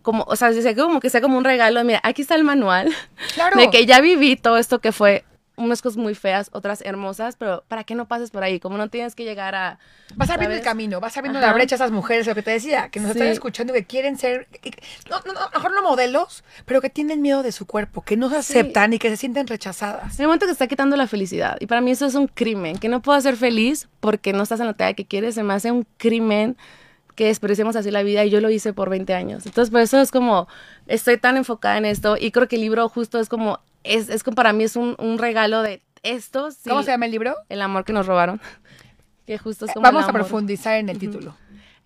como, 0.02 0.24
o 0.28 0.36
sea, 0.36 0.50
como 0.76 1.00
que 1.00 1.08
sea 1.08 1.22
como 1.22 1.38
un 1.38 1.44
regalo, 1.44 1.82
mira, 1.82 2.00
aquí 2.02 2.20
está 2.20 2.34
el 2.34 2.44
manual 2.44 2.92
Claro. 3.34 3.58
de 3.58 3.70
que 3.70 3.86
ya 3.86 4.02
viví 4.02 4.36
todo 4.36 4.58
esto 4.58 4.80
que 4.80 4.92
fue 4.92 5.24
unas 5.56 5.82
cosas 5.82 5.96
muy 5.96 6.14
feas, 6.14 6.50
otras 6.52 6.80
hermosas, 6.82 7.36
pero 7.36 7.62
para 7.68 7.84
que 7.84 7.94
no 7.94 8.06
pases 8.08 8.30
por 8.30 8.42
ahí, 8.42 8.58
como 8.58 8.76
no 8.76 8.88
tienes 8.88 9.14
que 9.14 9.22
llegar 9.24 9.54
a 9.54 9.78
Vas 10.16 10.28
abriendo 10.30 10.54
el 10.54 10.60
¿sabes? 10.60 10.64
camino, 10.68 11.00
vas 11.00 11.16
abriendo 11.16 11.38
Ajá. 11.38 11.48
la 11.48 11.52
brecha 11.54 11.74
a 11.74 11.76
esas 11.76 11.90
mujeres, 11.92 12.26
lo 12.26 12.34
que 12.34 12.42
te 12.42 12.50
decía, 12.50 12.88
que 12.88 12.98
nos 13.00 13.12
están 13.12 13.28
escuchando 13.28 13.72
y 13.74 13.80
que 13.80 13.86
quieren 13.86 14.18
ser, 14.18 14.48
no, 15.08 15.20
no, 15.24 15.32
no, 15.32 15.40
mejor 15.54 15.72
no 15.72 15.82
modelos, 15.82 16.42
pero 16.66 16.80
que 16.80 16.90
tienen 16.90 17.22
miedo 17.22 17.42
de 17.42 17.52
su 17.52 17.66
cuerpo, 17.66 18.02
que 18.02 18.16
no 18.16 18.28
se 18.30 18.42
Sí. 18.42 18.58
aceptan 18.58 18.92
y 18.92 18.98
que 18.98 19.08
se 19.10 19.16
sienten 19.16 19.46
rechazadas. 19.46 20.14
En 20.16 20.22
el 20.22 20.26
momento 20.26 20.46
que 20.46 20.52
está 20.52 20.66
quitando 20.66 20.96
la 20.96 21.06
felicidad. 21.06 21.56
Y 21.60 21.66
para 21.66 21.80
mí 21.80 21.90
eso 21.92 22.06
es 22.06 22.14
un 22.16 22.26
crimen. 22.26 22.76
Que 22.78 22.88
no 22.88 23.00
puedo 23.02 23.20
ser 23.20 23.36
feliz 23.36 23.88
porque 24.00 24.32
no 24.32 24.42
estás 24.42 24.60
en 24.60 24.66
la 24.66 24.74
talla 24.74 24.94
que 24.94 25.04
quieres. 25.06 25.34
Se 25.36 25.42
me 25.42 25.54
hace 25.54 25.70
un 25.70 25.86
crimen 25.98 26.56
que 27.14 27.26
desperdiciemos 27.26 27.76
así 27.76 27.90
la 27.90 28.02
vida. 28.02 28.24
Y 28.24 28.30
yo 28.30 28.40
lo 28.40 28.50
hice 28.50 28.72
por 28.72 28.90
20 28.90 29.14
años. 29.14 29.46
Entonces, 29.46 29.70
por 29.70 29.80
eso 29.80 30.00
es 30.00 30.10
como, 30.10 30.48
estoy 30.86 31.16
tan 31.18 31.36
enfocada 31.36 31.78
en 31.78 31.84
esto. 31.84 32.16
Y 32.18 32.30
creo 32.32 32.48
que 32.48 32.56
el 32.56 32.62
libro 32.62 32.88
justo 32.88 33.18
es 33.20 33.28
como, 33.28 33.60
es, 33.84 34.08
es 34.08 34.22
como 34.24 34.34
para 34.34 34.52
mí 34.52 34.64
es 34.64 34.76
un, 34.76 34.96
un 34.98 35.18
regalo 35.18 35.62
de 35.62 35.82
esto. 36.02 36.50
sí, 36.50 36.68
¿Cómo 36.68 36.82
se 36.82 36.90
llama 36.90 37.06
el 37.06 37.12
libro? 37.12 37.36
El 37.48 37.62
amor 37.62 37.84
que 37.84 37.92
nos 37.92 38.06
robaron. 38.06 38.40
Que 39.26 39.38
justo 39.38 39.64
es 39.64 39.72
como 39.72 39.84
Vamos 39.84 40.04
el 40.04 40.10
a 40.10 40.12
profundizar 40.12 40.76
en 40.76 40.90
el 40.90 40.98
título. 40.98 41.34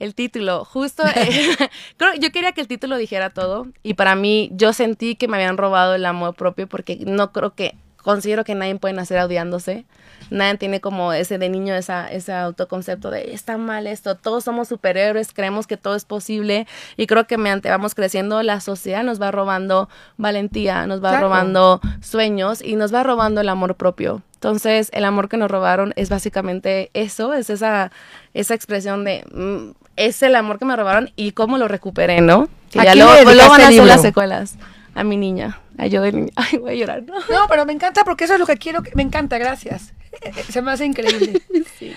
El 0.01 0.17
título, 0.17 0.65
justo, 0.65 1.05
eh, 1.15 1.57
creo, 1.97 2.15
yo 2.15 2.33
quería 2.33 2.51
que 2.51 2.61
el 2.61 2.67
título 2.67 2.97
dijera 2.97 3.31
todo 3.31 3.69
y 3.85 3.95
para 3.95 4.17
mí 4.17 4.51
yo 4.53 4.73
sentí 4.73 5.15
que 5.15 5.29
me 5.29 5.37
habían 5.37 5.57
robado 5.57 5.95
el 5.95 6.05
amor 6.05 6.35
propio 6.35 6.67
porque 6.69 6.99
no 7.07 7.33
creo 7.33 7.55
que, 7.55 7.77
considero 8.03 8.45
que 8.45 8.55
nadie 8.55 8.77
puede 8.77 8.95
nacer 8.95 9.21
odiándose, 9.21 9.85
nadie 10.31 10.57
tiene 10.57 10.81
como 10.81 11.13
ese 11.13 11.39
de 11.39 11.49
niño, 11.49 11.75
esa, 11.75 12.11
ese 12.11 12.33
autoconcepto 12.33 13.11
de 13.11 13.33
está 13.35 13.59
mal 13.59 13.87
esto, 13.87 14.15
todos 14.15 14.45
somos 14.45 14.69
superhéroes, 14.69 15.33
creemos 15.33 15.67
que 15.67 15.77
todo 15.77 15.95
es 15.95 16.05
posible 16.05 16.67
y 16.97 17.07
creo 17.07 17.27
que 17.27 17.37
mediante 17.39 17.69
vamos 17.71 17.95
creciendo 17.95 18.43
la 18.43 18.61
sociedad 18.61 19.03
nos 19.03 19.21
va 19.21 19.31
robando 19.31 19.89
valentía, 20.17 20.87
nos 20.87 21.03
va 21.05 21.11
Claro. 21.11 21.27
robando 21.27 21.81
sueños 22.01 22.63
y 22.63 22.77
nos 22.77 22.93
va 22.95 23.03
robando 23.03 23.41
el 23.41 23.49
amor 23.49 23.75
propio. 23.75 24.23
Entonces, 24.35 24.89
el 24.93 25.05
amor 25.05 25.29
que 25.29 25.37
nos 25.37 25.51
robaron 25.51 25.93
es 25.97 26.11
básicamente 26.11 26.91
eso, 26.95 27.35
es 27.35 27.51
esa, 27.51 27.91
esa 28.35 28.55
expresión 28.55 29.05
de, 29.05 29.25
mm, 29.35 29.73
es 29.97 30.23
el 30.23 30.37
amor 30.37 30.61
que 30.61 30.65
me 30.65 30.77
robaron 30.77 31.11
y 31.17 31.33
cómo 31.33 31.59
lo 31.59 31.67
recuperé, 31.67 32.21
¿no? 32.21 32.49
Que 32.71 32.79
¿A 32.81 32.85
ya 32.85 32.95
luego, 32.95 33.33
luego 33.33 33.51
van 33.51 33.63
a 33.63 33.69
ser 33.71 33.85
las 33.85 34.01
secuelas. 34.03 34.57
A 34.95 35.03
mi 35.03 35.17
niña, 35.17 35.59
a 35.79 35.87
yo. 35.87 36.03
Ay, 36.37 36.59
voy 36.59 36.73
a 36.73 36.75
llorar, 36.75 37.03
¿no? 37.05 37.15
No, 37.31 37.47
pero 37.49 37.65
me 37.65 37.73
encanta 37.73 38.05
porque 38.05 38.25
eso 38.25 38.35
es 38.35 38.41
lo 38.41 38.47
que 38.47 38.57
quiero. 38.59 38.83
que- 38.83 38.93
Me 38.95 39.03
encanta, 39.03 39.39
gracias. 39.39 39.95
Se 40.51 40.61
me 40.63 40.73
hace 40.73 40.85
increíble. 40.85 41.41
Sí. 41.79 41.95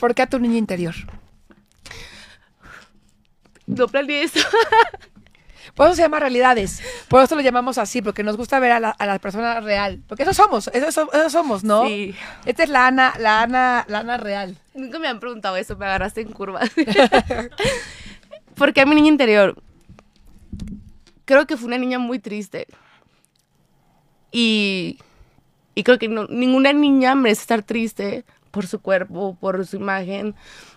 ¿Por 0.00 0.14
qué 0.14 0.22
a 0.22 0.26
tu 0.28 0.38
niña 0.38 0.56
interior? 0.58 0.94
No 3.66 3.86
planeé 3.86 4.22
eso. 4.24 4.40
Por 5.74 5.86
eso 5.86 5.96
se 5.96 6.02
llama 6.02 6.18
realidades. 6.18 6.82
Por 7.08 7.22
eso 7.22 7.36
lo 7.36 7.40
llamamos 7.42 7.78
así, 7.78 8.02
porque 8.02 8.22
nos 8.24 8.36
gusta 8.36 8.58
ver 8.58 8.72
a 8.72 8.80
la, 8.80 8.90
a 8.90 9.06
la 9.06 9.18
persona 9.18 9.60
real. 9.60 10.00
Porque 10.08 10.24
eso 10.24 10.32
somos, 10.32 10.68
eso, 10.72 10.90
so- 10.90 11.12
eso 11.12 11.30
somos, 11.30 11.62
¿no? 11.64 11.86
Sí. 11.86 12.14
Esta 12.46 12.64
es 12.64 12.68
la 12.70 12.86
Ana, 12.88 13.14
la 13.18 13.42
Ana, 13.42 13.84
la 13.88 14.00
Ana 14.00 14.16
real. 14.16 14.56
Nunca 14.74 14.98
me 14.98 15.06
han 15.06 15.20
preguntado 15.20 15.56
eso, 15.56 15.76
me 15.76 15.86
agarraste 15.86 16.22
en 16.22 16.32
curva. 16.32 16.60
Porque 18.56 18.80
a 18.80 18.86
mi 18.86 18.94
niña 18.96 19.08
interior, 19.08 19.62
creo 21.28 21.46
que 21.46 21.58
fue 21.58 21.66
una 21.66 21.76
niña 21.76 21.98
muy 21.98 22.18
triste. 22.18 22.66
Y, 24.32 24.98
y 25.74 25.82
creo 25.82 25.98
que 25.98 26.08
ninguna 26.08 26.72
niña 26.72 27.14
merece 27.14 27.42
estar 27.42 27.62
triste 27.62 28.24
por 28.50 28.66
su 28.66 28.80
cuerpo, 28.80 29.36
por 29.38 29.66
su 29.66 29.76
imagen, 29.76 30.34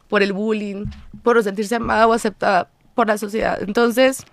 por 0.10 0.22
el 0.22 0.34
bullying, 0.34 0.88
por 1.24 1.42
sentirse 1.42 1.76
amada 1.76 2.06
o 2.06 2.12
aceptada 2.12 2.70
por 2.96 3.08
la 3.08 3.18
sociedad. 3.18 3.64
Entonces, 3.64 4.26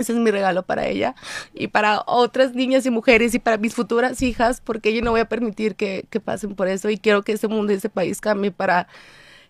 ese 0.00 0.12
es 0.12 0.18
mi 0.18 0.30
regalo 0.30 0.62
para 0.62 0.86
ella 0.86 1.14
y 1.52 1.68
para 1.68 2.02
otras 2.06 2.54
niñas 2.54 2.86
y 2.86 2.90
mujeres 2.90 3.34
y 3.34 3.38
para 3.38 3.58
mis 3.58 3.74
futuras 3.74 4.22
hijas, 4.22 4.62
porque 4.62 4.94
yo 4.94 5.02
no 5.02 5.10
voy 5.10 5.20
a 5.20 5.28
permitir 5.28 5.74
que, 5.76 6.06
que 6.08 6.20
pasen 6.20 6.54
por 6.54 6.68
eso 6.68 6.88
y 6.88 6.96
quiero 6.96 7.22
que 7.22 7.32
ese 7.32 7.48
mundo 7.48 7.74
y 7.74 7.76
ese 7.76 7.90
país 7.90 8.18
cambie 8.22 8.50
para 8.50 8.88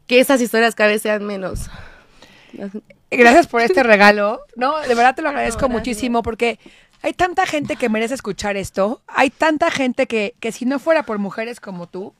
que 0.09 0.19
esas 0.19 0.41
historias 0.41 0.75
cada 0.75 0.91
vez 0.91 1.03
sean 1.03 1.25
menos. 1.25 1.71
Gracias 3.17 3.47
por 3.47 3.61
este 3.61 3.83
regalo. 3.83 4.41
No, 4.57 4.79
de 4.81 4.95
verdad 4.95 5.15
te 5.15 5.23
lo 5.23 5.29
agradezco 5.29 5.69
muchísimo 5.69 6.23
porque 6.23 6.59
hay 7.03 7.13
tanta 7.13 7.47
gente 7.47 7.77
que 7.77 7.89
merece 7.89 8.15
escuchar 8.15 8.57
esto. 8.57 9.03
Hay 9.07 9.31
tanta 9.31 9.71
gente 9.71 10.07
que, 10.07 10.35
que 10.41 10.53
si 10.53 10.65
no 10.65 10.79
fuera 10.79 11.05
por 11.05 11.19
mujeres 11.19 11.61
como 11.61 11.89
tú, 11.89 12.15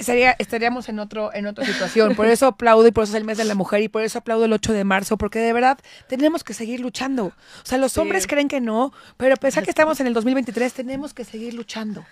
sería, 0.00 0.34
estaríamos 0.38 0.88
en 0.88 0.98
otro 0.98 1.32
en 1.34 1.46
otra 1.46 1.64
situación. 1.64 2.14
Por 2.14 2.26
eso 2.26 2.46
aplaudo 2.46 2.86
y 2.86 2.90
por 2.90 3.04
eso 3.04 3.12
es 3.12 3.20
el 3.20 3.24
mes 3.24 3.38
de 3.38 3.44
la 3.44 3.54
mujer 3.54 3.82
y 3.82 3.88
por 3.88 4.02
eso 4.02 4.18
aplaudo 4.18 4.44
el 4.44 4.52
8 4.52 4.72
de 4.72 4.84
marzo, 4.84 5.16
porque 5.16 5.38
de 5.38 5.52
verdad 5.52 5.78
tenemos 6.08 6.44
que 6.44 6.54
seguir 6.54 6.80
luchando. 6.80 7.26
O 7.26 7.34
sea, 7.64 7.78
los 7.78 7.96
hombres 7.98 8.26
creen 8.26 8.48
que 8.48 8.60
no, 8.60 8.92
pero 9.16 9.34
a 9.34 9.36
pesar 9.36 9.64
que 9.64 9.70
estamos 9.70 10.00
en 10.00 10.06
el 10.06 10.14
2023, 10.14 10.72
tenemos 10.72 11.14
que 11.14 11.24
seguir 11.24 11.54
luchando. 11.54 12.04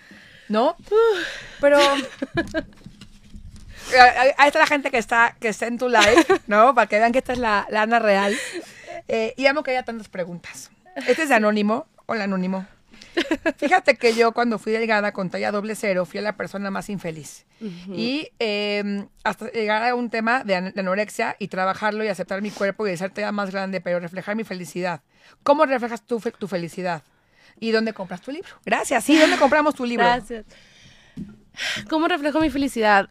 ¿No? 0.47 0.75
Pero 1.59 1.79
ahí 4.37 4.47
está 4.47 4.59
la 4.59 4.67
gente 4.67 4.91
que 4.91 4.97
está, 4.97 5.35
que 5.39 5.49
está 5.49 5.67
en 5.67 5.77
tu 5.77 5.89
live, 5.89 6.25
¿no? 6.47 6.73
Para 6.75 6.87
que 6.87 6.97
vean 6.97 7.11
que 7.11 7.19
esta 7.19 7.33
es 7.33 7.39
la, 7.39 7.67
la 7.69 7.83
Ana 7.83 7.99
real. 7.99 8.35
Eh, 9.07 9.33
y 9.37 9.45
amo 9.45 9.63
que 9.63 9.71
haya 9.71 9.83
tantas 9.83 10.09
preguntas. 10.09 10.71
Este 10.95 11.23
es 11.23 11.29
de 11.29 11.35
Anónimo. 11.35 11.87
Hola, 12.05 12.25
Anónimo. 12.25 12.65
Fíjate 13.57 13.95
que 13.95 14.13
yo 14.13 14.33
cuando 14.33 14.59
fui 14.59 14.73
delgada 14.73 15.11
con 15.11 15.29
talla 15.29 15.51
doble 15.51 15.75
cero 15.75 16.05
fui 16.05 16.19
la 16.21 16.35
persona 16.35 16.71
más 16.71 16.89
infeliz. 16.89 17.45
Y 17.89 18.29
em, 18.39 19.07
hasta 19.23 19.49
llegar 19.51 19.83
a 19.83 19.95
un 19.95 20.09
tema 20.09 20.43
de, 20.43 20.55
anorexia 20.55 21.35
y 21.39 21.47
trabajarlo 21.47 22.03
y 22.03 22.09
aceptar 22.09 22.41
mi 22.41 22.51
cuerpo 22.51 22.85
y 22.85 22.91
de 22.91 22.97
ser 22.97 23.11
talla 23.11 23.31
más 23.31 23.51
grande, 23.51 23.81
pero 23.81 23.99
reflejar 23.99 24.35
mi 24.35 24.43
felicidad. 24.43 25.01
¿Cómo 25.43 25.65
reflejas 25.65 26.05
tú 26.05 26.21
tu 26.37 26.47
felicidad? 26.47 27.03
¿Y 27.59 27.71
dónde 27.71 27.93
compras 27.93 28.21
tu 28.21 28.31
libro? 28.31 28.49
Gracias. 28.65 29.03
Sí, 29.03 29.17
¿dónde 29.17 29.37
compramos 29.37 29.75
tu 29.75 29.85
libro? 29.85 30.05
Gracias. 30.05 30.45
¿Cómo 31.89 32.07
reflejo 32.07 32.41
mi 32.41 32.49
felicidad? 32.49 33.09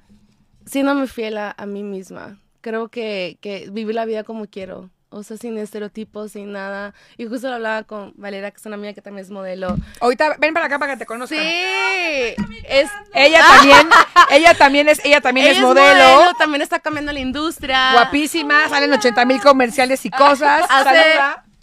Siéndome 0.66 1.07
fiel 1.07 1.38
a, 1.38 1.55
a 1.57 1.66
mí 1.66 1.83
misma. 1.83 2.38
Creo 2.61 2.88
que, 2.88 3.38
que 3.40 3.68
vivir 3.70 3.94
la 3.94 4.05
vida 4.05 4.24
como 4.24 4.46
quiero 4.46 4.90
o 5.14 5.22
sea, 5.22 5.37
sin 5.37 5.57
estereotipos, 5.59 6.33
sin 6.33 6.53
nada. 6.53 6.92
Y 7.16 7.27
justo 7.27 7.48
lo 7.48 7.55
hablaba 7.55 7.85
con 7.85 8.12
Valera, 8.16 8.50
que 8.50 8.57
es 8.57 8.66
una 8.66 8.74
amiga 8.74 8.92
que 8.94 9.00
también 9.00 9.24
es 9.24 9.31
modelo. 9.31 9.77
Ahorita, 10.00 10.37
ven 10.40 10.53
para 10.53 10.66
acá 10.66 10.79
para 10.81 10.94
que 10.94 10.98
te 10.98 11.07
conozca. 11.07 11.37
Sí, 11.37 12.35
es... 12.64 12.90
Ella 13.14 13.40
también, 13.46 13.88
ella 14.31 14.55
también 14.55 14.88
es, 14.88 15.05
ella 15.05 15.20
también 15.20 15.46
es, 15.46 15.61
modelo. 15.61 16.35
También 16.37 16.62
está 16.62 16.81
cambiando 16.81 17.12
la 17.12 17.20
industria. 17.20 17.92
Guapísima, 17.92 18.68
salen 18.68 18.92
80 18.92 19.24
mil 19.24 19.40
comerciales 19.40 20.05
y 20.05 20.11
cosas. 20.11 20.66
Hace, 20.68 21.14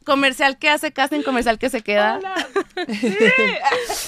Comercial 0.04 0.58
que 0.58 0.70
hace 0.70 0.92
casting, 0.92 1.22
comercial 1.22 1.60
que 1.60 1.70
se 1.70 1.82
queda. 1.82 2.20
Sí. 2.92 3.16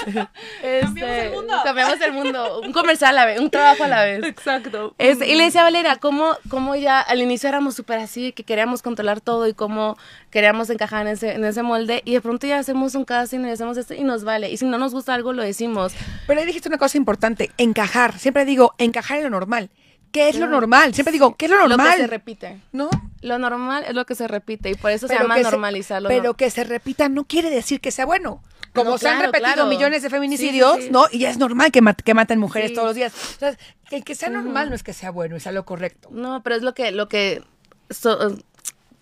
cambiamos 0.04 0.32
el 0.64 0.84
este, 0.84 1.30
mundo. 1.30 1.54
Cambiamos 1.64 2.02
el 2.02 2.14
mundo. 2.14 2.62
Un 2.62 2.74
comercial 2.74 3.12
a 3.12 3.14
la 3.14 3.26
vez, 3.26 3.40
un 3.40 3.50
trabajo 3.52 3.84
a 3.84 3.88
la 3.88 4.04
vez. 4.04 4.24
Exacto. 4.24 4.96
Este, 4.98 5.28
y 5.28 5.36
le 5.36 5.44
decía 5.44 5.62
a 5.62 5.66
Valera, 5.66 5.98
¿cómo, 5.98 6.36
cómo 6.50 6.76
ya 6.76 7.00
al 7.00 7.22
inicio 7.22 7.50
éramos 7.50 7.76
súper 7.76 8.00
así, 8.00 8.32
que 8.32 8.44
queríamos 8.44 8.82
controlar 8.82 9.22
todo 9.22 9.48
y 9.48 9.54
cómo 9.54 9.98
queríamos 10.32 10.70
encajar 10.70 11.06
en 11.06 11.14
ese, 11.14 11.34
en 11.34 11.46
ese 11.46 11.62
molde. 11.62 12.02
Y 12.06 12.14
de 12.14 12.22
pronto 12.22 12.48
ya 12.48 12.58
hacemos 12.58 12.96
un 12.96 13.06
casting 13.06 13.42
y 13.42 13.52
hacemos 13.52 13.78
esto 13.78 13.94
y 13.94 14.04
nos 14.04 14.24
vale. 14.24 14.50
Y 14.50 14.58
si 14.58 14.66
no 14.66 14.78
nos 14.78 14.94
gusta 14.94 15.14
algo, 15.14 15.34
lo 15.34 15.44
decimos. 15.44 15.94
Pero 16.26 16.40
ahí 16.40 16.46
dijiste 16.46 16.70
una 16.70 16.78
cosa 16.78 16.98
importante, 16.98 17.52
encajar. 17.58 18.18
Siempre 18.18 18.46
digo, 18.46 18.74
encajar 18.80 19.18
en 19.18 19.26
lo 19.26 19.30
normal. 19.30 19.70
¿Qué 20.14 20.30
es 20.30 20.38
lo 20.38 20.46
normal? 20.46 20.94
Siempre 20.94 21.12
digo, 21.12 21.36
¿qué 21.36 21.46
es 21.46 21.52
lo 21.52 21.58
normal? 21.58 21.88
Lo 21.88 21.96
que 21.96 22.02
se 22.02 22.08
repite. 22.08 22.62
¿No? 22.72 22.88
Lo 23.22 23.40
normal 23.40 23.84
es 23.88 23.96
lo 23.96 24.06
que 24.06 24.14
se 24.14 24.28
repite 24.28 24.70
y 24.70 24.76
por 24.76 24.92
eso 24.92 25.08
se 25.08 25.16
llama 25.16 25.40
normalizarlo. 25.40 26.08
pero 26.08 26.36
que 26.36 26.52
se 26.52 26.64
repita 26.64 27.10
no 27.10 27.24
quiere 27.24 27.50
decir 27.50 27.82
que 27.82 27.90
sea 27.90 28.06
bueno. 28.06 28.44
Como 28.76 29.00
se 29.00 29.10
han 29.10 29.22
repetido 29.22 29.66
millones 29.66 30.04
de 30.04 30.12
feminicidios, 30.12 30.92
¿no? 30.92 31.06
Y 31.12 31.20
ya 31.20 31.32
es 31.32 31.40
normal 31.40 31.72
que, 31.72 31.82
que 32.06 32.14
maten 32.14 32.40
mujeres 32.40 32.74
todos 32.74 32.90
los 32.90 32.96
días. 32.96 33.12
O 33.14 33.40
sea, 33.40 33.58
que 33.90 33.96
el 33.96 34.04
que 34.04 34.14
sea 34.14 34.30
normal 34.30 34.70
no 34.70 34.76
es 34.76 34.84
que 34.84 34.94
sea 34.94 35.10
bueno, 35.10 35.36
es 35.36 35.46
lo 35.48 35.66
correcto. 35.66 36.10
No, 36.12 36.44
pero 36.44 36.56
es 36.56 36.62
lo 36.62 36.76
que, 36.76 36.92
lo 36.92 37.10
que 37.10 37.44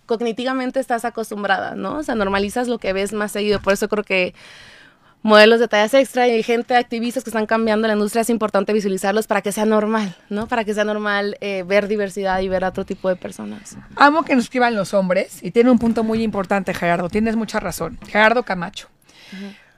cognitivamente 0.06 0.80
estás 0.80 1.04
acostumbrada, 1.04 1.76
¿no? 1.76 1.98
O 1.98 2.04
sea, 2.04 2.16
normalizas 2.16 2.70
lo 2.70 2.80
que 2.80 2.94
ves 2.94 3.12
más 3.12 3.34
seguido. 3.34 3.60
Por 3.62 3.74
eso 3.74 3.90
creo 3.90 4.06
que 4.06 4.34
modelos 5.22 5.60
de 5.60 5.68
tallas 5.68 5.94
extra 5.94 6.28
y 6.28 6.44
gente, 6.44 6.76
activistas 6.76 7.24
que 7.24 7.30
están 7.30 7.46
cambiando 7.46 7.88
la 7.88 7.94
industria, 7.94 8.22
es 8.22 8.30
importante 8.30 8.74
visualizarlos 8.74 9.28
para 9.28 9.42
que 9.42 9.52
sea 9.52 9.66
normal, 9.66 10.16
¿no? 10.30 10.48
Para 10.48 10.64
que 10.64 10.74
sea 10.74 10.84
normal 10.84 11.38
eh, 11.42 11.64
ver 11.66 11.88
diversidad 11.88 12.40
y 12.42 12.50
ver 12.50 12.64
a 12.64 12.70
otro 12.70 12.86
tipo 12.86 13.10
de 13.10 13.16
personas. 13.16 13.78
Amo 13.96 14.24
que 14.24 14.36
nos 14.36 14.46
escriban 14.46 14.76
los 14.76 14.94
hombres 14.94 15.44
y 15.44 15.52
tiene 15.52 15.72
un 15.72 15.80
punto 15.80 16.04
muy 16.04 16.24
importante, 16.24 16.74
Gerardo, 16.74 17.10
tienes 17.10 17.36
mucha 17.36 17.60
razón. 17.60 18.00
Gerardo 18.08 18.44
Camacho. 18.44 18.90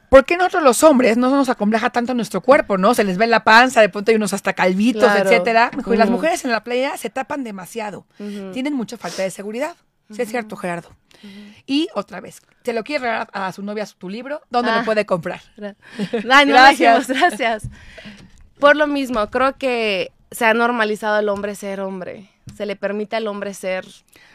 ¿Por 0.10 0.26
qué 0.26 0.38
nosotros 0.38 0.62
los 0.62 0.84
hombres 0.84 1.18
no 1.18 1.32
nos 1.32 1.50
acompleja 1.50 1.90
tanto 1.90 2.14
nuestro 2.14 2.42
cuerpo, 2.42 2.78
no? 2.78 2.94
Se 2.94 3.04
les 3.04 3.18
ve 3.18 3.26
la 3.26 3.44
panza, 3.44 3.82
de 3.82 3.90
pronto 3.90 4.12
hay 4.12 4.18
unos 4.18 4.32
hasta 4.34 4.54
calvitos, 4.54 5.12
etcétera. 5.16 5.72
Y 5.92 5.96
las 5.98 6.10
mujeres 6.10 6.46
en 6.46 6.52
la 6.52 6.64
playa 6.64 6.96
se 6.98 7.10
tapan 7.10 7.44
demasiado. 7.44 8.06
Tienen 8.54 8.76
mucha 8.76 8.98
falta 8.98 9.24
de 9.24 9.32
seguridad. 9.32 9.76
Sí, 10.12 10.22
es 10.22 10.30
cierto, 10.30 10.56
Gerardo. 10.56 10.90
Y 11.66 11.88
otra 11.96 12.20
vez, 12.20 12.42
¿se 12.64 12.74
lo 12.74 12.84
quiere 12.84 13.04
regalar 13.06 13.30
a 13.32 13.52
su 13.52 13.64
novia 13.64 13.86
tu 13.98 14.10
libro? 14.10 14.42
¿Dónde 14.50 14.72
lo 14.72 14.80
ah. 14.80 14.84
puede 14.86 15.06
comprar? 15.06 15.42
gracias. 16.46 17.08
gracias. 17.08 17.70
Por 18.60 18.76
lo 18.76 18.88
mismo, 18.88 19.30
creo 19.30 19.58
que 19.58 20.12
se 20.32 20.46
ha 20.46 20.54
normalizado 20.54 21.20
el 21.20 21.30
hombre 21.30 21.56
ser 21.56 21.80
hombre. 21.80 22.30
Se 22.56 22.66
le 22.66 22.76
permite 22.76 23.16
al 23.16 23.28
hombre 23.28 23.54
ser 23.54 23.86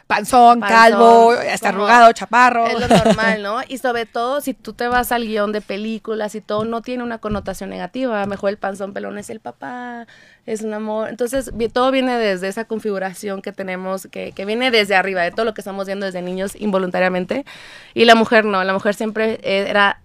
panzón, 0.08 0.60
calvo, 0.60 1.32
hasta 1.32 1.68
arrugado, 1.68 2.10
chaparro. 2.12 2.66
Es 2.66 2.80
lo 2.80 2.88
normal, 2.88 3.42
¿no? 3.42 3.60
Y 3.68 3.78
sobre 3.78 4.06
todo, 4.06 4.40
si 4.40 4.54
tú 4.54 4.72
te 4.72 4.88
vas 4.88 5.12
al 5.12 5.26
guion 5.26 5.52
de 5.52 5.60
películas 5.60 6.34
y 6.34 6.40
todo, 6.40 6.64
no 6.64 6.80
tiene 6.82 7.04
una 7.04 7.18
connotación 7.18 7.70
negativa. 7.70 8.24
Mejor 8.26 8.50
el 8.50 8.56
panzón 8.56 8.94
pelón 8.94 9.18
es 9.18 9.28
el 9.28 9.40
papá, 9.40 10.06
es 10.46 10.62
un 10.62 10.72
amor. 10.72 11.10
Entonces, 11.10 11.52
todo 11.72 11.90
viene 11.90 12.16
desde 12.16 12.48
esa 12.48 12.64
configuración 12.64 13.42
que 13.42 13.52
tenemos, 13.52 14.08
que, 14.10 14.32
que 14.32 14.44
viene 14.46 14.70
desde 14.70 14.96
arriba, 14.96 15.22
de 15.22 15.30
todo 15.30 15.44
lo 15.44 15.54
que 15.54 15.60
estamos 15.60 15.86
viendo 15.86 16.06
desde 16.06 16.22
niños 16.22 16.56
involuntariamente. 16.56 17.44
Y 17.92 18.06
la 18.06 18.14
mujer 18.14 18.46
no, 18.46 18.64
la 18.64 18.72
mujer 18.72 18.94
siempre 18.94 19.38
era 19.42 20.00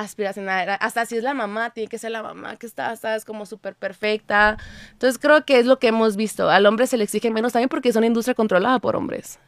aspiracional, 0.00 0.76
hasta 0.80 1.06
si 1.06 1.16
es 1.16 1.22
la 1.22 1.34
mamá, 1.34 1.70
tiene 1.70 1.88
que 1.88 1.98
ser 1.98 2.10
la 2.10 2.22
mamá 2.22 2.56
que 2.56 2.66
está, 2.66 2.92
es 2.92 3.24
como 3.24 3.46
súper 3.46 3.74
perfecta. 3.74 4.56
Entonces 4.92 5.18
creo 5.18 5.44
que 5.44 5.58
es 5.58 5.66
lo 5.66 5.78
que 5.78 5.88
hemos 5.88 6.16
visto. 6.16 6.50
Al 6.50 6.66
hombre 6.66 6.86
se 6.86 6.96
le 6.96 7.04
exige 7.04 7.30
menos 7.30 7.52
también 7.52 7.68
porque 7.68 7.88
es 7.88 7.96
una 7.96 8.06
industria 8.06 8.34
controlada 8.34 8.78
por 8.78 8.96
hombres. 8.96 9.38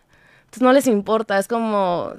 Entonces 0.45 0.63
no 0.63 0.73
les 0.73 0.87
importa, 0.87 1.39
es 1.39 1.49
como, 1.49 2.13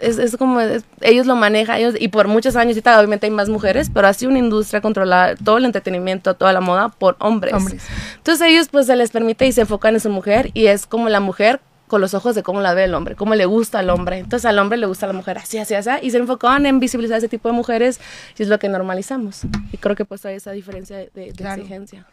es, 0.00 0.18
es 0.18 0.36
como, 0.36 0.60
ellos 1.00 1.26
lo 1.26 1.34
manejan, 1.34 1.78
ellos, 1.78 1.94
y 1.98 2.08
por 2.08 2.28
muchos 2.28 2.54
años, 2.56 2.76
y 2.76 2.82
tal, 2.82 2.98
obviamente 2.98 3.26
hay 3.26 3.32
más 3.32 3.48
mujeres, 3.48 3.90
pero 3.92 4.06
así 4.06 4.26
una 4.26 4.38
industria 4.38 4.80
controlada, 4.80 5.34
todo 5.36 5.58
el 5.58 5.64
entretenimiento, 5.64 6.34
toda 6.34 6.52
la 6.52 6.60
moda, 6.60 6.88
por 6.88 7.16
hombres. 7.18 7.52
hombres. 7.52 7.84
Entonces 8.16 8.46
ellos 8.48 8.68
pues 8.68 8.86
se 8.86 8.94
les 8.94 9.10
permite 9.10 9.46
y 9.46 9.52
se 9.52 9.62
enfocan 9.62 9.94
en 9.94 10.00
su 10.00 10.10
mujer 10.10 10.50
y 10.54 10.66
es 10.66 10.86
como 10.86 11.08
la 11.08 11.20
mujer 11.20 11.60
con 11.86 12.00
los 12.00 12.14
ojos 12.14 12.34
de 12.34 12.42
cómo 12.42 12.60
la 12.60 12.74
ve 12.74 12.84
el 12.84 12.94
hombre, 12.94 13.14
cómo 13.14 13.34
le 13.34 13.46
gusta 13.46 13.80
al 13.80 13.90
hombre. 13.90 14.18
Entonces 14.18 14.46
al 14.46 14.58
hombre 14.58 14.78
le 14.78 14.86
gusta 14.86 15.06
a 15.06 15.08
la 15.08 15.12
mujer 15.12 15.38
así, 15.38 15.58
así, 15.58 15.74
así, 15.74 15.90
y 16.02 16.10
se 16.10 16.18
enfocaban 16.18 16.66
en 16.66 16.80
visibilizar 16.80 17.18
ese 17.18 17.28
tipo 17.28 17.48
de 17.48 17.54
mujeres 17.54 18.00
y 18.38 18.42
es 18.42 18.48
lo 18.48 18.58
que 18.58 18.68
normalizamos. 18.68 19.42
Y 19.72 19.76
creo 19.76 19.94
que 19.94 20.04
pues 20.04 20.24
hay 20.24 20.36
esa 20.36 20.52
diferencia 20.52 20.96
de, 20.96 21.28
exigencia. 21.28 22.06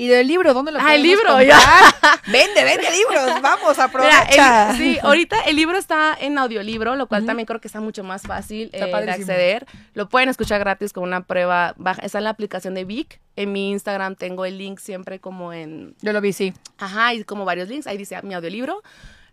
¿Y 0.00 0.06
del 0.06 0.28
libro? 0.28 0.54
¿Dónde 0.54 0.70
lo 0.70 0.78
Ah, 0.80 0.94
el 0.94 1.02
libro, 1.02 1.42
ya. 1.42 1.58
vende, 2.28 2.62
vende 2.62 2.88
libros. 2.88 3.42
Vamos, 3.42 3.80
aprovecha. 3.80 4.72
sí, 4.76 4.96
ahorita 5.02 5.40
el 5.40 5.56
libro 5.56 5.76
está 5.76 6.16
en 6.20 6.38
audiolibro, 6.38 6.94
lo 6.94 7.08
cual 7.08 7.26
también 7.26 7.46
creo 7.46 7.60
que 7.60 7.66
está 7.66 7.80
mucho 7.80 8.04
más 8.04 8.22
fácil 8.22 8.70
eh, 8.72 8.84
de 8.84 9.10
acceder. 9.10 9.66
Lo 9.94 10.08
pueden 10.08 10.28
escuchar 10.28 10.60
gratis 10.60 10.92
con 10.92 11.02
una 11.02 11.22
prueba. 11.22 11.74
Baja, 11.78 12.00
está 12.02 12.18
en 12.18 12.24
la 12.24 12.30
aplicación 12.30 12.74
de 12.74 12.84
Vic. 12.84 13.20
En 13.34 13.50
mi 13.50 13.70
Instagram 13.72 14.14
tengo 14.14 14.44
el 14.44 14.56
link 14.56 14.78
siempre 14.78 15.18
como 15.18 15.52
en... 15.52 15.96
Yo 16.00 16.12
lo 16.12 16.20
vi, 16.20 16.32
sí. 16.32 16.54
Ajá, 16.78 17.14
y 17.14 17.24
como 17.24 17.44
varios 17.44 17.68
links. 17.68 17.88
Ahí 17.88 17.98
dice 17.98 18.22
mi 18.22 18.34
audiolibro 18.34 18.84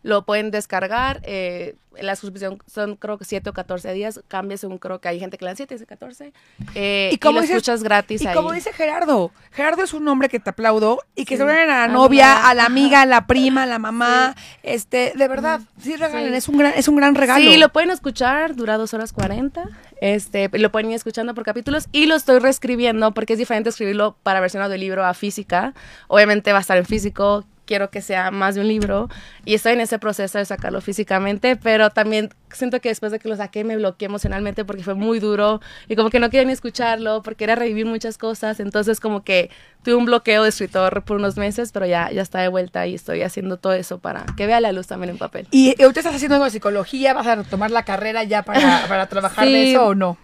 lo 0.05 0.23
pueden 0.23 0.51
descargar. 0.51 1.19
Eh, 1.23 1.77
la 1.99 2.15
suscripción 2.15 2.59
son 2.67 2.95
creo 2.95 3.17
que 3.17 3.25
7 3.25 3.49
o 3.49 3.53
14 3.53 3.91
días. 3.93 4.21
Cambia 4.27 4.55
según 4.55 4.77
creo 4.77 5.01
que 5.01 5.07
hay 5.07 5.19
gente 5.19 5.39
que 5.39 5.45
le 5.45 5.49
dan 5.49 5.57
7, 5.57 5.83
14. 5.83 6.31
Eh, 6.75 7.09
y, 7.11 7.17
como 7.17 7.39
lo 7.39 7.45
escuchas 7.45 7.81
gratis 7.81 8.21
y 8.21 8.27
como 8.27 8.51
dice 8.51 8.71
Gerardo, 8.71 9.31
Gerardo 9.51 9.83
es 9.83 9.95
un 9.95 10.07
hombre 10.07 10.29
que 10.29 10.39
te 10.39 10.51
aplaudo 10.51 10.99
y 11.15 11.25
que 11.25 11.37
se 11.37 11.43
unen 11.43 11.57
a 11.57 11.65
la 11.65 11.87
novia, 11.87 12.47
a 12.47 12.53
la 12.53 12.65
amiga, 12.65 13.01
a 13.01 13.05
la 13.07 13.25
prima, 13.25 13.63
a 13.63 13.65
la 13.65 13.79
mamá. 13.79 14.35
Este, 14.61 15.13
de 15.15 15.27
verdad, 15.27 15.61
sí 15.81 15.95
regalen, 15.95 16.35
es 16.35 16.47
un 16.49 16.59
gran, 16.59 16.73
es 16.75 16.87
un 16.87 16.97
gran 16.97 17.15
regalo. 17.15 17.51
Sí, 17.51 17.57
lo 17.57 17.69
pueden 17.69 17.89
escuchar, 17.89 18.55
dura 18.55 18.77
2 18.77 18.93
horas 18.93 19.11
40. 19.11 19.67
Este, 20.01 20.51
lo 20.53 20.71
pueden 20.71 20.91
ir 20.91 20.97
escuchando 20.97 21.33
por 21.33 21.43
capítulos 21.43 21.87
y 21.91 22.05
lo 22.05 22.13
estoy 22.13 22.37
reescribiendo 22.37 23.11
porque 23.13 23.33
es 23.33 23.39
diferente 23.39 23.69
escribirlo 23.69 24.17
para 24.21 24.39
versión 24.39 24.61
audiolibro 24.61 25.03
a 25.03 25.15
física. 25.15 25.73
Obviamente 26.07 26.51
va 26.51 26.59
a 26.59 26.61
estar 26.61 26.77
en 26.77 26.85
físico, 26.85 27.43
quiero 27.65 27.89
que 27.89 28.01
sea 28.01 28.31
más 28.31 28.55
de 28.55 28.61
un 28.61 28.67
libro 28.67 29.09
y 29.43 29.53
estoy 29.55 29.73
en 29.73 29.81
ese 29.81 29.99
proceso 29.99 30.37
de 30.37 30.45
sacarlo 30.45 30.81
físicamente, 30.81 31.55
pero 31.55 31.89
también 31.89 32.29
siento 32.51 32.79
que 32.79 32.89
después 32.89 33.11
de 33.11 33.19
que 33.19 33.27
lo 33.27 33.35
saqué 33.35 33.63
me 33.63 33.75
bloqueé 33.75 34.05
emocionalmente 34.05 34.65
porque 34.65 34.83
fue 34.83 34.93
muy 34.93 35.19
duro 35.19 35.61
y 35.87 35.95
como 35.95 36.09
que 36.09 36.19
no 36.19 36.29
quería 36.29 36.45
ni 36.45 36.53
escucharlo 36.53 37.21
porque 37.21 37.43
era 37.43 37.55
revivir 37.55 37.85
muchas 37.85 38.17
cosas, 38.17 38.59
entonces 38.59 38.99
como 38.99 39.23
que 39.23 39.49
tuve 39.83 39.95
un 39.95 40.05
bloqueo 40.05 40.43
de 40.43 40.49
escritor 40.49 41.03
por 41.03 41.17
unos 41.17 41.37
meses, 41.37 41.71
pero 41.71 41.85
ya, 41.85 42.11
ya 42.11 42.21
está 42.21 42.39
de 42.39 42.47
vuelta 42.47 42.87
y 42.87 42.95
estoy 42.95 43.21
haciendo 43.21 43.57
todo 43.57 43.73
eso 43.73 43.99
para 43.99 44.25
que 44.37 44.47
vea 44.47 44.59
la 44.59 44.71
luz 44.71 44.87
también 44.87 45.11
en 45.11 45.17
papel. 45.17 45.47
¿Y 45.51 45.71
usted 45.71 45.97
estás 45.97 46.15
haciendo 46.15 46.35
algo 46.35 46.45
de 46.45 46.51
psicología? 46.51 47.13
¿Vas 47.13 47.27
a 47.27 47.43
tomar 47.43 47.71
la 47.71 47.83
carrera 47.83 48.23
ya 48.23 48.43
para, 48.43 48.85
para 48.87 49.07
trabajar 49.07 49.45
de 49.45 49.71
eso 49.71 49.87
o 49.87 49.95
no? 49.95 50.17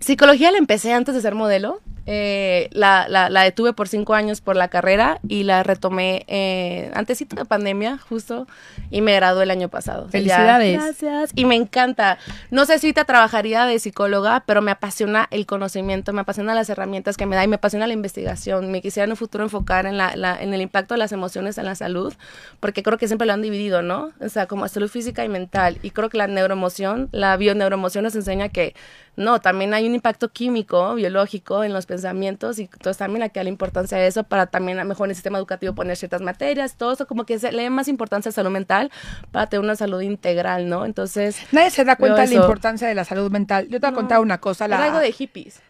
Psicología 0.00 0.50
la 0.50 0.58
empecé 0.58 0.92
antes 0.92 1.14
de 1.14 1.20
ser 1.20 1.34
modelo. 1.34 1.80
Eh, 2.10 2.70
la, 2.72 3.06
la, 3.06 3.28
la, 3.28 3.42
detuve 3.42 3.74
por 3.74 3.86
cinco 3.86 4.14
años 4.14 4.40
por 4.40 4.56
la 4.56 4.68
carrera 4.68 5.20
y 5.28 5.42
la 5.42 5.62
retomé 5.62 6.24
eh, 6.26 6.90
antesito 6.94 7.36
de 7.36 7.44
pandemia, 7.44 7.98
justo, 7.98 8.46
y 8.90 9.02
me 9.02 9.14
gradué 9.14 9.42
el 9.42 9.50
año 9.50 9.68
pasado. 9.68 10.08
Felicidades. 10.08 10.80
gracias. 10.80 11.32
Y 11.34 11.44
me 11.44 11.54
encanta. 11.54 12.16
No 12.50 12.64
sé 12.64 12.78
si 12.78 12.94
te 12.94 13.04
trabajaría 13.04 13.66
de 13.66 13.78
psicóloga, 13.78 14.42
pero 14.46 14.62
me 14.62 14.70
apasiona 14.70 15.28
el 15.30 15.44
conocimiento, 15.44 16.14
me 16.14 16.22
apasiona 16.22 16.54
las 16.54 16.70
herramientas 16.70 17.18
que 17.18 17.26
me 17.26 17.36
da 17.36 17.44
y 17.44 17.48
me 17.48 17.56
apasiona 17.56 17.86
la 17.86 17.92
investigación. 17.92 18.72
Me 18.72 18.80
quisiera 18.80 19.04
en 19.04 19.10
un 19.10 19.18
futuro 19.18 19.44
enfocar 19.44 19.84
en, 19.84 19.98
la, 19.98 20.16
la, 20.16 20.42
en 20.42 20.54
el 20.54 20.62
impacto 20.62 20.94
de 20.94 20.98
las 20.98 21.12
emociones 21.12 21.58
en 21.58 21.66
la 21.66 21.74
salud, 21.74 22.14
porque 22.58 22.82
creo 22.82 22.96
que 22.96 23.06
siempre 23.06 23.26
lo 23.26 23.34
han 23.34 23.42
dividido, 23.42 23.82
¿no? 23.82 24.12
O 24.20 24.30
sea, 24.30 24.46
como 24.46 24.66
salud 24.68 24.88
física 24.88 25.26
y 25.26 25.28
mental. 25.28 25.76
Y 25.82 25.90
creo 25.90 26.08
que 26.08 26.16
la 26.16 26.26
neuroemoción, 26.26 27.10
la 27.12 27.36
bioneuroemoción 27.36 28.04
nos 28.04 28.14
enseña 28.14 28.48
que 28.48 28.74
no, 29.18 29.40
también 29.40 29.74
hay 29.74 29.84
un 29.84 29.96
impacto 29.96 30.28
químico, 30.28 30.94
biológico 30.94 31.64
en 31.64 31.72
los 31.72 31.86
pensamientos 31.86 32.60
y 32.60 32.62
entonces 32.62 32.98
también 32.98 33.24
aquí 33.24 33.40
la 33.42 33.48
importancia 33.48 33.98
de 33.98 34.06
eso 34.06 34.22
para 34.22 34.46
también 34.46 34.78
a 34.78 34.84
mejor 34.84 35.08
en 35.08 35.10
el 35.10 35.16
sistema 35.16 35.38
educativo 35.38 35.74
poner 35.74 35.96
ciertas 35.96 36.22
materias, 36.22 36.76
todo 36.76 36.92
eso 36.92 37.08
como 37.08 37.26
que 37.26 37.36
se 37.40 37.50
le 37.50 37.64
da 37.64 37.70
más 37.70 37.88
importancia 37.88 38.28
a 38.28 38.30
la 38.30 38.34
salud 38.36 38.52
mental 38.52 38.92
para 39.32 39.48
tener 39.48 39.64
una 39.64 39.74
salud 39.74 40.02
integral, 40.02 40.68
¿no? 40.68 40.84
Entonces... 40.84 41.36
Nadie 41.50 41.72
se 41.72 41.84
da 41.84 41.96
cuenta 41.96 42.22
de 42.22 42.28
la 42.28 42.34
importancia 42.34 42.86
de 42.86 42.94
la 42.94 43.04
salud 43.04 43.28
mental. 43.28 43.66
Yo 43.68 43.80
te 43.80 43.88
voy 43.88 43.92
a 43.92 43.96
contar 43.96 44.20
una 44.20 44.38
cosa. 44.38 44.68
La... 44.68 44.84
algo 44.84 45.00
de 45.00 45.10
hippies. 45.10 45.62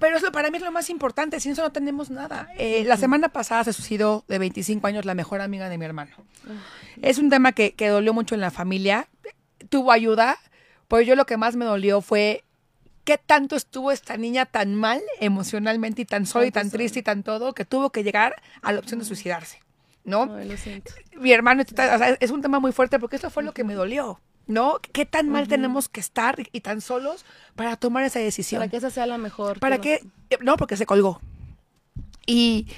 Pero 0.00 0.16
eso 0.16 0.32
para 0.32 0.50
mí 0.50 0.56
es 0.56 0.62
lo 0.62 0.72
más 0.72 0.88
importante, 0.88 1.40
sin 1.40 1.52
eso 1.52 1.60
no 1.60 1.72
tenemos 1.72 2.08
nada. 2.08 2.48
Eh, 2.56 2.84
la 2.86 2.96
semana 2.96 3.28
pasada 3.28 3.64
se 3.64 3.74
suicidó 3.74 4.24
de 4.28 4.38
25 4.38 4.86
años 4.86 5.04
la 5.04 5.14
mejor 5.14 5.42
amiga 5.42 5.68
de 5.68 5.76
mi 5.76 5.84
hermano. 5.84 6.12
Es 7.02 7.18
un 7.18 7.28
tema 7.28 7.52
que, 7.52 7.74
que 7.74 7.88
dolió 7.88 8.14
mucho 8.14 8.34
en 8.34 8.40
la 8.40 8.50
familia. 8.50 9.08
Tuvo 9.68 9.92
ayuda, 9.92 10.38
pues 10.88 11.06
yo 11.06 11.16
lo 11.16 11.26
que 11.26 11.36
más 11.36 11.54
me 11.54 11.66
dolió 11.66 12.00
fue 12.00 12.44
qué 13.04 13.18
tanto 13.18 13.56
estuvo 13.56 13.92
esta 13.92 14.16
niña 14.16 14.46
tan 14.46 14.74
mal 14.74 15.00
emocionalmente 15.20 16.02
y 16.02 16.04
tan 16.04 16.26
sola 16.26 16.46
y 16.46 16.50
tan 16.50 16.70
triste 16.70 17.00
y 17.00 17.02
tan 17.02 17.22
todo 17.22 17.52
que 17.52 17.64
tuvo 17.64 17.90
que 17.90 18.02
llegar 18.02 18.42
a 18.62 18.72
la 18.72 18.78
opción 18.78 18.98
de 18.98 19.04
suicidarse, 19.04 19.60
¿no? 20.04 20.26
Mi 21.16 21.32
hermano, 21.32 21.62
es 22.20 22.30
un 22.30 22.42
tema 22.42 22.58
muy 22.60 22.72
fuerte 22.72 22.98
porque 22.98 23.16
eso 23.16 23.30
fue 23.30 23.42
lo 23.42 23.52
que 23.52 23.64
me 23.64 23.74
dolió, 23.74 24.20
¿no? 24.46 24.78
¿Qué 24.92 25.06
tan 25.06 25.28
mal 25.28 25.48
tenemos 25.48 25.88
que 25.88 26.00
estar 26.00 26.36
y 26.50 26.60
tan 26.60 26.80
solos 26.80 27.24
para 27.54 27.76
tomar 27.76 28.04
esa 28.04 28.18
decisión? 28.18 28.60
Para 28.60 28.70
que 28.70 28.78
esa 28.78 28.90
sea 28.90 29.06
la 29.06 29.18
mejor. 29.18 29.60
Para 29.60 29.80
que, 29.80 30.00
no, 30.40 30.56
porque 30.56 30.76
se 30.76 30.86
colgó. 30.86 31.20
Y 32.26 32.68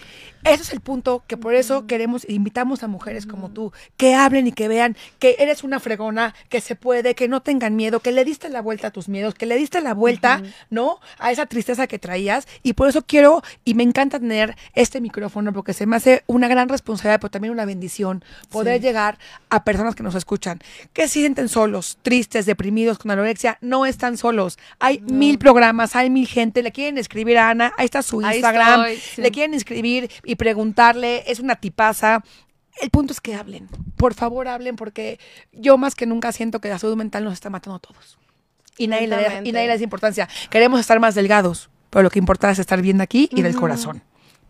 ese 0.46 0.62
es 0.62 0.72
el 0.72 0.80
punto 0.80 1.22
que 1.26 1.36
por 1.36 1.54
eso 1.54 1.86
queremos, 1.86 2.26
invitamos 2.28 2.82
a 2.82 2.88
mujeres 2.88 3.26
como 3.26 3.50
tú, 3.50 3.72
que 3.96 4.14
hablen 4.14 4.46
y 4.46 4.52
que 4.52 4.68
vean 4.68 4.96
que 5.18 5.36
eres 5.38 5.64
una 5.64 5.80
fregona, 5.80 6.34
que 6.48 6.60
se 6.60 6.76
puede, 6.76 7.14
que 7.14 7.28
no 7.28 7.42
tengan 7.42 7.76
miedo, 7.76 8.00
que 8.00 8.12
le 8.12 8.24
diste 8.24 8.48
la 8.48 8.62
vuelta 8.62 8.88
a 8.88 8.90
tus 8.90 9.08
miedos, 9.08 9.34
que 9.34 9.46
le 9.46 9.56
diste 9.56 9.80
la 9.80 9.94
vuelta, 9.94 10.42
¿no? 10.70 11.00
A 11.18 11.32
esa 11.32 11.46
tristeza 11.46 11.86
que 11.86 11.98
traías. 11.98 12.46
Y 12.62 12.74
por 12.74 12.88
eso 12.88 13.02
quiero, 13.02 13.42
y 13.64 13.74
me 13.74 13.82
encanta 13.82 14.18
tener 14.18 14.56
este 14.74 15.00
micrófono, 15.00 15.52
porque 15.52 15.72
se 15.72 15.86
me 15.86 15.96
hace 15.96 16.22
una 16.26 16.48
gran 16.48 16.68
responsabilidad, 16.68 17.20
pero 17.20 17.30
también 17.30 17.52
una 17.52 17.64
bendición, 17.64 18.24
poder 18.50 18.80
llegar 18.80 19.18
a 19.50 19.64
personas 19.64 19.94
que 19.94 20.02
nos 20.02 20.14
escuchan, 20.14 20.60
que 20.92 21.08
se 21.08 21.20
sienten 21.20 21.48
solos, 21.48 21.98
tristes, 22.02 22.46
deprimidos, 22.46 22.98
con 22.98 23.10
anorexia, 23.10 23.58
no 23.60 23.86
están 23.86 24.16
solos. 24.16 24.58
Hay 24.78 25.00
mil 25.00 25.38
programas, 25.38 25.96
hay 25.96 26.10
mil 26.10 26.26
gente, 26.26 26.62
le 26.62 26.72
quieren 26.72 26.98
escribir 26.98 27.38
a 27.38 27.50
Ana, 27.50 27.72
ahí 27.76 27.86
está 27.86 28.02
su 28.02 28.22
Instagram, 28.22 28.86
le 29.16 29.30
quieren 29.30 29.54
escribir 29.54 30.10
y 30.24 30.35
preguntarle, 30.36 31.30
es 31.30 31.40
una 31.40 31.56
tipaza. 31.56 32.22
El 32.80 32.90
punto 32.90 33.12
es 33.12 33.20
que 33.20 33.34
hablen, 33.34 33.68
por 33.96 34.14
favor 34.14 34.48
hablen, 34.48 34.76
porque 34.76 35.18
yo 35.52 35.78
más 35.78 35.94
que 35.94 36.06
nunca 36.06 36.32
siento 36.32 36.60
que 36.60 36.68
la 36.68 36.78
salud 36.78 36.96
mental 36.96 37.24
nos 37.24 37.32
está 37.32 37.50
matando 37.50 37.76
a 37.76 37.80
todos. 37.80 38.18
Y 38.78 38.88
nadie, 38.88 39.06
le 39.06 39.16
da, 39.16 39.40
y 39.42 39.52
nadie 39.52 39.68
le 39.68 39.78
da 39.78 39.82
importancia. 39.82 40.28
Queremos 40.50 40.80
estar 40.80 41.00
más 41.00 41.14
delgados, 41.14 41.70
pero 41.88 42.02
lo 42.02 42.10
que 42.10 42.18
importa 42.18 42.50
es 42.50 42.58
estar 42.58 42.82
bien 42.82 43.00
aquí 43.00 43.30
y 43.32 43.40
del 43.40 43.56
corazón. 43.56 44.02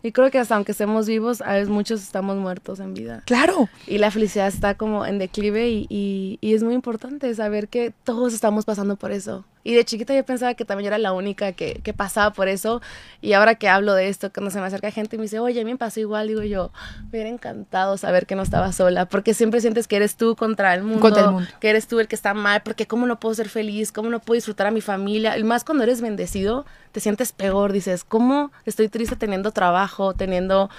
Y 0.03 0.11
creo 0.11 0.29
que 0.29 0.37
hasta 0.37 0.55
aunque 0.55 0.73
estemos 0.73 1.07
vivos, 1.07 1.41
a 1.41 1.53
veces 1.53 1.69
muchos 1.69 2.01
estamos 2.01 2.37
muertos 2.37 2.79
en 2.79 2.93
vida. 2.93 3.23
Claro. 3.25 3.67
Y 3.87 3.97
la 3.97 4.11
felicidad 4.11 4.47
está 4.47 4.75
como 4.75 5.05
en 5.05 5.17
declive 5.17 5.69
y, 5.69 5.87
y, 5.89 6.37
y 6.39 6.53
es 6.53 6.63
muy 6.63 6.75
importante 6.75 7.33
saber 7.33 7.67
que 7.67 7.93
todos 8.03 8.33
estamos 8.33 8.65
pasando 8.65 8.95
por 8.95 9.11
eso. 9.11 9.45
Y 9.67 9.75
de 9.75 9.83
chiquita 9.83 10.15
yo 10.15 10.23
pensaba 10.23 10.53
que 10.53 10.63
también 10.63 10.85
yo 10.85 10.87
era 10.87 10.97
la 10.97 11.11
única 11.11 11.51
que, 11.51 11.81
que, 11.83 11.91
pasaba 11.91 12.31
por 12.31 12.47
eso. 12.47 12.81
Y 13.19 13.33
ahora 13.33 13.55
que 13.55 13.67
hablo 13.67 13.95
de 13.95 14.07
esto, 14.07 14.31
cuando 14.31 14.49
se 14.49 14.61
me 14.61 14.65
acerca 14.65 14.91
gente 14.91 15.17
y 15.17 15.19
me 15.19 15.23
dice, 15.23 15.39
oye, 15.39 15.59
a 15.59 15.65
mí 15.65 15.71
me 15.71 15.77
pasó 15.77 15.99
igual, 15.99 16.29
digo 16.29 16.41
yo, 16.41 16.71
me 17.03 17.09
hubiera 17.09 17.27
encantado 17.27 17.97
saber 17.97 18.25
que 18.27 18.35
no 18.35 18.43
estaba 18.43 18.71
sola. 18.71 19.07
Porque 19.07 19.33
siempre 19.33 19.59
sientes 19.59 19.89
que 19.89 19.97
eres 19.97 20.15
tú 20.15 20.37
contra 20.37 20.73
el 20.73 20.83
mundo. 20.83 21.01
Contra 21.01 21.25
el 21.25 21.31
mundo. 21.31 21.49
Que 21.59 21.69
eres 21.69 21.85
tú 21.85 21.99
el 21.99 22.07
que 22.07 22.15
está 22.15 22.33
mal. 22.33 22.61
Porque 22.63 22.87
cómo 22.87 23.07
no 23.07 23.19
puedo 23.19 23.35
ser 23.35 23.49
feliz, 23.49 23.91
cómo 23.91 24.09
no 24.09 24.21
puedo 24.21 24.37
disfrutar 24.37 24.67
a 24.67 24.71
mi 24.71 24.79
familia. 24.79 25.37
Y 25.37 25.43
más 25.43 25.65
cuando 25.65 25.83
eres 25.83 25.99
bendecido, 25.99 26.65
te 26.93 27.01
sientes 27.01 27.33
peor. 27.33 27.73
Dices, 27.73 28.05
¿cómo 28.05 28.53
estoy 28.63 28.87
triste 28.87 29.17
teniendo 29.17 29.51
trabajo, 29.51 30.13
teniendo 30.13 30.69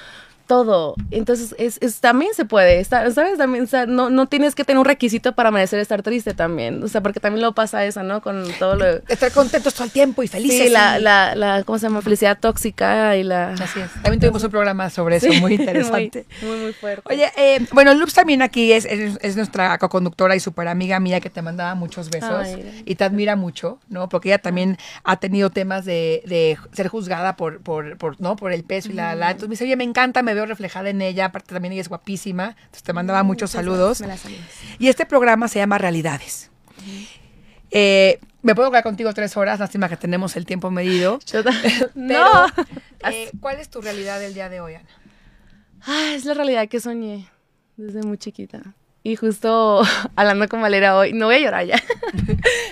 todo. 0.49 0.97
Entonces, 1.13 1.55
es, 1.59 1.79
es, 1.81 2.01
también 2.01 2.33
se 2.35 2.45
puede, 2.45 2.83
¿sabes? 2.83 3.15
También, 3.37 3.65
o 3.65 3.67
sea, 3.67 3.87
no, 3.87 4.11
no 4.11 4.27
tienes 4.27 4.55
que 4.57 4.65
tener 4.65 4.79
un 4.79 4.87
requisito 4.87 5.35
para 5.35 5.53
merecer 5.53 5.79
estar 5.79 6.03
triste 6.03 6.35
también. 6.35 6.83
O 6.83 6.89
sea, 6.89 7.03
porque 7.03 7.21
también 7.21 7.43
lo 7.43 7.55
pasa 7.55 7.85
eso, 7.85 8.03
¿no? 8.03 8.23
Con 8.23 8.45
todo 8.59 8.75
lo... 8.75 8.87
Estar 9.09 9.31
contentos 9.31 9.75
todo 9.75 9.85
el 9.85 9.93
tiempo 9.93 10.23
y 10.23 10.29
felices. 10.29 10.67
Sí, 10.67 10.73
la, 10.73 10.99
la, 10.99 11.37
la, 11.37 11.63
¿cómo 11.65 11.79
se 11.79 11.87
llama? 11.87 12.03
Felicidad 12.03 12.39
tóxica 12.41 13.17
y 13.17 13.23
la... 13.23 13.53
Así 13.53 13.79
es. 13.79 13.93
También 14.03 14.21
tuvimos 14.21 14.43
un 14.43 14.51
programa 14.51 14.91
sobre 14.91 15.17
eso, 15.17 15.33
muy 15.41 15.55
interesante. 15.55 16.27
muy, 16.41 16.51
muy, 16.51 16.61
muy, 16.61 16.73
fuerte. 16.73 17.03
Oye, 17.05 17.31
eh, 17.37 17.67
bueno, 17.73 17.93
Luz 17.95 18.15
también 18.15 18.41
aquí 18.41 18.73
es, 18.73 18.87
es, 18.87 19.19
es 19.21 19.37
nuestra 19.37 19.77
co-conductora 19.77 20.35
y 20.35 20.41
súper 20.41 20.69
amiga 20.69 20.99
mía 20.99 21.21
que 21.21 21.29
te 21.29 21.43
mandaba 21.43 21.75
muchos 21.75 22.09
besos 22.09 22.47
Ay, 22.47 22.83
y 22.87 22.95
te 22.95 23.05
admira 23.05 23.37
mucho, 23.37 23.79
¿no? 23.91 24.09
Porque 24.09 24.31
ella 24.31 24.39
también 24.39 24.79
ha 25.05 25.17
tenido 25.21 25.51
temas 25.51 25.85
de, 25.85 26.23
de 26.27 26.57
ser 26.73 26.89
juzgada 26.89 27.37
por, 27.37 27.61
por, 27.61 27.99
por, 27.99 28.19
¿no? 28.19 28.37
por 28.37 28.53
el 28.53 28.65
peso 28.65 28.91
y 28.91 28.95
la, 28.95 29.15
la... 29.15 29.33
Entonces 29.33 29.49
me 29.51 29.53
dice, 29.53 29.65
oye, 29.65 29.77
me 29.77 29.85
encanta, 29.85 30.23
me 30.23 30.38
veo 30.39 30.47
reflejada 30.47 30.91
en 30.91 31.03
ella 31.03 31.26
aparte 31.26 31.53
también 31.53 31.72
ella 31.72 31.82
es 31.82 31.89
guapísima, 31.89 32.57
entonces 32.59 32.82
te 32.82 32.93
mandaba 32.93 33.22
muchos 33.22 33.51
saludos. 33.51 34.03
Y 34.78 34.89
este 34.89 35.07
programa 35.07 35.49
se 35.49 35.59
llama 35.59 35.78
Realidades. 35.78 36.51
eh, 37.70 38.20
me 38.43 38.55
puedo 38.55 38.70
quedar 38.70 38.84
contigo 38.84 39.12
tres 39.12 39.36
horas, 39.36 39.59
lástima 39.59 39.89
que 39.89 39.97
tenemos 39.97 40.36
el 40.36 40.47
tiempo 40.47 40.70
medido. 40.70 41.18
Pero, 41.32 41.51
no. 41.95 42.47
Eh, 43.11 43.30
¿Cuál 43.41 43.59
es 43.59 43.68
tu 43.68 43.80
realidad 43.80 44.20
del 44.20 44.34
día 44.34 44.49
de 44.49 44.61
hoy, 44.61 44.74
Ana? 44.74 44.89
Ah, 45.82 46.12
es 46.14 46.24
la 46.24 46.34
realidad 46.34 46.68
que 46.68 46.80
soñé 46.80 47.28
desde 47.76 48.03
muy 48.03 48.18
chiquita. 48.18 48.74
Y 49.03 49.16
justo 49.16 49.82
hablando 50.16 50.49
con 50.49 50.61
Valera 50.61 50.97
hoy, 50.97 51.12
no 51.12 51.26
voy 51.26 51.36
a 51.36 51.39
llorar 51.39 51.66
ya. 51.66 51.82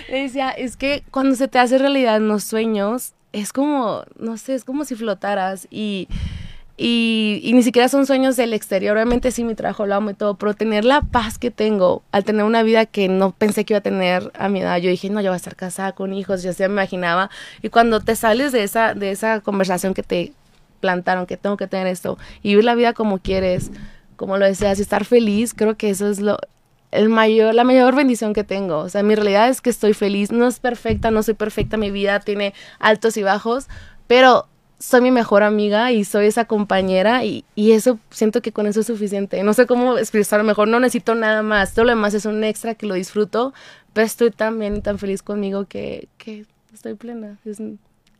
Le 0.09 0.23
decía, 0.23 0.51
es 0.51 0.77
que 0.77 1.03
cuando 1.09 1.35
se 1.35 1.47
te 1.47 1.57
hace 1.57 1.77
realidad 1.77 2.17
en 2.17 2.27
los 2.27 2.43
sueños, 2.43 3.13
es 3.31 3.53
como, 3.53 4.03
no 4.17 4.37
sé, 4.37 4.55
es 4.55 4.65
como 4.65 4.85
si 4.85 4.95
flotaras 4.95 5.67
y 5.71 6.07
y, 6.79 7.39
y, 7.43 7.53
ni 7.53 7.63
siquiera 7.63 7.89
son 7.89 8.05
sueños 8.05 8.37
del 8.37 8.53
exterior. 8.53 8.95
Obviamente 8.95 9.31
sí, 9.31 9.43
mi 9.43 9.55
trabajo 9.55 9.87
lo 9.87 9.95
amo 9.95 10.11
y 10.11 10.13
todo, 10.13 10.35
pero 10.35 10.53
tener 10.53 10.85
la 10.85 11.01
paz 11.01 11.39
que 11.39 11.49
tengo 11.49 12.03
al 12.11 12.23
tener 12.23 12.43
una 12.43 12.61
vida 12.61 12.85
que 12.85 13.09
no 13.09 13.31
pensé 13.31 13.65
que 13.65 13.73
iba 13.73 13.79
a 13.79 13.81
tener 13.81 14.31
a 14.37 14.47
mi 14.47 14.61
edad. 14.61 14.77
Yo 14.77 14.91
dije, 14.91 15.09
no, 15.09 15.19
yo 15.19 15.31
voy 15.31 15.33
a 15.33 15.37
estar 15.37 15.55
casada 15.55 15.93
con 15.93 16.13
hijos, 16.13 16.43
ya 16.43 16.53
me 16.59 16.65
imaginaba. 16.65 17.31
Y 17.63 17.69
cuando 17.69 17.99
te 17.99 18.15
sales 18.15 18.51
de 18.51 18.63
esa, 18.63 18.93
de 18.93 19.09
esa 19.09 19.41
conversación 19.41 19.95
que 19.95 20.03
te 20.03 20.33
plantaron, 20.79 21.25
que 21.25 21.35
tengo 21.35 21.57
que 21.57 21.65
tener 21.65 21.87
esto, 21.87 22.19
y 22.43 22.49
vivir 22.49 22.65
la 22.65 22.75
vida 22.75 22.93
como 22.93 23.17
quieres, 23.17 23.71
como 24.15 24.37
lo 24.37 24.45
deseas, 24.45 24.77
y 24.77 24.83
estar 24.83 25.03
feliz, 25.03 25.55
creo 25.55 25.77
que 25.77 25.89
eso 25.89 26.07
es 26.07 26.19
lo, 26.19 26.37
el 26.91 27.09
mayor, 27.09 27.55
la 27.55 27.63
mayor 27.63 27.95
bendición 27.95 28.33
que 28.33 28.43
tengo. 28.43 28.77
O 28.77 28.89
sea, 28.89 29.01
mi 29.01 29.15
realidad 29.15 29.49
es 29.49 29.61
que 29.61 29.69
estoy 29.69 29.93
feliz. 29.93 30.31
No 30.31 30.47
es 30.47 30.59
perfecta, 30.59 31.11
no 31.11 31.23
soy 31.23 31.33
perfecta, 31.33 31.77
mi 31.77 31.91
vida 31.91 32.19
tiene 32.19 32.53
altos 32.79 33.17
y 33.17 33.23
bajos, 33.23 33.67
pero 34.07 34.47
soy 34.79 35.01
mi 35.01 35.11
mejor 35.11 35.43
amiga 35.43 35.91
y 35.91 36.03
soy 36.03 36.27
esa 36.27 36.45
compañera 36.45 37.25
y, 37.25 37.45
y, 37.55 37.71
eso 37.71 37.99
siento 38.09 38.41
que 38.41 38.51
con 38.51 38.67
eso 38.67 38.81
es 38.81 38.87
suficiente. 38.87 39.41
No 39.43 39.53
sé 39.53 39.65
cómo 39.65 39.97
expresarlo 39.97 40.45
mejor, 40.45 40.67
no 40.67 40.79
necesito 40.79 41.15
nada 41.15 41.41
más. 41.41 41.73
Todo 41.73 41.85
lo 41.85 41.91
demás 41.91 42.13
es 42.13 42.25
un 42.25 42.43
extra 42.43 42.75
que 42.75 42.85
lo 42.85 42.93
disfruto, 42.93 43.53
pero 43.93 44.05
estoy 44.05 44.31
tan 44.31 44.59
bien 44.59 44.77
y 44.77 44.81
tan 44.81 44.99
feliz 44.99 45.23
conmigo 45.23 45.65
que, 45.65 46.07
que 46.17 46.45
estoy 46.73 46.93
plena. 46.93 47.37
Es, 47.45 47.59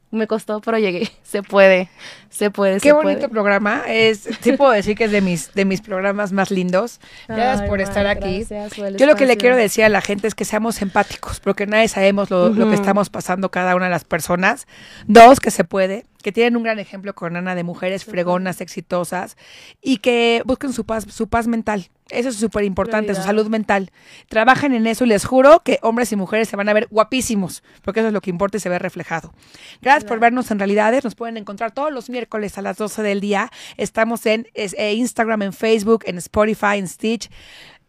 me 0.10 0.26
costó, 0.26 0.62
pero 0.62 0.78
llegué. 0.80 1.10
Se 1.24 1.43
puede, 1.43 1.89
se 2.30 2.49
puede. 2.51 2.76
Qué 2.76 2.89
se 2.89 2.93
bonito 2.93 3.20
puede. 3.20 3.30
programa. 3.30 3.84
Es, 3.86 4.30
sí 4.39 4.53
puedo 4.53 4.72
decir 4.72 4.95
que 4.95 5.03
es 5.03 5.12
de 5.12 5.20
mis, 5.20 5.53
de 5.53 5.66
mis 5.66 5.82
programas 5.82 6.32
más 6.32 6.51
lindos. 6.51 7.01
Gracias 7.28 7.62
Ay, 7.62 7.68
por 7.68 7.82
estar 7.82 8.08
aquí. 8.08 8.45
Por 8.78 8.95
Yo 8.95 9.05
lo 9.05 9.16
que 9.16 9.26
le 9.26 9.36
quiero 9.36 9.58
decir 9.58 9.84
a 9.84 9.89
la 9.89 9.99
gente 9.99 10.28
es 10.28 10.34
que 10.34 10.45
seamos 10.45 10.82
empáticos, 10.82 11.41
porque 11.41 11.68
nadie 11.68 11.89
sabemos 11.89 12.30
lo, 12.30 12.45
uh 12.45 12.49
-huh. 12.49 12.55
lo 12.55 12.70
que 12.70 12.76
estamos 12.76 13.10
pasando 13.10 13.51
cada 13.51 13.76
una 13.76 13.86
de 13.86 13.91
las 13.91 14.05
personas. 14.05 14.68
Dos, 15.05 15.41
que 15.41 15.51
se 15.51 15.66
puede. 15.66 16.05
Que 16.22 16.32
tienen 16.32 16.57
un 16.57 16.63
gran 16.63 16.80
ejemplo 16.80 17.13
con 17.15 17.36
Ana 17.36 17.55
de 17.55 17.63
mujeres 17.63 18.05
fregonas, 18.05 18.61
exitosas 18.61 19.38
y 19.82 19.97
que 19.97 20.41
busquen 20.45 20.74
su 20.74 20.86
paz, 20.86 21.05
su 21.09 21.28
paz 21.28 21.47
mental. 21.47 21.89
Eso 22.09 22.30
es 22.30 22.38
súper 22.38 22.63
importante, 22.63 23.13
su 23.15 23.22
salud 23.22 23.47
mental. 23.47 23.91
Trabajen 24.30 24.74
en 24.74 24.88
eso 24.88 25.03
y 25.03 25.07
les 25.07 25.26
juro 25.26 25.61
que 25.63 25.80
hombres 25.82 26.11
y 26.13 26.15
mujeres 26.15 26.47
se 26.47 26.55
van 26.55 26.70
a 26.70 26.74
ver 26.74 26.88
guapísimos, 26.89 27.63
porque 27.82 27.99
eso 27.99 28.07
es 28.07 28.13
lo 28.13 28.22
que 28.22 28.30
importa 28.30 28.57
y 28.57 28.59
se 28.61 28.70
ve 28.70 28.80
reflejado. 28.80 29.34
Gracias 29.82 30.05
por 30.05 30.20
vernos 30.20 30.49
en 30.51 30.59
realidades. 30.59 31.03
Nos 31.03 31.15
pueden 31.15 31.36
encontrar 31.36 31.72
todos 31.72 31.91
los 31.91 32.09
miércoles 32.09 32.57
a 32.57 32.61
las 32.61 32.78
12 32.78 33.03
del 33.03 33.20
día. 33.20 33.51
Estamos 33.76 34.26
en 34.26 34.47
eh, 34.53 34.93
Instagram, 34.93 35.41
en 35.41 35.53
Facebook, 35.53 36.03
en 36.05 36.18
Spotify, 36.18 36.78
en 36.78 36.88
Stitch 36.88 37.30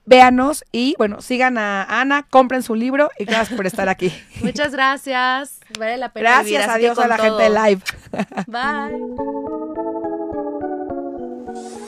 véanos 0.09 0.65
y 0.73 0.95
bueno, 0.99 1.21
sigan 1.21 1.59
a 1.59 1.85
Ana, 1.85 2.27
compren 2.29 2.63
su 2.63 2.75
libro 2.75 3.11
y 3.19 3.25
gracias 3.25 3.57
por 3.57 3.67
estar 3.67 3.89
aquí. 3.89 4.13
Muchas 4.43 4.73
gracias. 4.73 5.61
Vale 5.79 5.99
la 5.99 6.13
pena 6.13 6.31
gracias, 6.31 6.69
adiós 6.69 6.99
a 6.99 7.07
la 7.07 7.19
gente 7.19 7.43
de 7.43 7.51
live. 7.51 7.83
Bye. 8.47 8.99